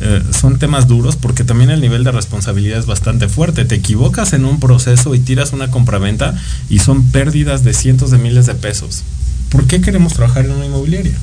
eh, 0.00 0.22
son 0.38 0.58
temas 0.58 0.86
duros 0.86 1.16
porque 1.16 1.44
también 1.44 1.70
el 1.70 1.80
nivel 1.80 2.04
de 2.04 2.12
responsabilidad 2.12 2.78
es 2.78 2.86
bastante 2.86 3.28
fuerte. 3.28 3.64
Te 3.64 3.76
equivocas 3.76 4.32
en 4.32 4.44
un 4.44 4.60
proceso 4.60 5.14
y 5.14 5.20
tiras 5.20 5.52
una 5.52 5.70
compraventa 5.70 6.34
y 6.68 6.80
son 6.80 7.10
pérdidas 7.10 7.64
de 7.64 7.74
cientos 7.74 8.10
de 8.10 8.18
miles 8.18 8.46
de 8.46 8.54
pesos. 8.54 9.02
¿Por 9.50 9.66
qué 9.66 9.80
queremos 9.80 10.14
trabajar 10.14 10.44
en 10.44 10.52
una 10.52 10.66
inmobiliaria? 10.66 11.14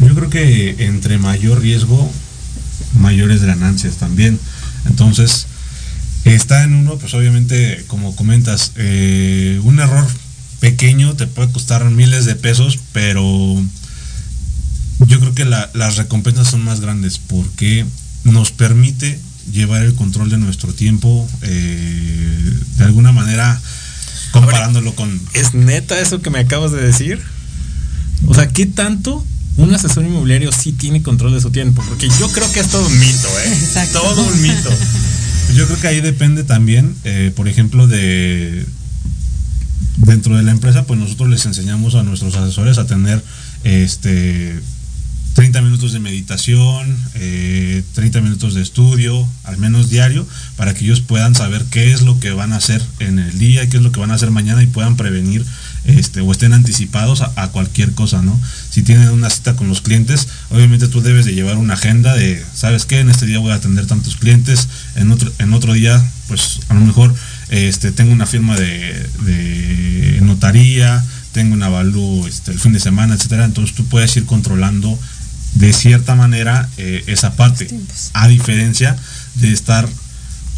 Yo 0.00 0.14
creo 0.14 0.30
que 0.30 0.86
entre 0.86 1.18
mayor 1.18 1.60
riesgo, 1.60 2.10
mayores 2.98 3.42
ganancias 3.42 3.96
también. 3.96 4.38
Entonces, 4.86 5.46
está 6.24 6.64
en 6.64 6.74
uno, 6.74 6.96
pues 6.96 7.14
obviamente, 7.14 7.84
como 7.86 8.14
comentas, 8.14 8.72
eh, 8.76 9.60
un 9.64 9.80
error 9.80 10.06
pequeño 10.60 11.14
te 11.14 11.26
puede 11.26 11.50
costar 11.50 11.84
miles 11.90 12.24
de 12.24 12.34
pesos, 12.34 12.78
pero 12.92 13.22
yo 15.06 15.20
creo 15.20 15.34
que 15.34 15.44
la- 15.44 15.70
las 15.74 15.96
recompensas 15.96 16.48
son 16.48 16.64
más 16.64 16.80
grandes 16.80 17.18
porque 17.18 17.84
nos 18.24 18.50
permite 18.50 19.18
llevar 19.52 19.82
el 19.82 19.94
control 19.94 20.30
de 20.30 20.38
nuestro 20.38 20.72
tiempo 20.72 21.28
eh, 21.42 22.52
de 22.78 22.84
alguna 22.84 23.12
manera 23.12 23.60
comparándolo 24.32 24.94
con 24.94 25.20
¿Es 25.34 25.54
neta 25.54 25.98
eso 26.00 26.20
que 26.20 26.30
me 26.30 26.40
acabas 26.40 26.72
de 26.72 26.82
decir? 26.82 27.20
O 28.26 28.34
sea, 28.34 28.48
¿qué 28.48 28.66
tanto 28.66 29.24
un 29.56 29.72
asesor 29.74 30.04
inmobiliario 30.04 30.50
sí 30.52 30.72
tiene 30.72 31.02
control 31.02 31.32
de 31.34 31.40
su 31.40 31.50
tiempo? 31.50 31.82
Porque 31.88 32.08
yo 32.18 32.30
creo 32.32 32.50
que 32.52 32.60
es 32.60 32.68
todo 32.68 32.86
un 32.86 32.98
mito, 32.98 33.28
¿eh? 33.44 33.86
Todo 33.92 34.22
un 34.22 34.42
mito. 34.42 34.70
Yo 35.54 35.66
creo 35.66 35.80
que 35.80 35.86
ahí 35.86 36.00
depende 36.00 36.42
también, 36.42 36.94
eh, 37.04 37.32
por 37.36 37.46
ejemplo, 37.48 37.86
de 37.86 38.66
dentro 39.98 40.36
de 40.36 40.42
la 40.42 40.50
empresa, 40.50 40.84
pues 40.86 40.98
nosotros 40.98 41.28
les 41.30 41.46
enseñamos 41.46 41.94
a 41.94 42.02
nuestros 42.02 42.34
asesores 42.34 42.78
a 42.78 42.86
tener 42.86 43.22
este 43.64 44.60
30 45.36 45.60
minutos 45.60 45.92
de 45.92 46.00
meditación, 46.00 46.96
eh, 47.12 47.82
30 47.92 48.22
minutos 48.22 48.54
de 48.54 48.62
estudio, 48.62 49.28
al 49.44 49.58
menos 49.58 49.90
diario, 49.90 50.26
para 50.56 50.72
que 50.72 50.86
ellos 50.86 51.02
puedan 51.02 51.34
saber 51.34 51.62
qué 51.70 51.92
es 51.92 52.00
lo 52.00 52.18
que 52.18 52.30
van 52.30 52.54
a 52.54 52.56
hacer 52.56 52.82
en 53.00 53.18
el 53.18 53.38
día, 53.38 53.68
qué 53.68 53.76
es 53.76 53.82
lo 53.82 53.92
que 53.92 54.00
van 54.00 54.10
a 54.10 54.14
hacer 54.14 54.30
mañana 54.30 54.62
y 54.62 54.66
puedan 54.66 54.96
prevenir 54.96 55.44
este, 55.84 56.22
o 56.22 56.32
estén 56.32 56.54
anticipados 56.54 57.20
a, 57.20 57.48
cualquier 57.48 57.92
cosa, 57.92 58.22
¿no? 58.22 58.40
Si 58.70 58.82
tienen 58.82 59.10
una 59.10 59.28
cita 59.28 59.56
con 59.56 59.68
los 59.68 59.82
clientes, 59.82 60.26
obviamente 60.48 60.88
tú 60.88 61.02
debes 61.02 61.26
de 61.26 61.34
llevar 61.34 61.58
una 61.58 61.74
agenda 61.74 62.14
de, 62.14 62.42
¿sabes 62.54 62.86
qué? 62.86 63.00
En 63.00 63.10
este 63.10 63.26
día 63.26 63.38
voy 63.38 63.52
a 63.52 63.56
atender 63.56 63.86
tantos 63.86 64.16
clientes, 64.16 64.68
en 64.94 65.12
otro, 65.12 65.30
en 65.38 65.52
otro 65.52 65.74
día, 65.74 66.02
pues 66.28 66.60
a 66.70 66.74
lo 66.74 66.80
mejor 66.80 67.14
este, 67.50 67.92
tengo 67.92 68.10
una 68.10 68.24
firma 68.24 68.56
de, 68.56 69.06
de 69.20 70.18
notaría, 70.22 71.04
tengo 71.36 71.52
un 71.52 71.62
avalúo 71.62 72.26
este, 72.26 72.52
el 72.52 72.58
fin 72.58 72.72
de 72.72 72.80
semana, 72.80 73.14
etcétera. 73.14 73.44
Entonces 73.44 73.76
tú 73.76 73.84
puedes 73.84 74.16
ir 74.16 74.24
controlando 74.24 74.98
de 75.56 75.72
cierta 75.72 76.14
manera 76.14 76.68
eh, 76.76 77.02
esa 77.06 77.34
parte. 77.34 77.68
A 78.12 78.28
diferencia 78.28 78.96
de 79.36 79.52
estar 79.52 79.88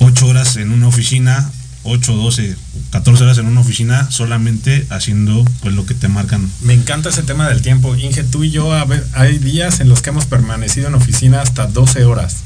8 0.00 0.26
horas 0.26 0.56
en 0.56 0.72
una 0.72 0.88
oficina, 0.88 1.50
8, 1.84 2.14
12, 2.14 2.56
14 2.90 3.24
horas 3.24 3.38
en 3.38 3.46
una 3.46 3.60
oficina 3.60 4.10
solamente 4.10 4.86
haciendo 4.90 5.44
pues 5.62 5.74
lo 5.74 5.86
que 5.86 5.94
te 5.94 6.08
marcan. 6.08 6.50
Me 6.62 6.74
encanta 6.74 7.10
ese 7.10 7.22
tema 7.22 7.48
del 7.48 7.62
tiempo. 7.62 7.96
Inge, 7.96 8.24
tú 8.24 8.44
y 8.44 8.50
yo, 8.50 8.72
a 8.72 8.84
ver, 8.84 9.06
hay 9.14 9.38
días 9.38 9.80
en 9.80 9.88
los 9.88 10.02
que 10.02 10.10
hemos 10.10 10.26
permanecido 10.26 10.88
en 10.88 10.94
oficina 10.94 11.40
hasta 11.42 11.66
12 11.66 12.04
horas. 12.04 12.36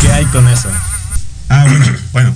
¿Qué 0.00 0.08
hay 0.12 0.26
con 0.26 0.46
eso? 0.48 0.68
Ah, 1.48 1.64
bueno, 1.68 1.86
bueno, 2.12 2.34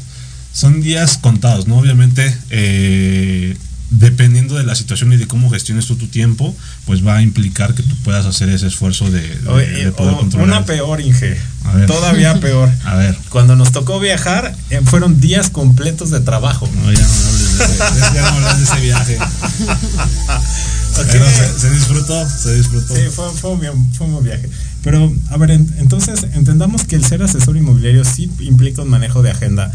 son 0.53 0.81
días 0.81 1.19
contados, 1.19 1.67
¿no? 1.67 1.79
Obviamente, 1.79 2.35
eh, 2.49 3.57
dependiendo 3.91 4.55
de 4.57 4.63
la 4.65 4.75
situación 4.77 5.13
y 5.13 5.17
de 5.17 5.27
cómo 5.27 5.51
gestiones 5.51 5.87
tú 5.87 5.97
tu 5.97 6.07
tiempo, 6.07 6.57
pues 6.87 7.05
va 7.07 7.17
a 7.17 7.23
implicar 7.23 7.75
que 7.75 7.83
tú 7.83 7.95
puedas 8.05 8.25
hacer 8.27 8.49
ese 8.49 8.69
esfuerzo 8.69 9.11
de, 9.11 9.21
de- 9.21 9.49
Oye, 9.49 9.67
de 9.67 9.93
poder 9.93 10.15
controlar. 10.17 10.49
una 10.49 10.65
peor, 10.65 11.01
Inge. 11.01 11.37
A 11.65 11.75
ver. 11.75 11.87
Todavía 11.87 12.39
peor. 12.41 12.71
A 12.85 12.95
ver. 12.95 13.17
Cuando 13.31 13.57
nos 13.57 13.73
tocó 13.73 13.99
viajar, 14.01 14.55
eh, 14.71 14.81
fueron 14.85 15.21
días 15.21 15.51
completos 15.51 16.11
de 16.11 16.21
trabajo. 16.21 16.69
No, 16.75 16.93
ya 16.93 17.01
no 17.01 17.07
hables 17.07 17.59
de 17.59 17.65
ese, 17.65 18.15
ya 18.15 18.23
no 18.23 18.29
hables 18.29 18.59
de 18.59 18.65
ese 18.65 18.81
viaje. 18.81 19.19
Pero 21.11 21.25
se, 21.31 21.59
se 21.59 21.71
disfrutó, 21.71 22.29
se 22.29 22.55
disfrutó. 22.57 22.95
Sí, 22.95 23.03
fue, 23.15 23.31
fue 23.33 23.51
un, 23.53 23.93
fue 23.95 24.07
un 24.07 24.13
buen 24.13 24.25
viaje. 24.25 24.49
Pero, 24.83 25.13
a 25.31 25.37
ver, 25.37 25.53
en- 25.53 25.73
entonces 25.79 26.25
entendamos 26.35 26.85
que 26.85 26.97
el 26.97 27.05
ser 27.05 27.23
asesor 27.23 27.57
inmobiliario 27.57 28.05
sí 28.05 28.31
implica 28.41 28.83
un 28.83 28.89
manejo 28.89 29.23
de 29.23 29.31
agenda, 29.31 29.73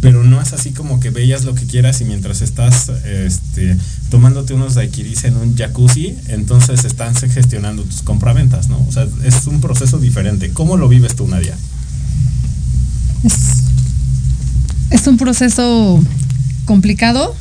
pero 0.00 0.22
no 0.22 0.40
es 0.40 0.52
así 0.52 0.72
como 0.72 1.00
que 1.00 1.10
veas 1.10 1.44
lo 1.44 1.54
que 1.54 1.66
quieras 1.66 2.00
y 2.00 2.04
mientras 2.04 2.42
estás 2.42 2.90
este, 3.06 3.76
tomándote 4.10 4.52
unos 4.52 4.74
daiquiris 4.74 5.24
en 5.24 5.36
un 5.36 5.56
jacuzzi, 5.56 6.14
entonces 6.28 6.84
están 6.84 7.14
gestionando 7.14 7.82
tus 7.84 8.02
compraventas, 8.02 8.68
¿no? 8.68 8.84
O 8.86 8.92
sea, 8.92 9.06
es 9.24 9.46
un 9.46 9.60
proceso 9.60 9.98
diferente. 9.98 10.50
¿Cómo 10.50 10.76
lo 10.76 10.88
vives 10.88 11.16
tú, 11.16 11.26
Nadia? 11.26 11.56
Es, 13.24 13.34
es 14.90 15.06
un 15.06 15.16
proceso 15.16 16.02
complicado 16.66 17.34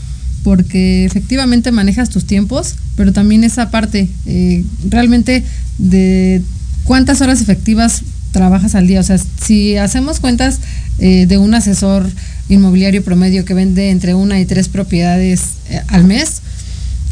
porque 0.44 1.06
efectivamente 1.06 1.72
manejas 1.72 2.10
tus 2.10 2.26
tiempos, 2.26 2.76
pero 2.96 3.14
también 3.14 3.44
esa 3.44 3.72
parte 3.72 4.10
eh, 4.26 4.64
realmente 4.88 5.44
de 5.78 6.42
cuántas 6.84 7.22
horas 7.22 7.42
efectivas 7.42 8.04
trabajas 8.32 8.76
al 8.76 8.88
día. 8.88 9.00
O 9.00 9.04
sea, 9.04 9.18
si 9.18 9.78
hacemos 9.78 10.20
cuentas 10.20 10.60
eh, 11.00 11.26
de 11.26 11.38
un 11.38 11.54
asesor 11.54 12.10
inmobiliario 12.50 13.04
promedio 13.04 13.46
que 13.46 13.54
vende 13.54 13.90
entre 13.90 14.16
una 14.16 14.40
y 14.40 14.46
tres 14.46 14.68
propiedades 14.70 15.42
eh, 15.70 15.82
al 15.88 16.04
mes, 16.04 16.42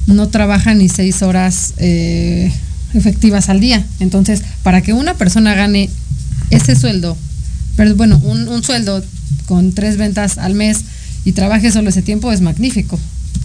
no 0.08 0.30
trabaja 0.30 0.74
ni 0.74 0.90
seis 0.90 1.22
horas 1.22 1.74
eh, 1.78 2.52
efectivas 2.94 3.50
al 3.50 3.60
día. 3.60 3.86
Entonces, 4.00 4.42
para 4.64 4.82
que 4.82 4.94
una 4.94 5.14
persona 5.14 5.54
gane 5.54 5.90
ese 6.50 6.76
sueldo, 6.76 7.18
pero 7.76 7.96
bueno, 7.96 8.20
un, 8.24 8.48
un 8.48 8.64
sueldo 8.64 9.04
con 9.46 9.74
tres 9.74 9.98
ventas 9.98 10.38
al 10.38 10.56
mes 10.56 10.82
y 11.24 11.32
trabaje 11.34 11.72
solo 11.72 11.90
ese 11.90 12.02
tiempo 12.02 12.32
es 12.32 12.42
magnífico. 12.42 13.00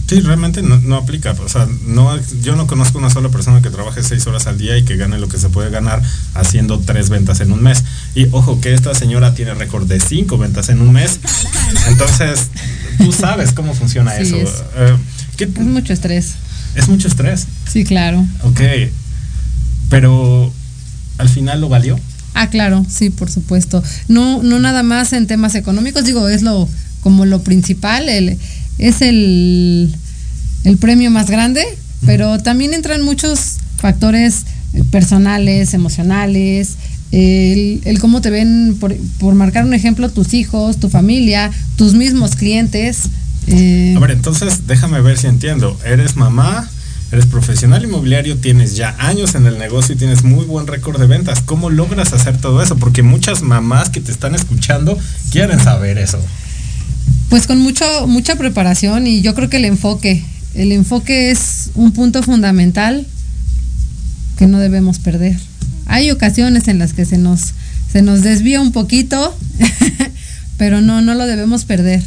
Sí, 0.07 0.21
realmente 0.21 0.61
no, 0.61 0.77
no 0.79 0.95
aplica. 0.95 1.31
O 1.33 1.49
sea, 1.49 1.67
no, 1.85 2.17
yo 2.41 2.55
no 2.55 2.65
conozco 2.65 2.97
una 2.97 3.09
sola 3.09 3.27
persona 3.29 3.61
que 3.61 3.69
trabaje 3.69 4.01
seis 4.03 4.25
horas 4.25 4.47
al 4.47 4.57
día 4.57 4.77
y 4.77 4.83
que 4.83 4.95
gane 4.95 5.19
lo 5.19 5.27
que 5.27 5.37
se 5.37 5.49
puede 5.49 5.69
ganar 5.69 6.01
haciendo 6.33 6.79
tres 6.79 7.09
ventas 7.09 7.41
en 7.41 7.51
un 7.51 7.61
mes. 7.61 7.83
Y 8.15 8.27
ojo 8.31 8.61
que 8.61 8.73
esta 8.73 8.95
señora 8.95 9.33
tiene 9.35 9.53
récord 9.53 9.85
de 9.85 9.99
cinco 9.99 10.37
ventas 10.37 10.69
en 10.69 10.79
un 10.81 10.93
mes. 10.93 11.19
Entonces, 11.89 12.47
tú 12.97 13.11
sabes 13.11 13.51
cómo 13.51 13.73
funciona 13.73 14.11
Sí, 14.15 14.23
eso. 14.23 14.37
es. 14.37 14.49
Eh, 14.77 14.95
¿qué- 15.35 15.43
Es 15.43 15.59
mucho 15.59 15.91
estrés. 15.91 16.35
es 16.75 16.87
mucho 16.87 17.09
estrés. 17.09 17.45
Sí, 17.69 17.83
claro. 17.83 18.25
Ok. 18.43 18.61
Pero 19.89 20.51
al 21.17 21.29
final 21.29 21.61
lo 21.61 21.69
valió. 21.69 21.99
Ah, 22.33 22.49
claro, 22.49 22.85
sí, 22.89 23.09
por 23.09 23.31
supuesto. 23.31 23.83
No, 24.07 24.43
no 24.43 24.59
nada 24.59 24.83
más 24.83 25.13
en 25.13 25.27
temas 25.27 25.55
económicos, 25.55 26.05
digo, 26.05 26.27
es 26.29 26.43
lo 26.43 26.69
como 27.01 27.25
lo 27.25 27.41
principal, 27.41 28.09
el, 28.09 28.37
es 28.77 29.01
el, 29.01 29.93
el 30.63 30.77
premio 30.77 31.11
más 31.11 31.29
grande, 31.29 31.63
pero 32.05 32.39
también 32.39 32.73
entran 32.73 33.01
muchos 33.01 33.57
factores 33.77 34.45
eh, 34.73 34.83
personales, 34.91 35.73
emocionales, 35.73 36.75
el, 37.11 37.81
el 37.85 37.99
cómo 37.99 38.21
te 38.21 38.29
ven, 38.29 38.75
por, 38.79 38.95
por 39.19 39.33
marcar 39.35 39.65
un 39.65 39.73
ejemplo, 39.73 40.09
tus 40.09 40.33
hijos, 40.33 40.77
tu 40.77 40.89
familia, 40.89 41.51
tus 41.77 41.93
mismos 41.93 42.35
clientes. 42.35 43.03
eh, 43.47 43.93
A 43.95 43.99
ver, 43.99 44.11
entonces 44.11 44.67
déjame 44.67 44.99
ver 45.01 45.17
si 45.17 45.27
entiendo. 45.27 45.79
Eres 45.85 46.17
mamá, 46.17 46.69
eres 47.13 47.25
profesional 47.25 47.85
inmobiliario, 47.85 48.35
tienes 48.37 48.75
ya 48.75 48.93
años 48.99 49.35
en 49.35 49.45
el 49.47 49.57
negocio 49.57 49.95
y 49.95 49.97
tienes 49.97 50.23
muy 50.23 50.43
buen 50.45 50.67
récord 50.67 50.99
de 50.99 51.07
ventas. 51.07 51.41
¿Cómo 51.41 51.69
logras 51.69 52.11
hacer 52.11 52.37
todo 52.41 52.61
eso? 52.61 52.75
Porque 52.75 53.03
muchas 53.03 53.41
mamás 53.41 53.89
que 53.89 54.01
te 54.01 54.11
están 54.11 54.35
escuchando 54.35 54.97
quieren 55.31 55.59
saber 55.61 55.97
eso. 55.97 56.19
Pues 57.29 57.45
con 57.47 57.59
mucho, 57.59 57.85
mucha 58.07 58.35
preparación 58.37 59.05
y 59.07 59.21
yo 59.21 59.35
creo 59.35 59.49
que 59.49 59.57
el 59.57 59.65
enfoque, 59.65 60.23
el 60.53 60.71
enfoque 60.71 61.29
es 61.31 61.71
un 61.75 61.91
punto 61.91 62.23
fundamental 62.23 63.05
que 64.37 64.47
no 64.47 64.59
debemos 64.59 64.99
perder. 64.99 65.37
Hay 65.87 66.09
ocasiones 66.11 66.67
en 66.67 66.79
las 66.79 66.93
que 66.93 67.05
se 67.05 67.17
nos, 67.17 67.53
se 67.91 68.01
nos 68.01 68.21
desvía 68.21 68.61
un 68.61 68.71
poquito, 68.71 69.37
pero 70.57 70.79
no, 70.81 71.01
no 71.01 71.15
lo 71.15 71.25
debemos 71.25 71.65
perder. 71.65 72.01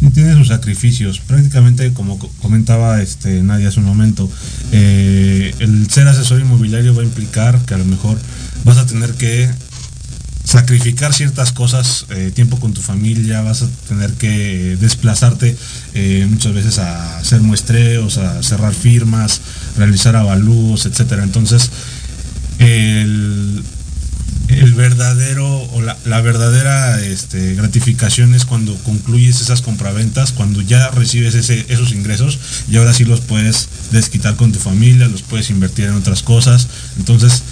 Sí, 0.00 0.10
tiene 0.10 0.34
sus 0.34 0.48
sacrificios. 0.48 1.20
Prácticamente, 1.20 1.92
como 1.92 2.18
co- 2.18 2.30
comentaba 2.42 3.00
este 3.00 3.42
Nadia 3.42 3.68
hace 3.68 3.80
un 3.80 3.86
momento, 3.86 4.30
eh, 4.72 5.54
el 5.60 5.88
ser 5.90 6.08
asesor 6.08 6.40
inmobiliario 6.40 6.94
va 6.94 7.02
a 7.02 7.06
implicar 7.06 7.58
que 7.64 7.74
a 7.74 7.78
lo 7.78 7.84
mejor 7.84 8.18
vas 8.64 8.76
a 8.78 8.86
tener 8.86 9.12
que 9.12 9.48
sacrificar 10.44 11.14
ciertas 11.14 11.52
cosas, 11.52 12.06
eh, 12.10 12.30
tiempo 12.34 12.60
con 12.60 12.74
tu 12.74 12.82
familia, 12.82 13.40
vas 13.42 13.62
a 13.62 13.68
tener 13.88 14.12
que 14.12 14.76
desplazarte 14.80 15.56
eh, 15.94 16.26
muchas 16.28 16.52
veces 16.52 16.78
a 16.78 17.18
hacer 17.18 17.40
muestreos, 17.40 18.18
a 18.18 18.42
cerrar 18.42 18.74
firmas, 18.74 19.40
realizar 19.76 20.16
avalúos, 20.16 20.86
etcétera. 20.86 21.24
Entonces, 21.24 21.70
el 22.58 23.62
el 24.48 24.74
verdadero 24.74 25.46
o 25.72 25.80
la, 25.80 25.96
la 26.04 26.20
verdadera 26.20 27.00
este, 27.00 27.54
gratificación 27.54 28.34
es 28.34 28.44
cuando 28.44 28.74
concluyes 28.78 29.40
esas 29.40 29.62
compraventas, 29.62 30.32
cuando 30.32 30.60
ya 30.60 30.90
recibes 30.90 31.34
ese, 31.34 31.64
esos 31.68 31.92
ingresos 31.92 32.38
y 32.70 32.76
ahora 32.76 32.92
sí 32.92 33.04
los 33.04 33.20
puedes 33.20 33.68
desquitar 33.90 34.36
con 34.36 34.52
tu 34.52 34.58
familia, 34.58 35.08
los 35.08 35.22
puedes 35.22 35.50
invertir 35.50 35.86
en 35.86 35.94
otras 35.94 36.22
cosas. 36.22 36.68
Entonces, 36.98 37.42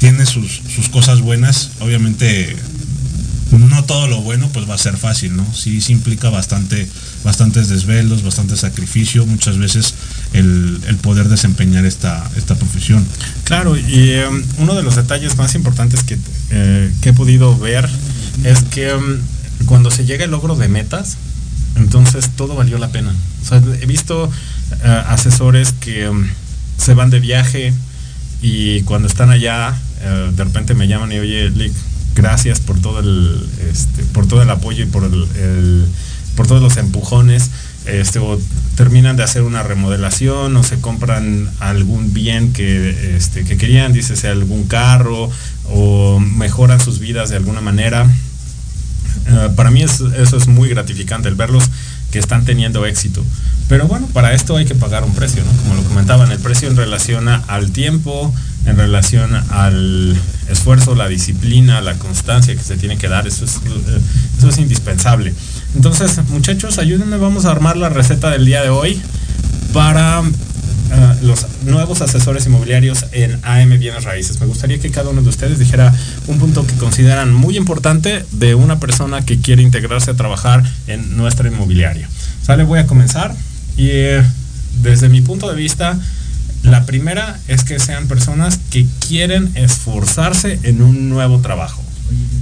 tiene 0.00 0.26
sus, 0.26 0.62
sus 0.74 0.88
cosas 0.88 1.20
buenas. 1.20 1.70
Obviamente, 1.78 2.56
no 3.52 3.84
todo 3.84 4.08
lo 4.08 4.20
bueno 4.22 4.48
pues 4.52 4.68
va 4.68 4.74
a 4.74 4.78
ser 4.78 4.96
fácil, 4.96 5.36
¿no? 5.36 5.46
Sí, 5.54 5.80
sí 5.80 5.92
implica 5.92 6.30
bastante, 6.30 6.88
bastantes 7.22 7.68
desvelos, 7.68 8.22
bastante 8.22 8.56
sacrificio, 8.56 9.26
muchas 9.26 9.58
veces 9.58 9.94
el, 10.32 10.80
el 10.88 10.96
poder 10.96 11.28
desempeñar 11.28 11.84
esta, 11.84 12.28
esta 12.36 12.54
profesión. 12.54 13.06
Claro, 13.44 13.76
y 13.76 14.14
um, 14.28 14.42
uno 14.58 14.74
de 14.74 14.82
los 14.82 14.96
detalles 14.96 15.36
más 15.36 15.54
importantes 15.54 16.02
que, 16.02 16.18
eh, 16.50 16.92
que 17.02 17.10
he 17.10 17.12
podido 17.12 17.56
ver 17.58 17.88
es 18.42 18.62
que 18.62 18.94
um, 18.94 19.18
cuando 19.66 19.90
se 19.90 20.06
llega 20.06 20.24
el 20.24 20.30
logro 20.30 20.56
de 20.56 20.68
metas, 20.68 21.18
entonces 21.76 22.30
todo 22.36 22.54
valió 22.54 22.78
la 22.78 22.88
pena. 22.88 23.14
O 23.42 23.46
sea, 23.46 23.62
he 23.80 23.86
visto 23.86 24.24
uh, 24.24 24.88
asesores 25.08 25.72
que 25.72 26.08
um, 26.08 26.26
se 26.78 26.94
van 26.94 27.10
de 27.10 27.20
viaje 27.20 27.74
y 28.40 28.80
cuando 28.82 29.06
están 29.06 29.30
allá, 29.30 29.76
uh, 30.04 30.32
de 30.32 30.44
repente 30.44 30.74
me 30.74 30.88
llaman 30.88 31.12
y 31.12 31.18
oye, 31.18 31.50
Lick, 31.50 31.72
gracias 32.14 32.60
por 32.60 32.80
todo 32.80 33.00
el, 33.00 33.46
este, 33.70 34.02
por 34.12 34.26
todo 34.26 34.42
el 34.42 34.50
apoyo 34.50 34.84
y 34.84 34.86
por 34.86 35.04
el, 35.04 35.86
por 36.36 36.46
todos 36.46 36.62
los 36.62 36.76
empujones 36.76 37.50
este, 37.86 38.18
o 38.18 38.38
terminan 38.76 39.16
de 39.16 39.22
hacer 39.22 39.42
una 39.42 39.62
remodelación 39.62 40.56
o 40.56 40.62
se 40.62 40.80
compran 40.80 41.50
algún 41.60 42.12
bien 42.12 42.52
que, 42.52 43.16
este, 43.16 43.44
que 43.44 43.56
querían, 43.56 43.92
dícese 43.92 44.28
algún 44.28 44.64
carro 44.64 45.30
o 45.70 46.20
mejoran 46.20 46.80
sus 46.80 46.98
vidas 46.98 47.30
de 47.30 47.36
alguna 47.36 47.60
manera. 47.60 48.04
Uh, 48.04 49.54
para 49.54 49.70
mí 49.70 49.82
es, 49.82 50.00
eso 50.00 50.36
es 50.36 50.46
muy 50.46 50.68
gratificante, 50.68 51.28
el 51.28 51.34
verlos 51.34 51.64
que 52.10 52.18
están 52.18 52.44
teniendo 52.44 52.84
éxito. 52.86 53.24
Pero 53.68 53.86
bueno, 53.86 54.08
para 54.12 54.34
esto 54.34 54.56
hay 54.56 54.64
que 54.64 54.74
pagar 54.74 55.04
un 55.04 55.14
precio, 55.14 55.42
¿no? 55.44 55.62
Como 55.62 55.74
lo 55.74 55.84
comentaban, 55.84 56.30
el 56.32 56.38
precio 56.38 56.68
en 56.68 56.76
relación 56.76 57.28
al 57.28 57.70
tiempo, 57.70 58.34
en 58.66 58.76
relación 58.76 59.34
al 59.50 60.16
esfuerzo, 60.48 60.94
la 60.94 61.08
disciplina, 61.08 61.80
la 61.80 61.94
constancia 61.94 62.54
que 62.54 62.62
se 62.62 62.76
tiene 62.76 62.98
que 62.98 63.08
dar, 63.08 63.26
eso 63.26 63.44
es, 63.44 63.60
eso 64.38 64.48
es 64.48 64.58
indispensable. 64.58 65.34
Entonces, 65.74 66.20
muchachos, 66.28 66.78
ayúdenme, 66.78 67.16
vamos 67.16 67.44
a 67.44 67.50
armar 67.50 67.76
la 67.76 67.88
receta 67.88 68.30
del 68.30 68.44
día 68.44 68.62
de 68.62 68.68
hoy 68.68 69.00
para 69.72 70.20
uh, 70.20 71.24
los 71.24 71.46
nuevos 71.64 72.00
asesores 72.00 72.46
inmobiliarios 72.46 73.06
en 73.12 73.38
AM 73.44 73.78
Bienes 73.78 74.04
Raíces. 74.04 74.40
Me 74.40 74.46
gustaría 74.46 74.78
que 74.78 74.90
cada 74.90 75.10
uno 75.10 75.22
de 75.22 75.28
ustedes 75.28 75.58
dijera 75.58 75.94
un 76.26 76.38
punto 76.38 76.66
que 76.66 76.74
consideran 76.74 77.32
muy 77.32 77.56
importante 77.56 78.24
de 78.32 78.54
una 78.54 78.80
persona 78.80 79.24
que 79.24 79.40
quiere 79.40 79.62
integrarse 79.62 80.10
a 80.10 80.14
trabajar 80.14 80.64
en 80.86 81.16
nuestra 81.16 81.48
inmobiliaria. 81.48 82.08
Sale, 82.42 82.64
voy 82.64 82.80
a 82.80 82.86
comenzar 82.86 83.34
y 83.76 83.88
eh, 83.90 84.22
desde 84.82 85.08
mi 85.08 85.20
punto 85.20 85.48
de 85.48 85.54
vista, 85.54 85.98
la 86.62 86.84
primera 86.84 87.38
es 87.48 87.64
que 87.64 87.78
sean 87.78 88.06
personas 88.06 88.58
que 88.70 88.86
quieren 89.06 89.50
esforzarse 89.54 90.58
en 90.62 90.82
un 90.82 91.08
nuevo 91.08 91.40
trabajo. 91.40 91.82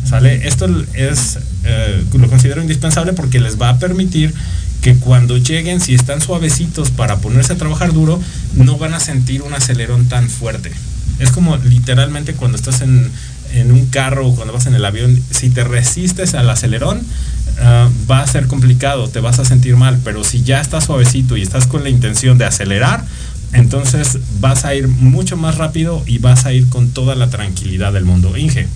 ¿Sale? 0.05 0.49
Esto 0.49 0.67
es, 0.95 1.39
eh, 1.65 2.03
lo 2.13 2.29
considero 2.29 2.63
indispensable 2.63 3.13
porque 3.13 3.41
les 3.41 3.61
va 3.61 3.69
a 3.69 3.79
permitir 3.79 4.33
que 4.81 4.97
cuando 4.97 5.37
lleguen, 5.37 5.81
si 5.81 5.95
están 5.95 6.21
suavecitos 6.21 6.91
para 6.91 7.19
ponerse 7.19 7.53
a 7.53 7.57
trabajar 7.57 7.93
duro, 7.93 8.21
no 8.55 8.79
van 8.79 8.95
a 8.95 9.01
sentir 9.01 9.43
un 9.43 9.53
acelerón 9.53 10.07
tan 10.07 10.31
fuerte. 10.31 10.73
Es 11.19 11.31
como 11.31 11.57
literalmente 11.59 12.33
cuando 12.35 12.57
estás 12.57 12.81
en, 12.81 13.11
en 13.53 13.73
un 13.73 13.87
carro 13.87 14.29
o 14.29 14.35
cuando 14.35 14.55
vas 14.55 14.67
en 14.67 14.75
el 14.75 14.85
avión, 14.85 15.21
si 15.31 15.51
te 15.51 15.65
resistes 15.65 16.35
al 16.35 16.49
acelerón, 16.49 16.99
uh, 16.99 18.11
va 18.11 18.21
a 18.21 18.27
ser 18.27 18.47
complicado, 18.47 19.09
te 19.09 19.21
vas 19.21 19.39
a 19.39 19.45
sentir 19.45 19.77
mal, 19.77 19.99
pero 20.05 20.25
si 20.25 20.43
ya 20.43 20.61
estás 20.61 20.85
suavecito 20.85 21.37
y 21.37 21.43
estás 21.43 21.67
con 21.67 21.83
la 21.83 21.91
intención 21.91 22.39
de 22.39 22.45
acelerar, 22.45 23.05
entonces 23.53 24.19
vas 24.41 24.65
a 24.65 24.75
ir 24.75 24.89
mucho 24.89 25.37
más 25.37 25.57
rápido 25.57 26.03
y 26.07 26.19
vas 26.19 26.45
a 26.45 26.53
ir 26.53 26.69
con 26.69 26.91
toda 26.91 27.15
la 27.15 27.31
tranquilidad 27.31 27.93
del 27.93 28.05
mundo. 28.05 28.37
Inge. 28.37 28.67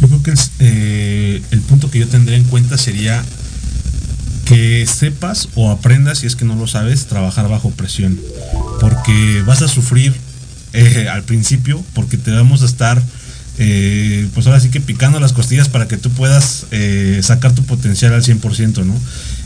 Yo 0.00 0.08
creo 0.08 0.22
que 0.22 0.34
eh, 0.58 1.42
el 1.50 1.60
punto 1.60 1.90
que 1.90 2.00
yo 2.00 2.08
tendría 2.08 2.36
en 2.36 2.44
cuenta 2.44 2.76
sería 2.76 3.22
que 4.46 4.84
sepas 4.86 5.48
o 5.54 5.70
aprendas, 5.70 6.18
si 6.18 6.26
es 6.26 6.34
que 6.34 6.44
no 6.44 6.56
lo 6.56 6.66
sabes, 6.66 7.06
trabajar 7.06 7.48
bajo 7.48 7.70
presión. 7.70 8.18
Porque 8.80 9.42
vas 9.46 9.62
a 9.62 9.68
sufrir 9.68 10.12
eh, 10.72 11.06
al 11.08 11.22
principio, 11.22 11.84
porque 11.94 12.16
te 12.16 12.32
vamos 12.32 12.62
a 12.62 12.66
estar, 12.66 13.00
eh, 13.58 14.26
pues 14.34 14.46
ahora 14.46 14.58
sí 14.58 14.70
que 14.70 14.80
picando 14.80 15.20
las 15.20 15.32
costillas 15.32 15.68
para 15.68 15.86
que 15.86 15.96
tú 15.96 16.10
puedas 16.10 16.66
sacar 17.20 17.54
tu 17.54 17.62
potencial 17.64 18.12
al 18.14 18.24
100%, 18.24 18.84
¿no? 18.84 18.94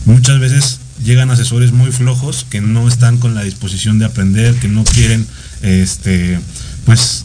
Muchas 0.07 0.38
veces 0.38 0.78
llegan 1.07 1.30
asesores 1.30 1.72
muy 1.72 1.92
flojos 1.92 2.44
que 2.50 2.61
no 2.61 2.88
están 2.88 3.16
con 3.16 3.34
la 3.34 3.44
disposición 3.44 3.98
de 3.98 4.04
aprender, 4.04 4.54
que 4.57 4.68
no 4.68 4.84
quieren, 4.84 5.26
este, 5.62 6.38
pues 6.84 7.24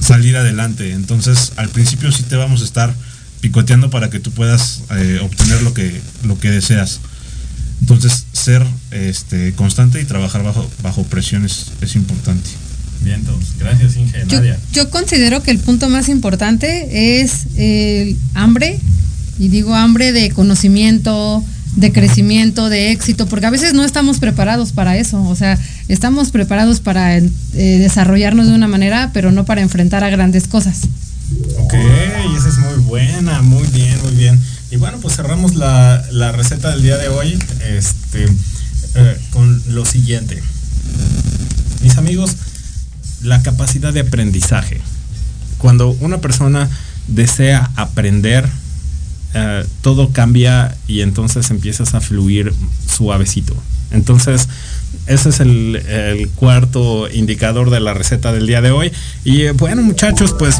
salir 0.00 0.36
adelante. 0.36 0.92
Entonces, 0.92 1.52
al 1.56 1.68
principio 1.68 2.10
sí 2.10 2.24
te 2.24 2.36
vamos 2.36 2.62
a 2.62 2.64
estar 2.64 2.94
picoteando 3.40 3.90
para 3.90 4.10
que 4.10 4.18
tú 4.18 4.32
puedas 4.32 4.82
eh, 4.96 5.20
obtener 5.22 5.62
lo 5.62 5.74
que, 5.74 6.00
lo 6.24 6.40
que 6.40 6.50
deseas. 6.50 7.00
Entonces, 7.82 8.24
ser 8.32 8.66
este, 8.90 9.52
constante 9.52 10.00
y 10.00 10.04
trabajar 10.04 10.42
bajo, 10.42 10.68
bajo 10.82 11.04
presión 11.04 11.44
es, 11.44 11.66
es 11.82 11.94
importante. 11.94 12.48
Bien, 13.02 13.20
entonces, 13.20 13.50
gracias 13.58 13.96
Inge. 13.96 14.24
Yo, 14.26 14.40
yo 14.72 14.90
considero 14.90 15.42
que 15.42 15.50
el 15.50 15.58
punto 15.58 15.88
más 15.88 16.08
importante 16.08 17.20
es 17.20 17.46
el 17.56 18.16
hambre, 18.34 18.80
y 19.38 19.48
digo 19.48 19.74
hambre 19.74 20.12
de 20.12 20.30
conocimiento, 20.30 21.44
de 21.78 21.92
crecimiento, 21.92 22.68
de 22.68 22.90
éxito, 22.90 23.26
porque 23.26 23.46
a 23.46 23.50
veces 23.50 23.72
no 23.72 23.84
estamos 23.84 24.18
preparados 24.18 24.72
para 24.72 24.96
eso, 24.96 25.22
o 25.22 25.36
sea, 25.36 25.56
estamos 25.86 26.30
preparados 26.30 26.80
para 26.80 27.16
eh, 27.16 27.30
desarrollarnos 27.54 28.48
de 28.48 28.54
una 28.54 28.66
manera, 28.66 29.10
pero 29.14 29.30
no 29.30 29.44
para 29.44 29.60
enfrentar 29.60 30.02
a 30.02 30.10
grandes 30.10 30.48
cosas. 30.48 30.80
Ok, 31.58 31.74
esa 32.36 32.48
es 32.48 32.58
muy 32.58 32.84
buena, 32.84 33.42
muy 33.42 33.66
bien, 33.68 33.96
muy 34.02 34.14
bien. 34.14 34.40
Y 34.72 34.76
bueno, 34.76 34.98
pues 35.00 35.14
cerramos 35.14 35.54
la, 35.54 36.02
la 36.10 36.32
receta 36.32 36.70
del 36.70 36.82
día 36.82 36.96
de 36.96 37.08
hoy 37.08 37.38
este, 37.68 38.24
eh, 38.96 39.18
con 39.30 39.62
lo 39.68 39.84
siguiente. 39.84 40.42
Mis 41.82 41.96
amigos, 41.96 42.34
la 43.22 43.42
capacidad 43.42 43.92
de 43.92 44.00
aprendizaje. 44.00 44.80
Cuando 45.58 45.90
una 46.00 46.18
persona 46.18 46.68
desea 47.06 47.70
aprender, 47.76 48.48
eh, 49.34 49.64
todo 49.82 50.10
cambia 50.10 50.76
y 50.86 51.00
entonces 51.00 51.50
empiezas 51.50 51.94
a 51.94 52.00
fluir 52.00 52.52
suavecito. 52.86 53.54
Entonces, 53.90 54.48
ese 55.06 55.28
es 55.30 55.40
el, 55.40 56.30
cuarto 56.34 57.08
indicador 57.10 57.70
de 57.70 57.80
la 57.80 57.94
receta 57.94 58.32
del 58.32 58.46
día 58.46 58.60
de 58.60 58.70
hoy. 58.70 58.92
Y 59.24 59.42
eh, 59.42 59.52
bueno, 59.52 59.82
muchachos, 59.82 60.34
pues 60.38 60.56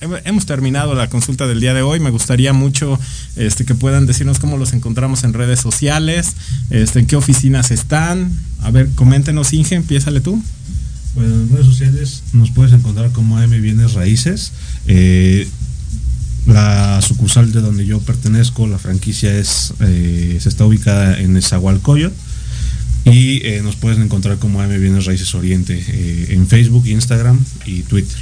hemos 0.24 0.46
terminado 0.46 0.94
la 0.94 1.08
consulta 1.08 1.46
del 1.46 1.60
día 1.60 1.74
de 1.74 1.82
hoy. 1.82 2.00
Me 2.00 2.10
gustaría 2.10 2.52
mucho 2.52 2.98
este, 3.36 3.64
que 3.64 3.74
puedan 3.74 4.06
decirnos 4.06 4.38
cómo 4.38 4.56
los 4.56 4.72
encontramos 4.72 5.24
en 5.24 5.32
redes 5.32 5.60
sociales, 5.60 6.34
este, 6.70 7.00
en 7.00 7.06
qué 7.06 7.16
oficinas 7.16 7.70
están. 7.70 8.32
A 8.62 8.70
ver, 8.70 8.88
coméntenos, 8.94 9.52
Inge, 9.52 9.74
empiézale 9.74 10.20
tú. 10.20 10.42
Bueno, 11.14 11.34
en 11.34 11.50
redes 11.50 11.66
sociales 11.66 12.22
nos 12.32 12.50
puedes 12.50 12.72
encontrar 12.72 13.10
como 13.12 13.38
AM 13.38 13.50
Bienes 13.50 13.94
Raíces. 13.94 14.52
Eh, 14.86 15.48
la 16.46 17.00
sucursal 17.00 17.52
de 17.52 17.60
donde 17.60 17.86
yo 17.86 18.00
pertenezco, 18.00 18.66
la 18.66 18.78
franquicia 18.78 19.36
es 19.36 19.72
eh, 19.80 20.38
se 20.40 20.48
está 20.48 20.66
ubicada 20.66 21.18
en 21.18 21.36
Esahualcoyot 21.36 22.12
y 23.04 23.46
eh, 23.46 23.60
nos 23.62 23.76
puedes 23.76 23.98
encontrar 23.98 24.38
como 24.38 24.60
AM 24.60 24.78
Bienes 24.80 25.06
Raíces 25.06 25.34
Oriente 25.34 25.82
eh, 25.86 26.26
en 26.30 26.46
Facebook, 26.46 26.86
Instagram 26.86 27.42
y 27.66 27.82
Twitter. 27.82 28.16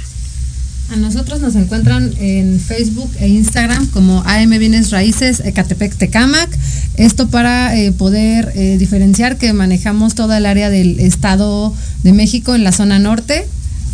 A 0.91 0.95
nosotros 0.97 1.41
nos 1.41 1.55
encuentran 1.55 2.13
en 2.19 2.59
Facebook 2.59 3.09
e 3.19 3.27
Instagram 3.27 3.87
como 3.87 4.21
AM 4.25 4.49
Bienes 4.59 4.91
Raíces 4.91 5.41
Ecatepec 5.43 5.95
Tecamac. 5.95 6.49
Esto 6.95 7.29
para 7.29 7.73
poder 7.97 8.77
diferenciar 8.77 9.37
que 9.37 9.53
manejamos 9.53 10.13
toda 10.13 10.37
el 10.37 10.45
área 10.45 10.69
del 10.69 10.99
Estado 10.99 11.73
de 12.03 12.13
México 12.13 12.53
en 12.53 12.63
la 12.63 12.73
zona 12.73 12.99
norte. 12.99 13.47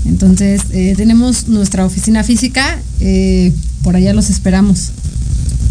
Entonces 0.05 0.63
tenemos 0.97 1.47
nuestra 1.47 1.85
oficina 1.85 2.23
física, 2.23 2.81
por 3.83 3.95
allá 3.95 4.13
los 4.13 4.29
esperamos. 4.29 4.91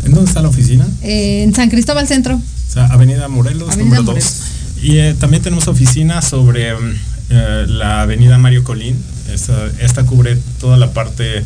¿En 0.05 0.13
dónde 0.13 0.29
está 0.29 0.43
la 0.43 0.49
oficina? 0.49 0.87
Eh, 1.03 1.43
en 1.43 1.55
San 1.55 1.71
Cristóbal 1.71 2.07
Centro. 2.07 2.37
O 2.37 2.73
sea, 2.73 2.87
Avenida 2.87 3.29
Morelos, 3.29 3.69
Avenida 3.69 3.85
número 3.85 4.03
2. 4.03 4.07
Morelos. 4.15 4.35
Y 4.83 4.99
eh, 4.99 5.15
también 5.19 5.43
tenemos 5.43 5.69
oficina 5.69 6.23
sobre 6.23 6.75
mm, 6.75 6.95
eh, 7.31 7.65
la 7.69 8.03
Avenida 8.03 8.39
Mario 8.39 8.65
Colín. 8.65 8.97
Esta, 9.33 9.69
esta 9.81 10.05
cubre 10.05 10.39
toda 10.59 10.79
la 10.79 10.93
parte 10.93 11.39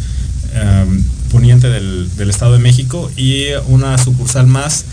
em, 0.54 1.02
poniente 1.32 1.68
del, 1.68 2.08
del 2.16 2.30
Estado 2.30 2.52
de 2.52 2.58
México 2.60 3.10
y 3.16 3.46
una 3.66 3.98
sucursal 3.98 4.46
más 4.46 4.84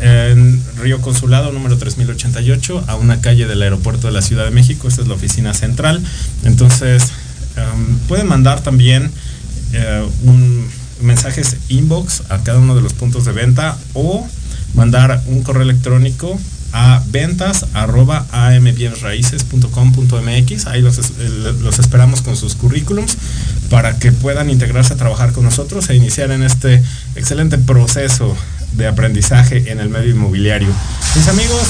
en 0.00 0.62
Río 0.78 1.00
Consulado 1.00 1.52
número 1.52 1.76
3088 1.78 2.84
a 2.86 2.96
una 2.96 3.20
calle 3.20 3.46
del 3.46 3.62
aeropuerto 3.62 4.06
de 4.06 4.12
la 4.12 4.22
Ciudad 4.22 4.44
de 4.44 4.50
México. 4.50 4.88
Esta 4.88 5.02
es 5.02 5.08
la 5.08 5.14
oficina 5.14 5.54
central. 5.54 6.02
Entonces, 6.44 7.02
em, 7.56 7.98
pueden 8.06 8.26
mandar 8.26 8.60
también 8.62 9.10
eh, 9.72 10.08
un 10.24 10.66
mensajes 11.00 11.56
inbox 11.68 12.24
a 12.28 12.42
cada 12.42 12.58
uno 12.58 12.74
de 12.74 12.82
los 12.82 12.92
puntos 12.92 13.24
de 13.24 13.32
venta 13.32 13.78
o 13.94 14.26
mandar 14.74 15.22
un 15.26 15.42
correo 15.42 15.62
electrónico 15.62 16.38
a 16.72 17.02
ventas 17.08 17.66
arroba 17.72 18.26
ambienraíces.com.mx. 18.32 20.66
Ahí 20.66 20.82
los, 20.82 21.00
los 21.62 21.78
esperamos 21.78 22.20
con 22.22 22.36
sus 22.36 22.54
currículums 22.54 23.16
para 23.70 23.98
que 23.98 24.12
puedan 24.12 24.50
integrarse 24.50 24.92
a 24.94 24.96
trabajar 24.96 25.32
con 25.32 25.44
nosotros 25.44 25.88
e 25.90 25.94
iniciar 25.94 26.32
en 26.32 26.42
este 26.42 26.82
excelente 27.14 27.58
proceso 27.58 28.34
de 28.72 28.86
aprendizaje 28.86 29.70
en 29.70 29.80
el 29.80 29.88
medio 29.88 30.10
inmobiliario. 30.10 30.68
Mis 31.14 31.28
amigos, 31.28 31.62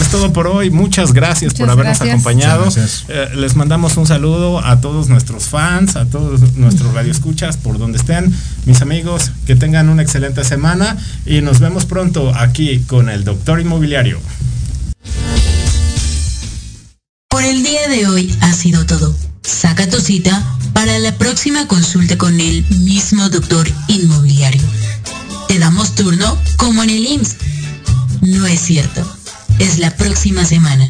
es 0.00 0.08
todo 0.10 0.32
por 0.32 0.46
hoy. 0.46 0.70
Muchas 0.70 1.12
gracias 1.12 1.54
por 1.54 1.68
habernos 1.70 2.00
acompañado. 2.00 2.68
Eh, 3.08 3.28
les 3.34 3.56
mandamos 3.56 3.96
un 3.96 4.06
saludo 4.06 4.64
a 4.64 4.80
todos 4.80 5.08
nuestros 5.08 5.44
fans, 5.44 5.96
a 5.96 6.06
todos 6.06 6.56
nuestros 6.56 6.94
radioescuchas 6.94 7.56
por 7.56 7.78
donde 7.78 7.98
estén. 7.98 8.32
Mis 8.64 8.82
amigos, 8.82 9.32
que 9.46 9.56
tengan 9.56 9.88
una 9.88 10.02
excelente 10.02 10.44
semana 10.44 10.96
y 11.26 11.40
nos 11.40 11.60
vemos 11.60 11.84
pronto 11.84 12.34
aquí 12.34 12.80
con 12.80 13.08
el 13.08 13.24
Doctor 13.24 13.60
Inmobiliario. 13.60 14.20
Por 17.28 17.42
el 17.42 17.62
día 17.62 17.88
de 17.88 18.06
hoy 18.06 18.34
ha 18.40 18.52
sido 18.52 18.86
todo. 18.86 19.14
Saca 19.42 19.88
tu 19.88 20.00
cita 20.00 20.42
para 20.72 20.98
la 20.98 21.12
próxima 21.12 21.66
consulta 21.66 22.18
con 22.18 22.38
el 22.40 22.64
mismo 22.80 23.28
doctor 23.30 23.68
inmobiliario. 23.88 24.62
Te 25.48 25.58
damos 25.58 25.94
turno 25.94 26.36
como 26.56 26.82
en 26.82 26.90
el 26.90 27.06
IMSS. 27.06 27.36
No 28.20 28.46
es 28.46 28.60
cierto 28.60 29.18
es 29.58 29.78
la 29.78 29.94
próxima 29.96 30.44
semana. 30.44 30.88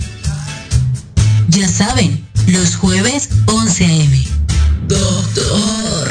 Ya 1.48 1.68
saben, 1.68 2.24
los 2.46 2.76
jueves 2.76 3.28
11 3.46 3.84
a.m. 3.84 4.24
Doctor 4.86 6.08